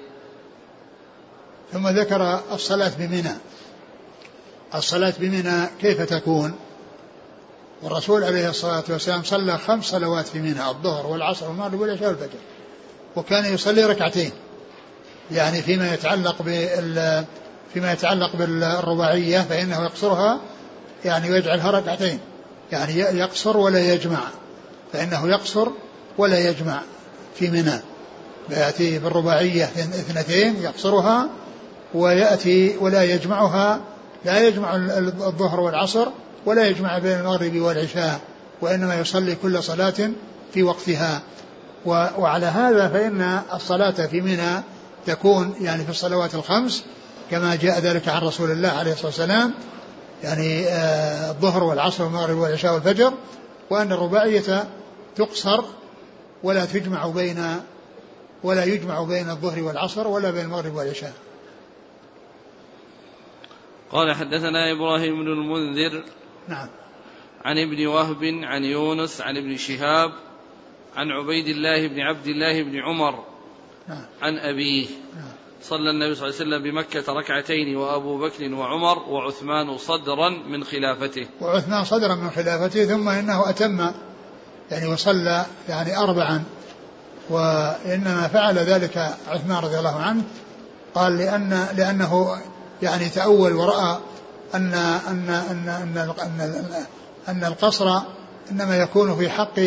ثم 1.72 1.88
ذكر 1.88 2.40
الصلاة 2.52 2.92
بمنى. 2.98 3.32
الصلاة 4.74 5.14
بمنى 5.18 5.66
كيف 5.80 6.02
تكون؟ 6.02 6.54
والرسول 7.82 8.24
عليه 8.24 8.50
الصلاة 8.50 8.84
والسلام 8.88 9.22
صلى 9.22 9.58
خمس 9.58 9.84
صلوات 9.84 10.26
في 10.26 10.38
منى 10.38 10.68
الظهر 10.68 11.06
والعصر 11.06 11.48
والمغرب 11.48 11.80
والعشاء 11.80 12.08
والفجر. 12.08 12.38
وكان 13.16 13.54
يصلي 13.54 13.84
ركعتين. 13.84 14.30
يعني 15.30 15.62
فيما 15.62 15.94
يتعلق 15.94 16.42
بال 16.42 17.24
فيما 17.74 17.92
يتعلق 17.92 18.36
بالرباعية 18.36 19.40
فإنه 19.40 19.84
يقصرها 19.84 20.40
يعني 21.04 21.30
ويجعلها 21.30 21.70
ركعتين. 21.70 22.18
يعني 22.72 22.98
يقصر 22.98 23.56
ولا 23.56 23.94
يجمع. 23.94 24.20
فإنه 24.92 25.28
يقصر 25.28 25.68
ولا 26.18 26.48
يجمع 26.48 26.80
في 27.34 27.50
منى. 27.50 27.80
فيأتي 28.48 28.98
بالرباعية 28.98 29.64
اثنتين 29.64 30.62
يقصرها 30.62 31.28
ويأتي 31.94 32.76
ولا 32.76 33.02
يجمعها 33.02 33.80
لا 34.24 34.48
يجمع 34.48 34.76
الظهر 35.26 35.60
والعصر 35.60 36.08
ولا 36.46 36.68
يجمع 36.68 36.98
بين 36.98 37.18
المغرب 37.18 37.56
والعشاء 37.56 38.20
وإنما 38.60 39.00
يصلي 39.00 39.34
كل 39.34 39.62
صلاة 39.62 40.10
في 40.54 40.62
وقتها. 40.62 41.22
وعلى 41.86 42.46
هذا 42.46 42.88
فإن 42.88 43.40
الصلاة 43.54 43.90
في 43.90 44.20
منى 44.20 44.62
تكون 45.06 45.54
يعني 45.60 45.84
في 45.84 45.90
الصلوات 45.90 46.34
الخمس 46.34 46.84
كما 47.30 47.54
جاء 47.54 47.78
ذلك 47.78 48.08
عن 48.08 48.22
رسول 48.22 48.50
الله 48.50 48.68
عليه 48.68 48.92
الصلاة 48.92 49.06
والسلام 49.06 49.54
يعني 50.22 50.66
آه، 50.66 51.30
الظهر 51.30 51.64
والعصر 51.64 52.04
والمغرب 52.04 52.36
والعشاء 52.36 52.74
والفجر 52.74 53.12
وأن 53.70 53.92
الرباعية 53.92 54.64
تقصر 55.16 55.64
ولا 56.42 56.64
تجمع 56.64 57.06
بين 57.06 57.44
ولا 58.42 58.64
يجمع 58.64 59.02
بين 59.02 59.30
الظهر 59.30 59.62
والعصر 59.62 60.08
ولا 60.08 60.30
بين 60.30 60.44
المغرب 60.44 60.74
والعشاء. 60.74 61.12
قال 63.92 64.14
حدثنا 64.14 64.72
إبراهيم 64.72 65.24
بن 65.24 65.32
المنذر 65.32 66.04
نعم. 66.48 66.68
عن 67.44 67.58
ابن 67.58 67.86
وهب 67.86 68.24
عن 68.24 68.64
يونس 68.64 69.20
عن 69.20 69.36
ابن 69.36 69.56
شهاب 69.56 70.12
عن 70.96 71.10
عبيد 71.10 71.48
الله 71.48 71.88
بن 71.88 72.00
عبد 72.00 72.26
الله 72.26 72.62
بن 72.62 72.76
عمر 72.76 73.24
نعم. 73.88 74.04
عن 74.22 74.38
أبيه. 74.38 74.86
نعم. 75.16 75.32
صلى 75.62 75.90
النبي 75.90 76.14
صلى 76.14 76.28
الله 76.28 76.38
عليه 76.40 76.48
وسلم 76.56 76.62
بمكة 76.62 77.12
ركعتين 77.12 77.76
وأبو 77.76 78.18
بكر 78.18 78.54
وعمر 78.54 78.98
وعثمان 78.98 79.78
صدرا 79.78 80.28
من 80.28 80.64
خلافته. 80.64 81.26
وعثمان 81.40 81.84
صدرا 81.84 82.14
من 82.14 82.30
خلافته 82.30 82.84
ثم 82.84 83.08
إنه 83.08 83.50
أتم 83.50 83.90
يعني 84.70 84.86
وصلى 84.86 85.46
يعني 85.68 85.98
أربعا. 85.98 86.44
وإنما 87.30 88.28
فعل 88.28 88.58
ذلك 88.58 88.96
عثمان 89.28 89.64
رضي 89.64 89.78
الله 89.78 89.96
عنه. 89.96 90.22
قال 90.94 91.18
لأن 91.18 91.68
لأنه 91.76 92.42
يعني 92.82 93.08
تأول 93.08 93.52
ورأى 93.52 93.98
أن 94.54 94.74
أن 95.08 95.28
أن 95.30 95.68
أن 95.68 96.10
أن, 96.20 96.86
أن 97.28 97.44
القصر 97.44 98.00
إنما 98.50 98.76
يكون 98.76 99.16
في 99.16 99.30
حق 99.30 99.58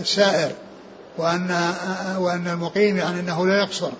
السائر 0.00 0.52
وأن 1.18 1.74
وأن 2.18 2.48
المقيم 2.48 2.96
يعني 2.96 3.20
أنه 3.20 3.46
لا 3.46 3.58
يقصر. 3.58 3.90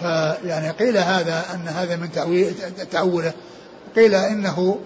فيعني 0.00 0.70
قيل 0.70 0.98
هذا 0.98 1.44
أن 1.54 1.68
هذا 1.68 1.96
من 1.96 2.12
تأويل 2.12 2.54
تأوله. 2.90 3.32
قيل 3.96 4.14
إنه 4.14 4.78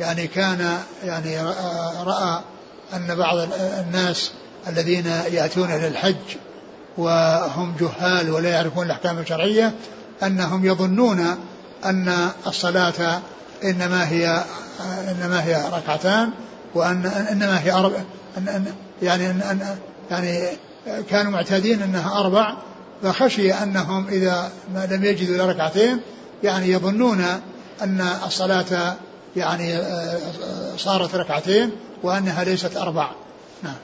يعني 0.00 0.26
كان 0.26 0.78
يعني 1.04 1.38
رأى 2.04 2.40
أن 2.94 3.14
بعض 3.14 3.36
الناس 3.60 4.32
الذين 4.68 5.06
يأتون 5.06 5.70
إلى 5.70 5.88
الحج 5.88 6.36
وهم 6.98 7.74
جهال 7.80 8.30
ولا 8.30 8.50
يعرفون 8.50 8.86
الأحكام 8.86 9.18
الشرعية 9.18 9.74
أنهم 10.22 10.64
يظنون 10.64 11.36
أن 11.84 12.28
الصلاة 12.46 13.22
إنما 13.64 14.08
هي 14.08 14.44
إنما 15.10 15.44
هي 15.44 15.64
ركعتان 15.72 16.30
وأن 16.74 17.06
إنما 17.06 17.60
هي 17.62 17.72
أربع 17.72 17.98
أن 18.38 18.64
يعني 19.02 19.30
أن 19.30 19.76
يعني 20.10 20.48
كانوا 21.10 21.32
معتادين 21.32 21.82
أنها 21.82 22.20
أربع 22.20 22.54
فخشي 23.02 23.52
أنهم 23.52 24.08
إذا 24.08 24.52
ما 24.74 24.86
لم 24.86 25.04
يجدوا 25.04 25.46
ركعتين 25.46 26.00
يعني 26.42 26.70
يظنون 26.70 27.24
أن 27.82 28.06
الصلاة 28.26 28.96
يعني 29.36 29.78
صارت 30.76 31.14
ركعتين 31.14 31.70
وأنها 32.02 32.44
ليست 32.44 32.76
أربع. 32.76 33.10
نعم. 33.62 33.74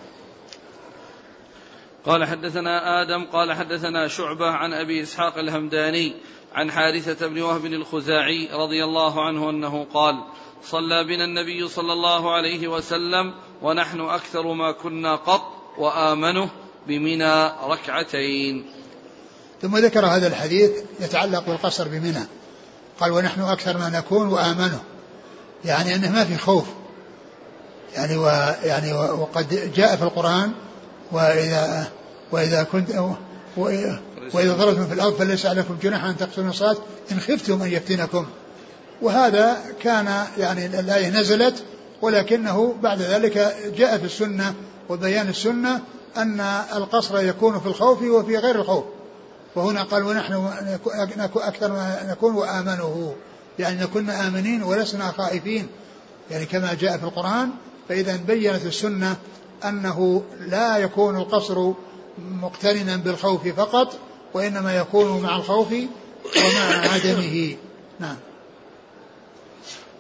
قال 2.07 2.25
حدثنا 2.25 3.03
آدم 3.03 3.25
قال 3.25 3.53
حدثنا 3.53 4.09
شعبة 4.09 4.47
عن 4.47 4.73
أبي 4.73 5.03
إسحاق 5.03 5.39
الهمداني 5.39 6.15
عن 6.55 6.71
حارثة 6.71 7.27
بن 7.27 7.43
وهب 7.43 7.65
الخزاعي 7.65 8.49
رضي 8.53 8.85
الله 8.85 9.27
عنه 9.27 9.51
أنه 9.51 9.87
قال 9.95 10.15
صلى 10.65 11.05
بنا 11.05 11.25
النبي 11.25 11.69
صلى 11.69 11.93
الله 11.93 12.35
عليه 12.35 12.69
وسلم 12.69 13.35
ونحن 13.63 14.01
أكثر 14.01 14.53
ما 14.53 14.73
كنا 14.73 15.17
قط 15.17 15.43
وآمنه 15.79 16.51
بمنى 16.87 17.47
ركعتين. 17.47 18.65
ثم 19.63 19.77
ذكر 19.77 20.07
هذا 20.07 20.27
الحديث 20.27 20.71
يتعلق 21.01 21.47
بالقصر 21.47 21.89
بمنى. 21.89 22.25
قال 23.01 23.13
ونحن 23.13 23.41
أكثر 23.41 23.79
ما 23.79 23.89
نكون 23.89 24.29
وآمنه. 24.29 24.81
يعني 25.65 25.95
أنه 25.95 26.13
ما 26.13 26.25
في 26.25 26.37
خوف. 26.37 26.67
يعني 27.95 28.17
ويعني 28.17 28.93
وقد 28.93 29.73
جاء 29.75 29.97
في 29.97 30.03
القرآن 30.03 30.53
وإذا 31.13 31.89
وإذا 32.33 32.63
كنت 32.63 32.91
وإذا 34.35 34.53
ضربتم 34.53 34.87
في 34.87 34.95
الأرض 34.95 35.15
فليس 35.15 35.47
عليكم 35.47 35.77
جناح 35.83 36.05
أن 36.05 36.17
تقتلوا 36.17 36.51
الصلاة 36.51 36.77
إن 37.13 37.21
خفتم 37.21 37.63
أن 37.63 37.73
يفتنكم. 37.73 38.27
وهذا 39.03 39.57
كان 39.83 40.25
يعني 40.39 40.67
الآية 40.67 41.09
نزلت 41.09 41.55
ولكنه 42.03 42.75
بعد 42.83 43.03
ذلك 43.03 43.57
جاء 43.77 43.99
في 43.99 44.05
السنة 44.05 44.55
وبيان 44.89 45.29
السنة 45.29 45.81
أن 46.17 46.41
القصر 46.77 47.21
يكون 47.21 47.61
في 47.61 47.67
الخوف 47.67 48.03
وفي 48.03 48.37
غير 48.37 48.57
الخوف. 48.57 48.85
وهنا 49.55 49.83
قال 49.83 50.05
ونحن 50.05 50.51
أكثر 51.37 51.73
ما 51.73 52.07
نكون 52.11 52.35
وآمنه. 52.35 53.15
يعني 53.59 53.81
نكون 53.81 54.11
آمنين 54.11 54.63
ولسنا 54.63 55.13
خائفين. 55.19 55.67
يعني 56.31 56.47
كما 56.47 56.75
جاء 56.75 56.99
في 56.99 57.05
القرآن 57.05 57.51
فإذا 57.89 58.17
بينت 58.17 58.67
السنة 58.67 59.17
أنه 59.65 60.25
لا 60.41 60.77
يكون 60.77 61.17
القصر 61.17 61.73
مقترنا 62.19 62.97
بالخوف 62.97 63.49
فقط 63.49 63.99
وإنما 64.35 64.77
يكون 64.77 65.23
مع 65.23 65.37
الخوف 65.37 65.73
ومع 65.73 66.89
عدمه. 66.93 67.57
نعم. 68.01 68.17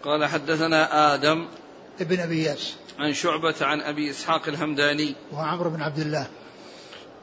قال 0.04 0.24
حدثنا 0.24 1.14
آدم 1.14 1.48
ابن 2.00 2.20
أبي 2.20 2.42
ياس. 2.42 2.74
عن 2.98 3.14
شعبة 3.14 3.54
عن 3.60 3.80
أبي 3.80 4.10
إسحاق 4.10 4.48
الهمداني. 4.48 5.14
وعمرو 5.32 5.70
بن 5.70 5.82
عبد 5.82 5.98
الله. 5.98 6.26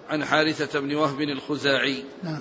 عن 0.10 0.26
حارثة 0.26 0.80
بن 0.80 0.96
وهب 0.96 1.22
الخزاعي. 1.22 2.04
نعم. 2.24 2.40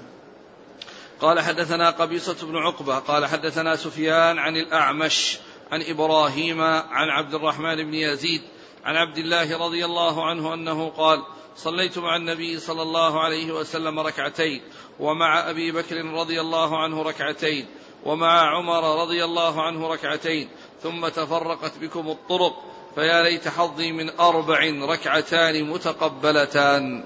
قال 1.20 1.40
حدثنا 1.40 1.90
قبيصة 1.90 2.46
بن 2.46 2.56
عقبة. 2.56 2.98
قال 2.98 3.26
حدثنا 3.26 3.76
سفيان 3.76 4.38
عن 4.38 4.56
الأعمش 4.56 5.38
عن 5.72 5.82
إبراهيم 5.82 6.60
عن 6.60 7.08
عبد 7.08 7.34
الرحمن 7.34 7.76
بن 7.76 7.94
يزيد 7.94 8.42
عن 8.86 8.96
عبد 8.96 9.18
الله 9.18 9.58
رضي 9.66 9.84
الله 9.84 10.26
عنه 10.26 10.54
أنه 10.54 10.88
قال 10.88 11.22
صليت 11.56 11.98
مع 11.98 12.16
النبي 12.16 12.60
صلى 12.60 12.82
الله 12.82 13.20
عليه 13.20 13.52
وسلم 13.52 14.00
ركعتين 14.00 14.60
ومع 15.00 15.50
أبي 15.50 15.72
بكر 15.72 16.04
رضي 16.04 16.40
الله 16.40 16.82
عنه 16.82 17.02
ركعتين 17.02 17.66
ومع 18.04 18.56
عمر 18.56 19.02
رضي 19.02 19.24
الله 19.24 19.62
عنه 19.62 19.88
ركعتين 19.88 20.48
ثم 20.82 21.08
تفرقت 21.08 21.72
بكم 21.80 22.08
الطرق 22.10 22.52
فيا 22.94 23.22
ليت 23.22 23.48
حظي 23.48 23.92
من 23.92 24.10
أربع 24.20 24.58
ركعتان 24.82 25.64
متقبلتان. 25.64 27.04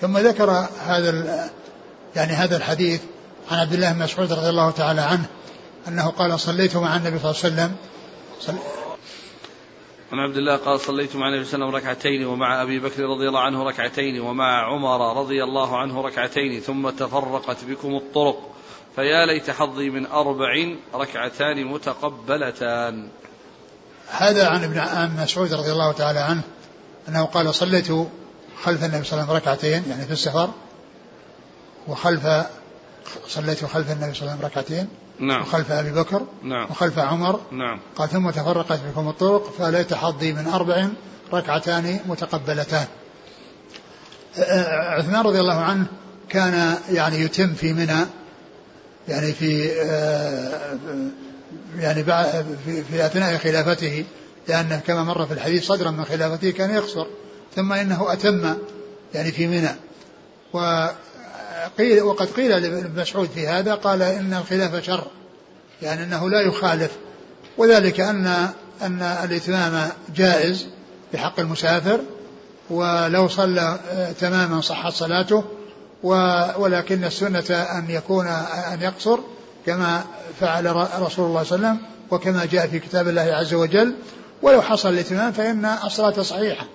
ثم 0.00 0.18
ذكر 0.18 0.50
هذا 0.78 1.50
يعني 2.16 2.32
هذا 2.32 2.56
الحديث 2.56 3.00
عن 3.50 3.58
عبد 3.58 3.72
الله 3.72 3.92
بن 3.92 3.98
مسعود 3.98 4.32
رضي 4.32 4.48
الله 4.48 4.70
تعالى 4.70 5.00
عنه 5.00 5.26
أنه 5.88 6.10
قال 6.10 6.40
صليت 6.40 6.76
مع 6.76 6.96
النبي 6.96 7.18
صلى 7.18 7.30
الله 7.30 7.42
عليه 7.44 7.54
وسلم 7.54 7.76
صل... 8.40 8.85
عن 10.12 10.18
عبد 10.18 10.36
الله 10.36 10.56
قال 10.56 10.80
صليت 10.80 11.16
مع 11.16 11.28
النبي 11.28 11.44
صلى 11.44 11.54
الله 11.54 11.66
عليه 11.66 11.76
وسلم 11.76 11.90
ركعتين 11.90 12.26
ومع 12.26 12.62
أبي 12.62 12.78
بكر 12.78 13.02
رضي 13.02 13.28
الله 13.28 13.40
عنه 13.40 13.62
ركعتين 13.62 14.20
ومع 14.20 14.72
عمر 14.72 15.20
رضي 15.20 15.44
الله 15.44 15.78
عنه 15.78 16.00
ركعتين 16.00 16.60
ثم 16.60 16.90
تفرقت 16.90 17.64
بكم 17.64 17.96
الطرق 17.96 18.50
فيا 18.96 19.26
ليت 19.26 19.50
حظي 19.50 19.90
من 19.90 20.06
أربع 20.06 20.74
ركعتان 20.94 21.64
متقبلتان. 21.64 23.08
هذا 24.08 24.48
عن 24.48 24.64
ابن 24.64 25.22
مسعود 25.22 25.54
رضي 25.54 25.72
الله 25.72 25.92
تعالى 25.92 26.18
عنه 26.18 26.42
أنه 27.08 27.24
قال 27.24 27.54
صليت 27.54 27.88
خلف 28.62 28.84
النبي 28.84 29.04
صلى 29.04 29.12
الله 29.12 29.22
عليه 29.22 29.22
وسلم 29.22 29.30
ركعتين 29.30 29.82
يعني 29.90 30.04
في 30.04 30.12
السفر 30.12 30.50
وخلف 31.88 32.26
صليت 33.28 33.64
خلف 33.64 33.90
النبي 33.92 34.14
صلى 34.14 34.22
الله 34.22 34.32
عليه 34.32 34.38
وسلم 34.38 34.44
ركعتين 34.44 34.88
نعم. 35.20 35.40
وخلف 35.40 35.72
أبي 35.72 35.92
بكر 35.92 36.22
نعم. 36.42 36.70
وخلف 36.70 36.98
عمر. 36.98 37.40
نعم. 37.52 37.80
قال 37.96 38.08
ثم 38.08 38.30
تفرقت 38.30 38.80
بكم 38.80 39.08
الطرق 39.08 39.52
فليت 39.58 39.94
حظي 39.94 40.32
من 40.32 40.46
أربع 40.46 40.88
ركعتان 41.32 42.00
متقبلتان. 42.06 42.86
عثمان 44.98 45.22
رضي 45.22 45.40
الله 45.40 45.60
عنه 45.60 45.86
كان 46.28 46.76
يعني 46.90 47.20
يتم 47.20 47.54
في 47.54 47.72
منى 47.72 48.06
يعني 49.08 49.32
في 49.32 49.68
يعني 51.78 52.04
في, 52.04 52.84
في 52.90 53.06
أثناء 53.06 53.36
خلافته 53.38 54.04
لأنه 54.48 54.80
كما 54.86 55.04
مر 55.04 55.26
في 55.26 55.32
الحديث 55.32 55.66
صدرا 55.66 55.90
من 55.90 56.04
خلافته 56.04 56.50
كان 56.50 56.70
يقصر 56.70 57.06
ثم 57.56 57.72
إنه 57.72 58.12
أتم 58.12 58.54
يعني 59.14 59.32
في 59.32 59.46
منى. 59.46 59.70
وقيل 61.66 62.02
وقد 62.02 62.26
قيل 62.26 62.50
لابن 62.50 63.00
مسعود 63.00 63.28
في 63.34 63.48
هذا 63.48 63.74
قال 63.74 64.02
إن 64.02 64.34
الخلاف 64.34 64.84
شر 64.84 65.04
يعني 65.82 66.02
إنه 66.02 66.30
لا 66.30 66.40
يخالف. 66.40 66.90
وذلك 67.58 68.00
ان 68.00 68.26
أن 68.82 69.02
الإتمام 69.02 69.88
جائز 70.14 70.66
بحق 71.12 71.40
المسافر 71.40 72.00
ولو 72.70 73.28
صلى 73.28 73.78
تماما 74.20 74.60
صحت 74.60 74.92
صلاته 74.92 75.44
ولكن 76.58 77.04
السنة 77.04 77.50
أن 77.50 77.84
يكون 77.88 78.26
أن 78.72 78.82
يقصر 78.82 79.18
كما 79.66 80.04
فعل 80.40 80.66
رسول 80.76 80.86
الله 80.98 81.08
صلى 81.08 81.26
الله 81.26 81.38
عليه 81.38 81.76
وسلم 81.78 81.78
وكما 82.10 82.44
جاء 82.44 82.66
في 82.66 82.78
كتاب 82.78 83.08
الله 83.08 83.22
عز 83.22 83.54
وجل. 83.54 83.94
ولو 84.42 84.62
حصل 84.62 84.88
الإتمام 84.88 85.32
فإن 85.32 85.64
الصلاة 85.84 86.22
صحيحة. 86.22 86.66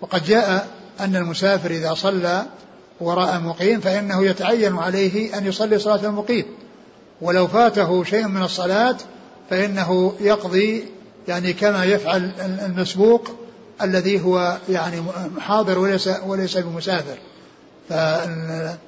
وقد 0.00 0.24
جاء 0.24 0.68
أن 1.00 1.16
المسافر 1.16 1.70
إذا 1.70 1.94
صلى 1.94 2.46
وراء 3.00 3.40
مقيم 3.40 3.80
فإنه 3.80 4.24
يتعين 4.24 4.76
عليه 4.78 5.38
أن 5.38 5.46
يصلي 5.46 5.78
صلاة 5.78 6.06
المقيم. 6.06 6.44
ولو 7.20 7.46
فاته 7.46 8.04
شيء 8.04 8.28
من 8.28 8.42
الصلاة 8.42 8.96
فإنه 9.50 10.14
يقضي 10.20 10.84
يعني 11.28 11.52
كما 11.52 11.84
يفعل 11.84 12.30
المسبوق 12.40 13.30
الذي 13.82 14.20
هو 14.20 14.56
يعني 14.68 15.02
حاضر 15.40 15.78
وليس 15.78 16.10
وليس 16.26 16.58
بمسافر. 16.58 17.18
فالمسافر 17.88 18.78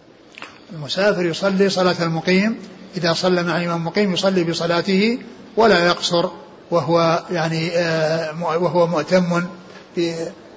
يصلي 1.26 1.68
صلاة 1.68 1.96
المقيم. 2.02 2.56
إذا 2.96 3.12
صلى 3.12 3.42
مع 3.42 3.64
إمام 3.64 3.84
مقيم 3.84 4.12
يصلي 4.12 4.44
بصلاته 4.44 5.18
ولا 5.56 5.86
يقصر 5.86 6.28
وهو 6.70 7.22
يعني 7.30 7.70
آه، 7.70 8.42
وهو 8.42 8.86
مؤتم 8.86 9.42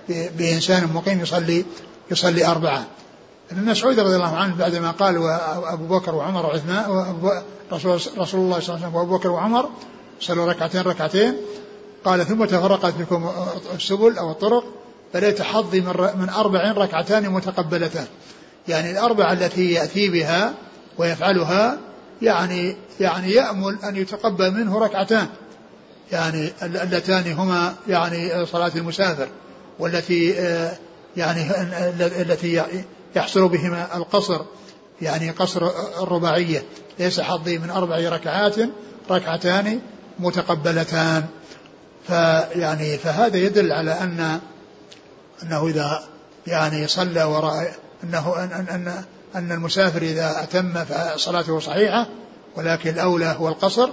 بإنسان 0.10 0.90
مقيم 0.94 1.22
يصلي 1.22 1.66
يصلي 2.12 2.46
أربعة. 2.46 2.86
ابن 3.52 3.66
مسعود 3.66 4.00
رضي 4.00 4.16
الله 4.16 4.36
عنه 4.36 4.56
بعدما 4.56 4.92
قال 4.92 5.18
وأبو 5.18 5.98
بكر 5.98 6.16
وعمر 6.16 6.46
وعثمان 6.46 6.86
رسول, 7.74 8.00
رسول 8.18 8.40
الله 8.40 8.60
صلى 8.60 8.76
الله 8.76 8.86
عليه 8.86 8.88
وسلم 8.88 8.96
وأبو 8.96 9.18
بكر 9.18 9.30
وعمر 9.30 9.70
صلوا 10.20 10.46
ركعتين 10.46 10.82
ركعتين. 10.82 11.34
قال 12.06 12.26
ثم 12.26 12.46
تفرقت 12.46 12.94
بكم 12.94 13.30
السبل 13.76 14.18
أو 14.18 14.32
الطرق 14.32 14.64
فليت 15.14 15.42
حظي 15.42 15.82
من 16.16 16.30
أربع 16.30 16.72
ركعتان 16.72 17.30
متقبلتان. 17.30 18.06
يعني 18.68 18.92
الأربعة 18.92 19.34
التي 19.34 19.72
يأتي 19.72 20.10
بها 20.10 20.54
ويفعلها 20.98 21.78
يعني 22.22 22.76
يعني 23.00 23.32
يأمل 23.32 23.78
أن 23.84 23.96
يتقبل 23.96 24.52
منه 24.52 24.80
ركعتان. 24.80 25.28
يعني 26.12 26.52
اللتان 26.64 27.32
هما 27.32 27.74
يعني 27.88 28.46
صلاة 28.46 28.72
المسافر 28.76 29.28
والتي 29.80 30.40
آه، 30.40 30.72
يعني 31.18 31.52
التي 32.22 32.64
يحصل 33.16 33.48
بهما 33.48 33.98
القصر 33.98 34.42
يعني 35.02 35.30
قصر 35.30 35.70
الرباعية. 36.04 36.64
ليس 37.00 37.20
حظي 37.20 37.58
من 37.58 37.70
أربع 37.70 38.10
ركعات 38.10 38.56
ركعتان 39.12 39.80
متقبلتان. 40.20 41.26
فيعني 42.08 42.98
فهذا 42.98 43.38
يدل 43.38 43.72
على 43.72 43.92
أن 43.92 44.40
أنه 45.44 45.68
إذا 45.68 46.04
يعني 46.48 46.88
صلى 46.88 47.24
وراء 47.24 47.74
أنه 48.04 48.36
أن, 48.38 48.52
أن, 48.52 48.68
أن, 48.70 49.04
أن 49.36 49.52
المسافر 49.52 50.02
إذا 50.02 50.44
أتم 50.44 50.86
فصلاته 50.86 51.60
صحيحة 51.60 52.08
ولكن 52.56 52.90
الأولى 52.90 53.36
هو 53.40 53.48
القصر. 53.48 53.90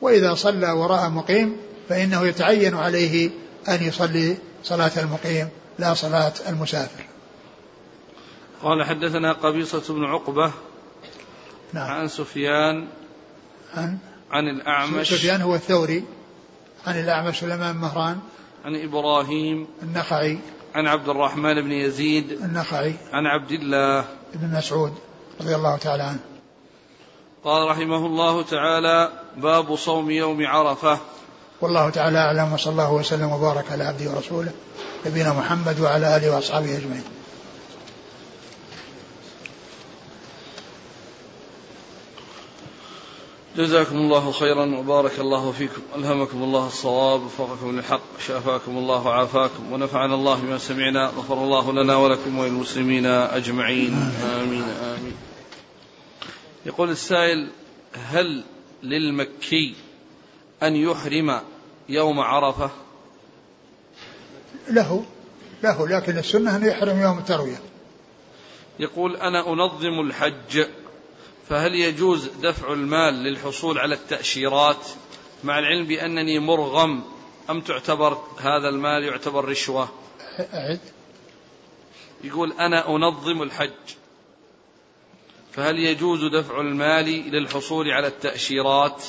وإذا 0.00 0.34
صلى 0.34 0.72
وراء 0.72 1.08
مقيم 1.08 1.56
فإنه 1.88 2.26
يتعين 2.26 2.74
عليه 2.74 3.30
أن 3.68 3.82
يصلي 3.82 4.36
صلاة 4.64 4.90
المقيم 4.96 5.48
لا 5.78 5.94
صلاة 5.94 6.32
المسافر. 6.48 7.07
قال 8.62 8.84
حدثنا 8.84 9.32
قبيصة 9.32 9.94
بن 9.94 10.04
عقبة 10.04 10.52
نعم. 11.72 11.90
عن 11.90 12.08
سفيان 12.08 12.88
عن 13.74 13.98
عن 14.30 14.48
الأعمش. 14.48 15.08
سفيان 15.08 15.42
هو 15.42 15.54
الثوري. 15.54 16.04
عن 16.86 17.00
الأعمش 17.00 17.40
سليمان 17.40 17.76
مهران. 17.76 18.18
عن 18.64 18.76
إبراهيم. 18.76 19.66
النخعي. 19.82 20.38
عن 20.74 20.86
عبد 20.86 21.08
الرحمن 21.08 21.62
بن 21.62 21.72
يزيد. 21.72 22.32
النخعي. 22.32 22.94
عن 23.12 23.26
عبد 23.26 23.50
الله. 23.50 24.04
بن 24.34 24.56
مسعود 24.56 24.94
رضي 25.40 25.54
الله 25.54 25.76
تعالى 25.76 26.02
عنه. 26.02 26.18
قال 27.44 27.68
رحمه 27.68 28.06
الله 28.06 28.42
تعالى 28.42 29.12
باب 29.36 29.76
صوم 29.76 30.10
يوم 30.10 30.46
عرفة. 30.46 30.98
والله 31.60 31.90
تعالى 31.90 32.18
أعلم 32.18 32.52
وصلى 32.52 32.72
الله 32.72 32.92
وسلم 32.92 33.32
وبارك 33.32 33.72
على 33.72 33.84
عبده 33.84 34.10
ورسوله 34.10 34.52
نبينا 35.06 35.32
محمد 35.32 35.80
وعلى 35.80 36.16
آله 36.16 36.34
وأصحابه 36.34 36.76
أجمعين. 36.76 37.17
جزاكم 43.58 43.96
الله 43.96 44.32
خيرا 44.32 44.76
وبارك 44.76 45.20
الله 45.20 45.52
فيكم. 45.52 45.82
ألهمكم 45.96 46.42
الله 46.42 46.66
الصواب 46.66 47.22
وفقكم 47.22 47.76
للحق 47.76 48.20
شافاكم 48.26 48.78
الله 48.78 49.06
وعافاكم 49.06 49.72
ونفعنا 49.72 50.14
الله 50.14 50.40
بما 50.40 50.58
سمعنا 50.58 51.06
غفر 51.06 51.34
الله 51.34 51.72
لنا 51.72 51.96
ولكم 51.96 52.38
وللمسلمين 52.38 53.06
أجمعين. 53.06 54.12
آمين 54.24 54.62
آمين. 54.62 55.16
يقول 56.66 56.90
السائل 56.90 57.48
هل 57.92 58.44
للمكي 58.82 59.74
أن 60.62 60.76
يحرم 60.76 61.40
يوم 61.88 62.20
عرفة؟ 62.20 62.70
له 64.70 65.04
له 65.62 65.88
لكن 65.88 66.18
السنة 66.18 66.56
أن 66.56 66.66
يحرم 66.66 67.00
يوم 67.00 67.18
التروية. 67.18 67.60
يقول 68.78 69.16
أنا 69.16 69.52
أنظم 69.52 70.00
الحج. 70.00 70.66
فهل 71.48 71.74
يجوز 71.74 72.28
دفع 72.42 72.72
المال 72.72 73.14
للحصول 73.14 73.78
على 73.78 73.94
التأشيرات 73.94 74.86
مع 75.44 75.58
العلم 75.58 75.86
بأنني 75.86 76.38
مرغم؟ 76.38 77.04
أم 77.50 77.60
تعتبر 77.60 78.18
هذا 78.38 78.68
المال 78.68 79.04
يعتبر 79.04 79.44
رشوة؟ 79.44 79.88
أعد. 80.54 80.80
يقول 82.24 82.52
أنا 82.52 82.88
أنظم 82.88 83.42
الحج. 83.42 83.70
فهل 85.52 85.78
يجوز 85.78 86.24
دفع 86.24 86.60
المال 86.60 87.04
للحصول 87.04 87.90
على 87.90 88.06
التأشيرات 88.06 89.04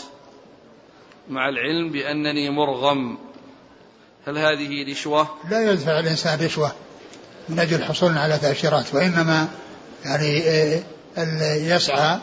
مع 1.30 1.50
العلم 1.50 1.92
بأنني 1.92 2.50
مرغم؟ 2.50 3.18
هل 4.28 4.38
هذه 4.38 4.92
رشوة؟ 4.92 5.28
لا 5.50 5.72
يدفع 5.72 6.00
الإنسان 6.00 6.46
رشوة 6.46 6.72
من 7.50 7.60
أجل 7.60 7.76
الحصول 7.76 8.18
على 8.18 8.38
تأشيرات 8.38 8.94
وإنما 8.94 9.48
يعني 10.06 10.44
يسعى 11.42 12.20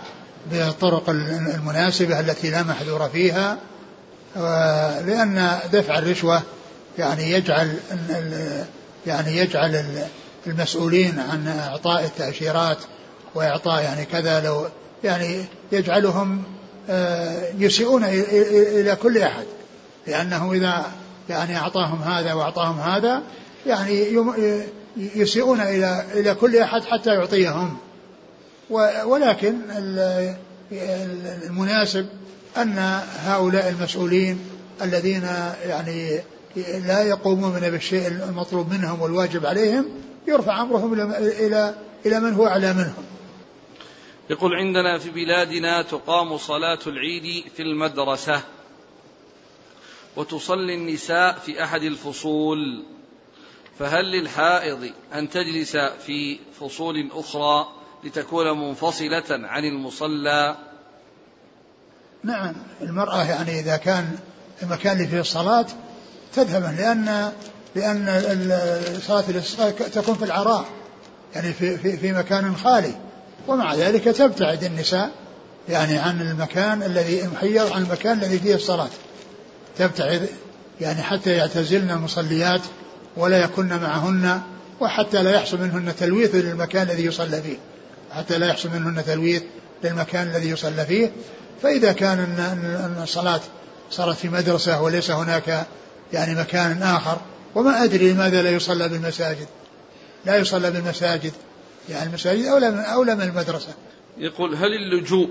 بالطرق 0.51 1.11
المناسبة 1.11 2.21
التي 2.21 2.51
لا 2.51 2.63
محذور 2.63 3.09
فيها 3.09 3.59
لأن 5.07 5.59
دفع 5.73 5.99
الرشوة 5.99 6.43
يعني 6.99 7.33
يجعل 7.33 7.77
يعني 9.07 9.37
يجعل 9.37 9.85
المسؤولين 10.47 11.19
عن 11.19 11.49
إعطاء 11.49 12.05
التأشيرات 12.05 12.79
وإعطاء 13.35 13.83
يعني 13.83 14.05
كذا 14.05 14.41
لو 14.41 14.67
يعني 15.05 15.45
يجعلهم 15.73 16.43
آه، 16.91 17.53
يسيئون 17.59 18.05
إلى 18.05 18.97
كل 18.97 19.19
أحد. 19.19 19.45
لأنه 20.07 20.53
إذا 20.53 20.87
يعني 21.29 21.57
أعطاهم 21.57 22.03
هذا 22.03 22.33
وأعطاهم 22.33 22.81
هذا 22.81 23.23
يعني 23.67 24.25
يسيئون 24.97 25.61
إلى 25.61 26.05
إلى 26.15 26.35
كل 26.35 26.59
أحد 26.59 26.85
حتى 26.85 27.11
يعطيهم. 27.15 27.77
ولكن 29.05 29.61
المناسب 31.47 32.07
أن 32.57 32.79
هؤلاء 33.19 33.69
المسؤولين 33.69 34.41
الذين 34.83 35.23
يعني 35.67 36.21
لا 36.87 37.03
يقومون 37.03 37.61
بالشيء 37.61 38.07
المطلوب 38.07 38.73
منهم 38.73 39.01
والواجب 39.03 39.47
عليهم 39.47 39.85
يرفع 40.29 40.63
أمرهم 40.63 40.93
إلى 41.15 41.75
إلى 42.07 42.21
من 42.21 42.35
هو 42.35 42.47
أعلى 42.47 42.73
منهم. 42.73 43.05
يقول 44.31 44.55
عندنا 44.55 44.99
في 44.99 45.11
بلادنا 45.11 45.83
تقام 45.83 46.39
صلاة 46.39 46.79
العيد 46.87 47.45
في 47.57 47.63
المدرسة 47.63 48.43
وتصلي 50.17 50.75
النساء 50.75 51.39
في 51.39 51.65
أحد 51.65 51.83
الفصول 51.83 52.85
فهل 53.79 54.05
للحائض 54.05 54.91
أن 55.15 55.31
تجلس 55.31 55.77
في 55.77 56.39
فصول 56.61 57.11
أخرى؟ 57.13 57.69
لتكون 58.07 58.59
منفصلة 58.59 59.25
عن 59.31 59.65
المصلى. 59.65 60.57
نعم 62.25 62.55
المرأة 62.83 63.25
يعني 63.25 63.61
إذا 63.61 63.77
كان 63.77 64.19
المكان 64.63 64.97
اللي 64.97 65.09
فيه 65.09 65.21
الصلاة 65.21 65.67
تذهب 66.35 66.63
لأن 66.79 67.33
لأن 67.75 69.01
صلاة 69.07 69.25
تكون 69.95 70.15
في 70.15 70.25
العراء 70.25 70.65
يعني 71.35 71.53
في, 71.53 71.79
في, 71.79 71.97
في 71.97 72.13
مكان 72.13 72.57
خالي. 72.57 72.95
ومع 73.49 73.75
ذلك 73.75 74.05
تبتعد 74.05 74.65
النساء 74.65 75.11
يعني 75.69 75.99
عن 75.99 76.21
المكان 76.21 76.83
الذي 76.83 77.29
محيض 77.29 77.73
عن 77.73 77.83
المكان 77.83 78.19
الذي 78.19 78.39
فيه 78.39 78.55
الصلاة. 78.55 78.89
تبتعد 79.79 80.29
يعني 80.81 81.03
حتى 81.03 81.31
يعتزلن 81.31 81.91
المصليات 81.91 82.63
ولا 83.17 83.45
يكن 83.45 83.69
معهن 83.69 84.41
وحتى 84.81 85.23
لا 85.23 85.31
يحصل 85.31 85.61
منهن 85.61 85.97
تلويث 85.97 86.35
للمكان 86.35 86.83
الذي 86.83 87.05
يصلى 87.05 87.43
فيه. 87.43 87.57
حتى 88.17 88.39
لا 88.39 88.47
يحصل 88.47 88.69
منهن 88.69 89.05
تلويث 89.05 89.43
للمكان 89.85 90.29
الذي 90.29 90.49
يصلى 90.49 90.87
فيه. 90.87 91.13
فإذا 91.63 91.93
كان 91.93 92.19
أن 92.19 93.03
الصلاة 93.03 93.41
صارت 93.91 94.17
في 94.17 94.29
مدرسة 94.29 94.83
وليس 94.83 95.11
هناك 95.11 95.67
يعني 96.13 96.35
مكان 96.35 96.83
آخر 96.83 97.19
وما 97.55 97.85
أدري 97.85 98.13
لماذا 98.13 98.43
لا 98.43 98.51
يصلى 98.51 98.89
بالمساجد. 98.89 99.47
لا 100.25 100.37
يصلى 100.37 100.71
بالمساجد. 100.71 101.33
يعني 101.89 102.09
المساجد 102.09 102.45
أولى 102.45 102.71
من 102.71 102.79
أولى 102.79 103.15
من 103.15 103.23
المدرسة. 103.23 103.75
يقول 104.19 104.55
هل 104.55 104.75
اللجوء 104.75 105.31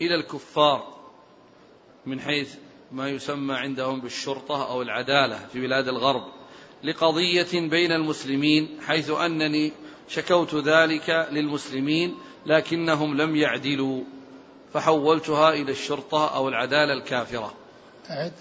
إلى 0.00 0.14
الكفار 0.14 0.92
من 2.06 2.20
حيث 2.20 2.54
ما 2.92 3.08
يسمى 3.08 3.54
عندهم 3.54 4.00
بالشرطة 4.00 4.70
أو 4.70 4.82
العدالة 4.82 5.38
في 5.52 5.60
بلاد 5.60 5.88
الغرب 5.88 6.22
لقضية 6.84 7.68
بين 7.70 7.92
المسلمين 7.92 8.78
حيث 8.86 9.10
أنني 9.10 9.72
شكوت 10.08 10.54
ذلك 10.54 11.28
للمسلمين 11.32 12.14
لكنهم 12.46 13.16
لم 13.16 13.36
يعدلوا 13.36 14.00
فحولتها 14.74 15.52
إلى 15.52 15.72
الشرطة 15.72 16.34
أو 16.36 16.48
العدالة 16.48 16.92
الكافرة. 16.92 17.54
أعد. 18.10 18.32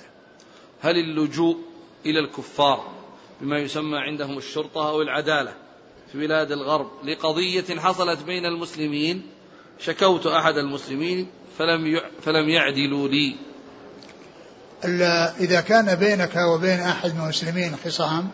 هل 0.81 0.97
اللجوء 0.97 1.57
إلى 2.05 2.19
الكفار 2.19 2.87
بما 3.41 3.59
يسمى 3.59 3.97
عندهم 3.97 4.37
الشرطة 4.37 4.89
أو 4.89 5.01
العدالة 5.01 5.53
في 6.11 6.17
بلاد 6.17 6.51
الغرب 6.51 6.91
لقضية 7.03 7.79
حصلت 7.79 8.23
بين 8.23 8.45
المسلمين؟ 8.45 9.27
شكوت 9.79 10.27
أحد 10.27 10.57
المسلمين 10.57 11.27
فلم 11.57 12.01
فلم 12.21 12.49
يعدلوا 12.49 13.07
لي. 13.07 13.35
إذا 15.39 15.61
كان 15.61 15.95
بينك 15.95 16.35
وبين 16.35 16.79
أحد 16.79 17.15
من 17.15 17.21
المسلمين 17.21 17.75
خصام 17.85 18.29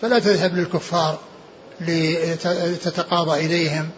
فلا 0.00 0.18
تذهب 0.18 0.54
للكفار. 0.54 1.18
لتتقاضى 1.80 3.46
إليهم 3.46 3.88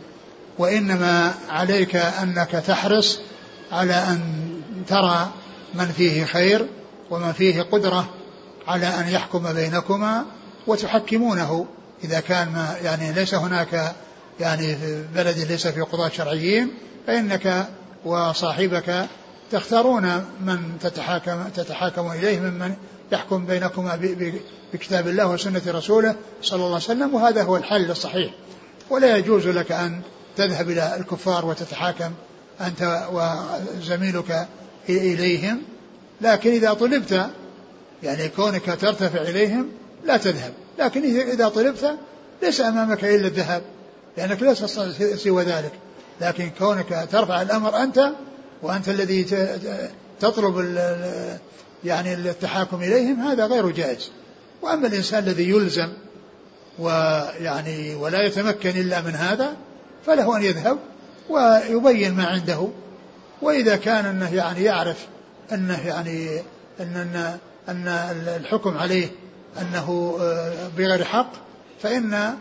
وإنما 0.59 1.35
عليك 1.49 1.97
أنك 1.97 2.51
تحرص 2.51 3.21
على 3.73 3.95
أن 3.95 4.21
ترى 4.89 5.31
من 5.75 5.87
فيه 5.87 6.25
خير 6.25 6.67
ومن 7.11 7.33
فيه 7.33 7.63
قدرة 7.63 8.09
على 8.69 8.87
أن 8.87 9.09
يحكم 9.09 9.53
بينكما 9.53 10.25
وتحكمونه. 10.67 11.67
إذا 12.05 12.21
كان 12.21 12.49
ما 12.49 12.77
يعني 12.83 13.13
ليس 13.13 13.35
هناك 13.35 13.95
يعني 14.41 14.77
في 14.77 15.05
بلد 15.15 15.39
ليس 15.39 15.67
فيه 15.67 15.83
قضاة 15.83 16.09
شرعيين 16.09 16.71
فإنك 17.07 17.69
وصاحبك 18.05 19.07
تختارون 19.53 20.25
من 20.41 20.79
تتحاكم 20.81 21.49
تتحاكم 21.57 22.13
إليه 22.13 22.41
ممن 22.41 22.75
يحكم 23.13 23.47
بينكما 23.47 23.99
بكتاب 24.73 25.09
الله 25.09 25.27
وسنة 25.27 25.63
رسوله 25.67 26.15
صلى 26.43 26.57
الله 26.57 26.67
عليه 26.67 26.77
وسلم 26.77 27.15
وهذا 27.15 27.43
هو 27.43 27.57
الحل 27.57 27.91
الصحيح. 27.91 28.35
ولا 28.91 29.17
يجوز 29.17 29.49
لك 29.49 29.73
أن 29.73 30.01
تذهب 30.37 30.71
إلى 30.71 30.97
الكفار 30.97 31.47
وتتحاكم 31.47 32.13
أنت 32.61 33.09
وزميلك 33.13 34.47
إليهم 34.89 35.63
لكن 36.21 36.51
إذا 36.51 36.73
طلبت 36.73 37.31
يعني 38.03 38.29
كونك 38.29 38.65
ترتفع 38.81 39.23
إليهم 39.23 39.69
لا 40.05 40.17
تذهب. 40.17 40.53
لكن 40.79 41.05
إذا 41.05 41.49
طلبت 41.49 41.97
ليس 42.43 42.61
أمامك 42.61 43.05
إلا 43.05 43.27
الذهاب 43.29 43.63
لأنك 44.17 44.43
ليس 44.43 44.65
سوى 45.23 45.43
ذلك. 45.43 45.73
لكن 46.21 46.51
كونك 46.59 47.09
ترفع 47.13 47.43
الأمر 47.43 47.83
أنت 47.83 48.13
وأنت 48.63 48.89
الذي 48.89 49.25
تطلب 50.21 50.79
يعني 51.85 52.15
التحاكم 52.15 52.83
إليهم 52.83 53.21
هذا 53.21 53.47
غير 53.47 53.71
جائز. 53.71 54.11
وأما 54.63 54.87
الإنسان 54.87 55.25
الذي 55.25 55.51
يلزم 55.51 55.89
ويعني 56.79 57.95
ولا 57.95 58.27
يتمكن 58.27 58.71
إلا 58.71 59.01
من 59.01 59.15
هذا 59.15 59.57
فله 60.07 60.37
أن 60.37 60.43
يذهب 60.43 60.79
ويبين 61.31 62.15
ما 62.15 62.27
عنده. 62.27 62.69
وإذا 63.43 63.77
كان 63.77 64.07
أنه 64.07 64.35
يعني 64.35 64.63
يعرف 64.63 65.07
أنه 65.53 65.87
يعني 65.87 66.43
أن 66.81 66.97
أن, 66.97 67.39
أن 67.69 67.89
الحكم 68.37 68.79
عليه 68.79 69.09
أنه 69.61 70.19
آه، 70.21 70.69
بغير 70.77 71.05
حق 71.05 71.33
فإن 71.83 72.15
آه، 72.15 72.35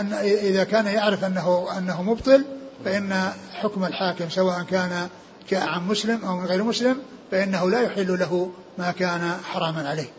أن 0.00 0.12
إذا 0.22 0.64
كان 0.64 0.86
يعرف 0.86 1.24
أنه 1.24 1.78
أنه 1.78 2.02
مبطل 2.02 2.44
فإن 2.84 3.32
حكم 3.52 3.84
الحاكم 3.84 4.30
سواء 4.30 4.62
كان 4.62 5.08
جاء 5.50 5.68
عن 5.68 5.88
مسلم 5.88 6.24
أو 6.24 6.36
من 6.36 6.46
غير 6.46 6.62
مسلم 6.62 7.02
فإنه 7.30 7.70
لا 7.70 7.82
يحل 7.82 8.18
له 8.18 8.52
ما 8.78 8.90
كان 8.90 9.40
حراما 9.44 9.88
عليه. 9.88 10.12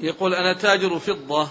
يقول 0.00 0.34
أنا 0.34 0.58
تاجر 0.58 0.98
فضة 0.98 1.48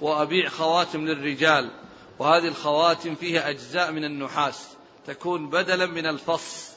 وأبيع 0.00 0.48
خواتم 0.48 1.00
للرجال 1.06 1.70
وهذه 2.18 2.48
الخواتم 2.48 3.14
فيها 3.14 3.50
أجزاء 3.50 3.92
من 3.92 4.04
النحاس 4.04 4.66
تكون 5.06 5.50
بدلا 5.50 5.86
من 5.86 6.06
الفص 6.06 6.70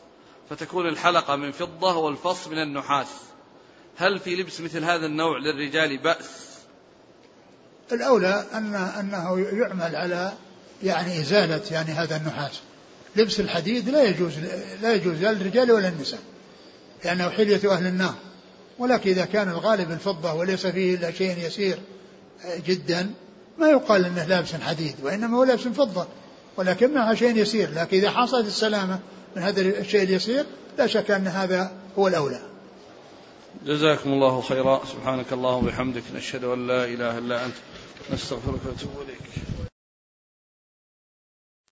فتكون 0.50 0.88
الحلقة 0.88 1.36
من 1.36 1.52
فضة 1.52 1.96
والفص 1.96 2.48
من 2.48 2.62
النحاس. 2.62 3.08
هل 3.98 4.20
في 4.20 4.36
لبس 4.36 4.62
مثل 4.62 4.84
هذا 4.84 5.06
النوع 5.06 5.38
للرجال 5.38 5.98
بأس؟ 5.98 6.50
الأولى 7.92 8.46
أن 8.54 8.76
أنه 8.76 9.40
يعمل 9.40 9.96
على 9.96 10.34
يعني 10.84 11.20
إزالة 11.20 11.62
يعني 11.72 11.92
هذا 11.92 12.18
النحاس. 12.18 12.62
لبس 13.16 13.40
الحديد 13.40 13.90
لا 13.90 14.04
يجوز 14.04 14.34
لا 14.82 14.94
يجوز 14.94 15.18
لا 15.22 15.34
للرجال 15.34 15.72
ولا 15.72 15.88
النساء 15.88 16.20
لأنه 17.06 17.30
حلية 17.30 17.72
أهل 17.74 17.88
النار 17.88 18.16
ولكن 18.80 19.10
إذا 19.10 19.26
كان 19.26 19.50
الغالب 19.50 19.92
الفضة 19.92 20.34
وليس 20.34 20.68
فيه 20.68 20.96
إلا 20.96 21.12
شيء 21.12 21.38
يسير 21.38 21.80
جدا 22.66 23.12
ما 23.58 23.70
يقال 23.70 24.06
إنه 24.06 24.26
لابس 24.26 24.56
حديد 24.56 24.96
وإنما 25.04 25.38
هو 25.38 25.44
لابس 25.44 25.62
فضة 25.62 26.08
ولكن 26.58 26.94
معها 26.94 27.16
شيء 27.16 27.38
يسير 27.38 27.70
لكن 27.74 27.98
إذا 27.98 28.12
حصلت 28.12 28.48
السلامة 28.48 29.00
من 29.36 29.42
هذا 29.42 29.62
الشيء 29.62 30.04
اليسير 30.04 30.46
لا 30.78 30.88
شك 30.88 31.12
أن 31.12 31.28
هذا 31.28 31.72
هو 31.98 32.08
الأولى. 32.08 32.40
جزاكم 33.66 34.10
الله 34.14 34.42
خيرا 34.42 34.82
سبحانك 34.86 35.34
اللهم 35.34 35.66
وبحمدك 35.66 36.04
نشهد 36.16 36.44
أن 36.44 36.68
لا 36.68 36.86
إله 36.86 37.18
إلا 37.18 37.46
أنت 37.46 37.56
نستغفرك 38.14 38.60
ونتوب 38.66 38.92
إليك. 39.06 39.20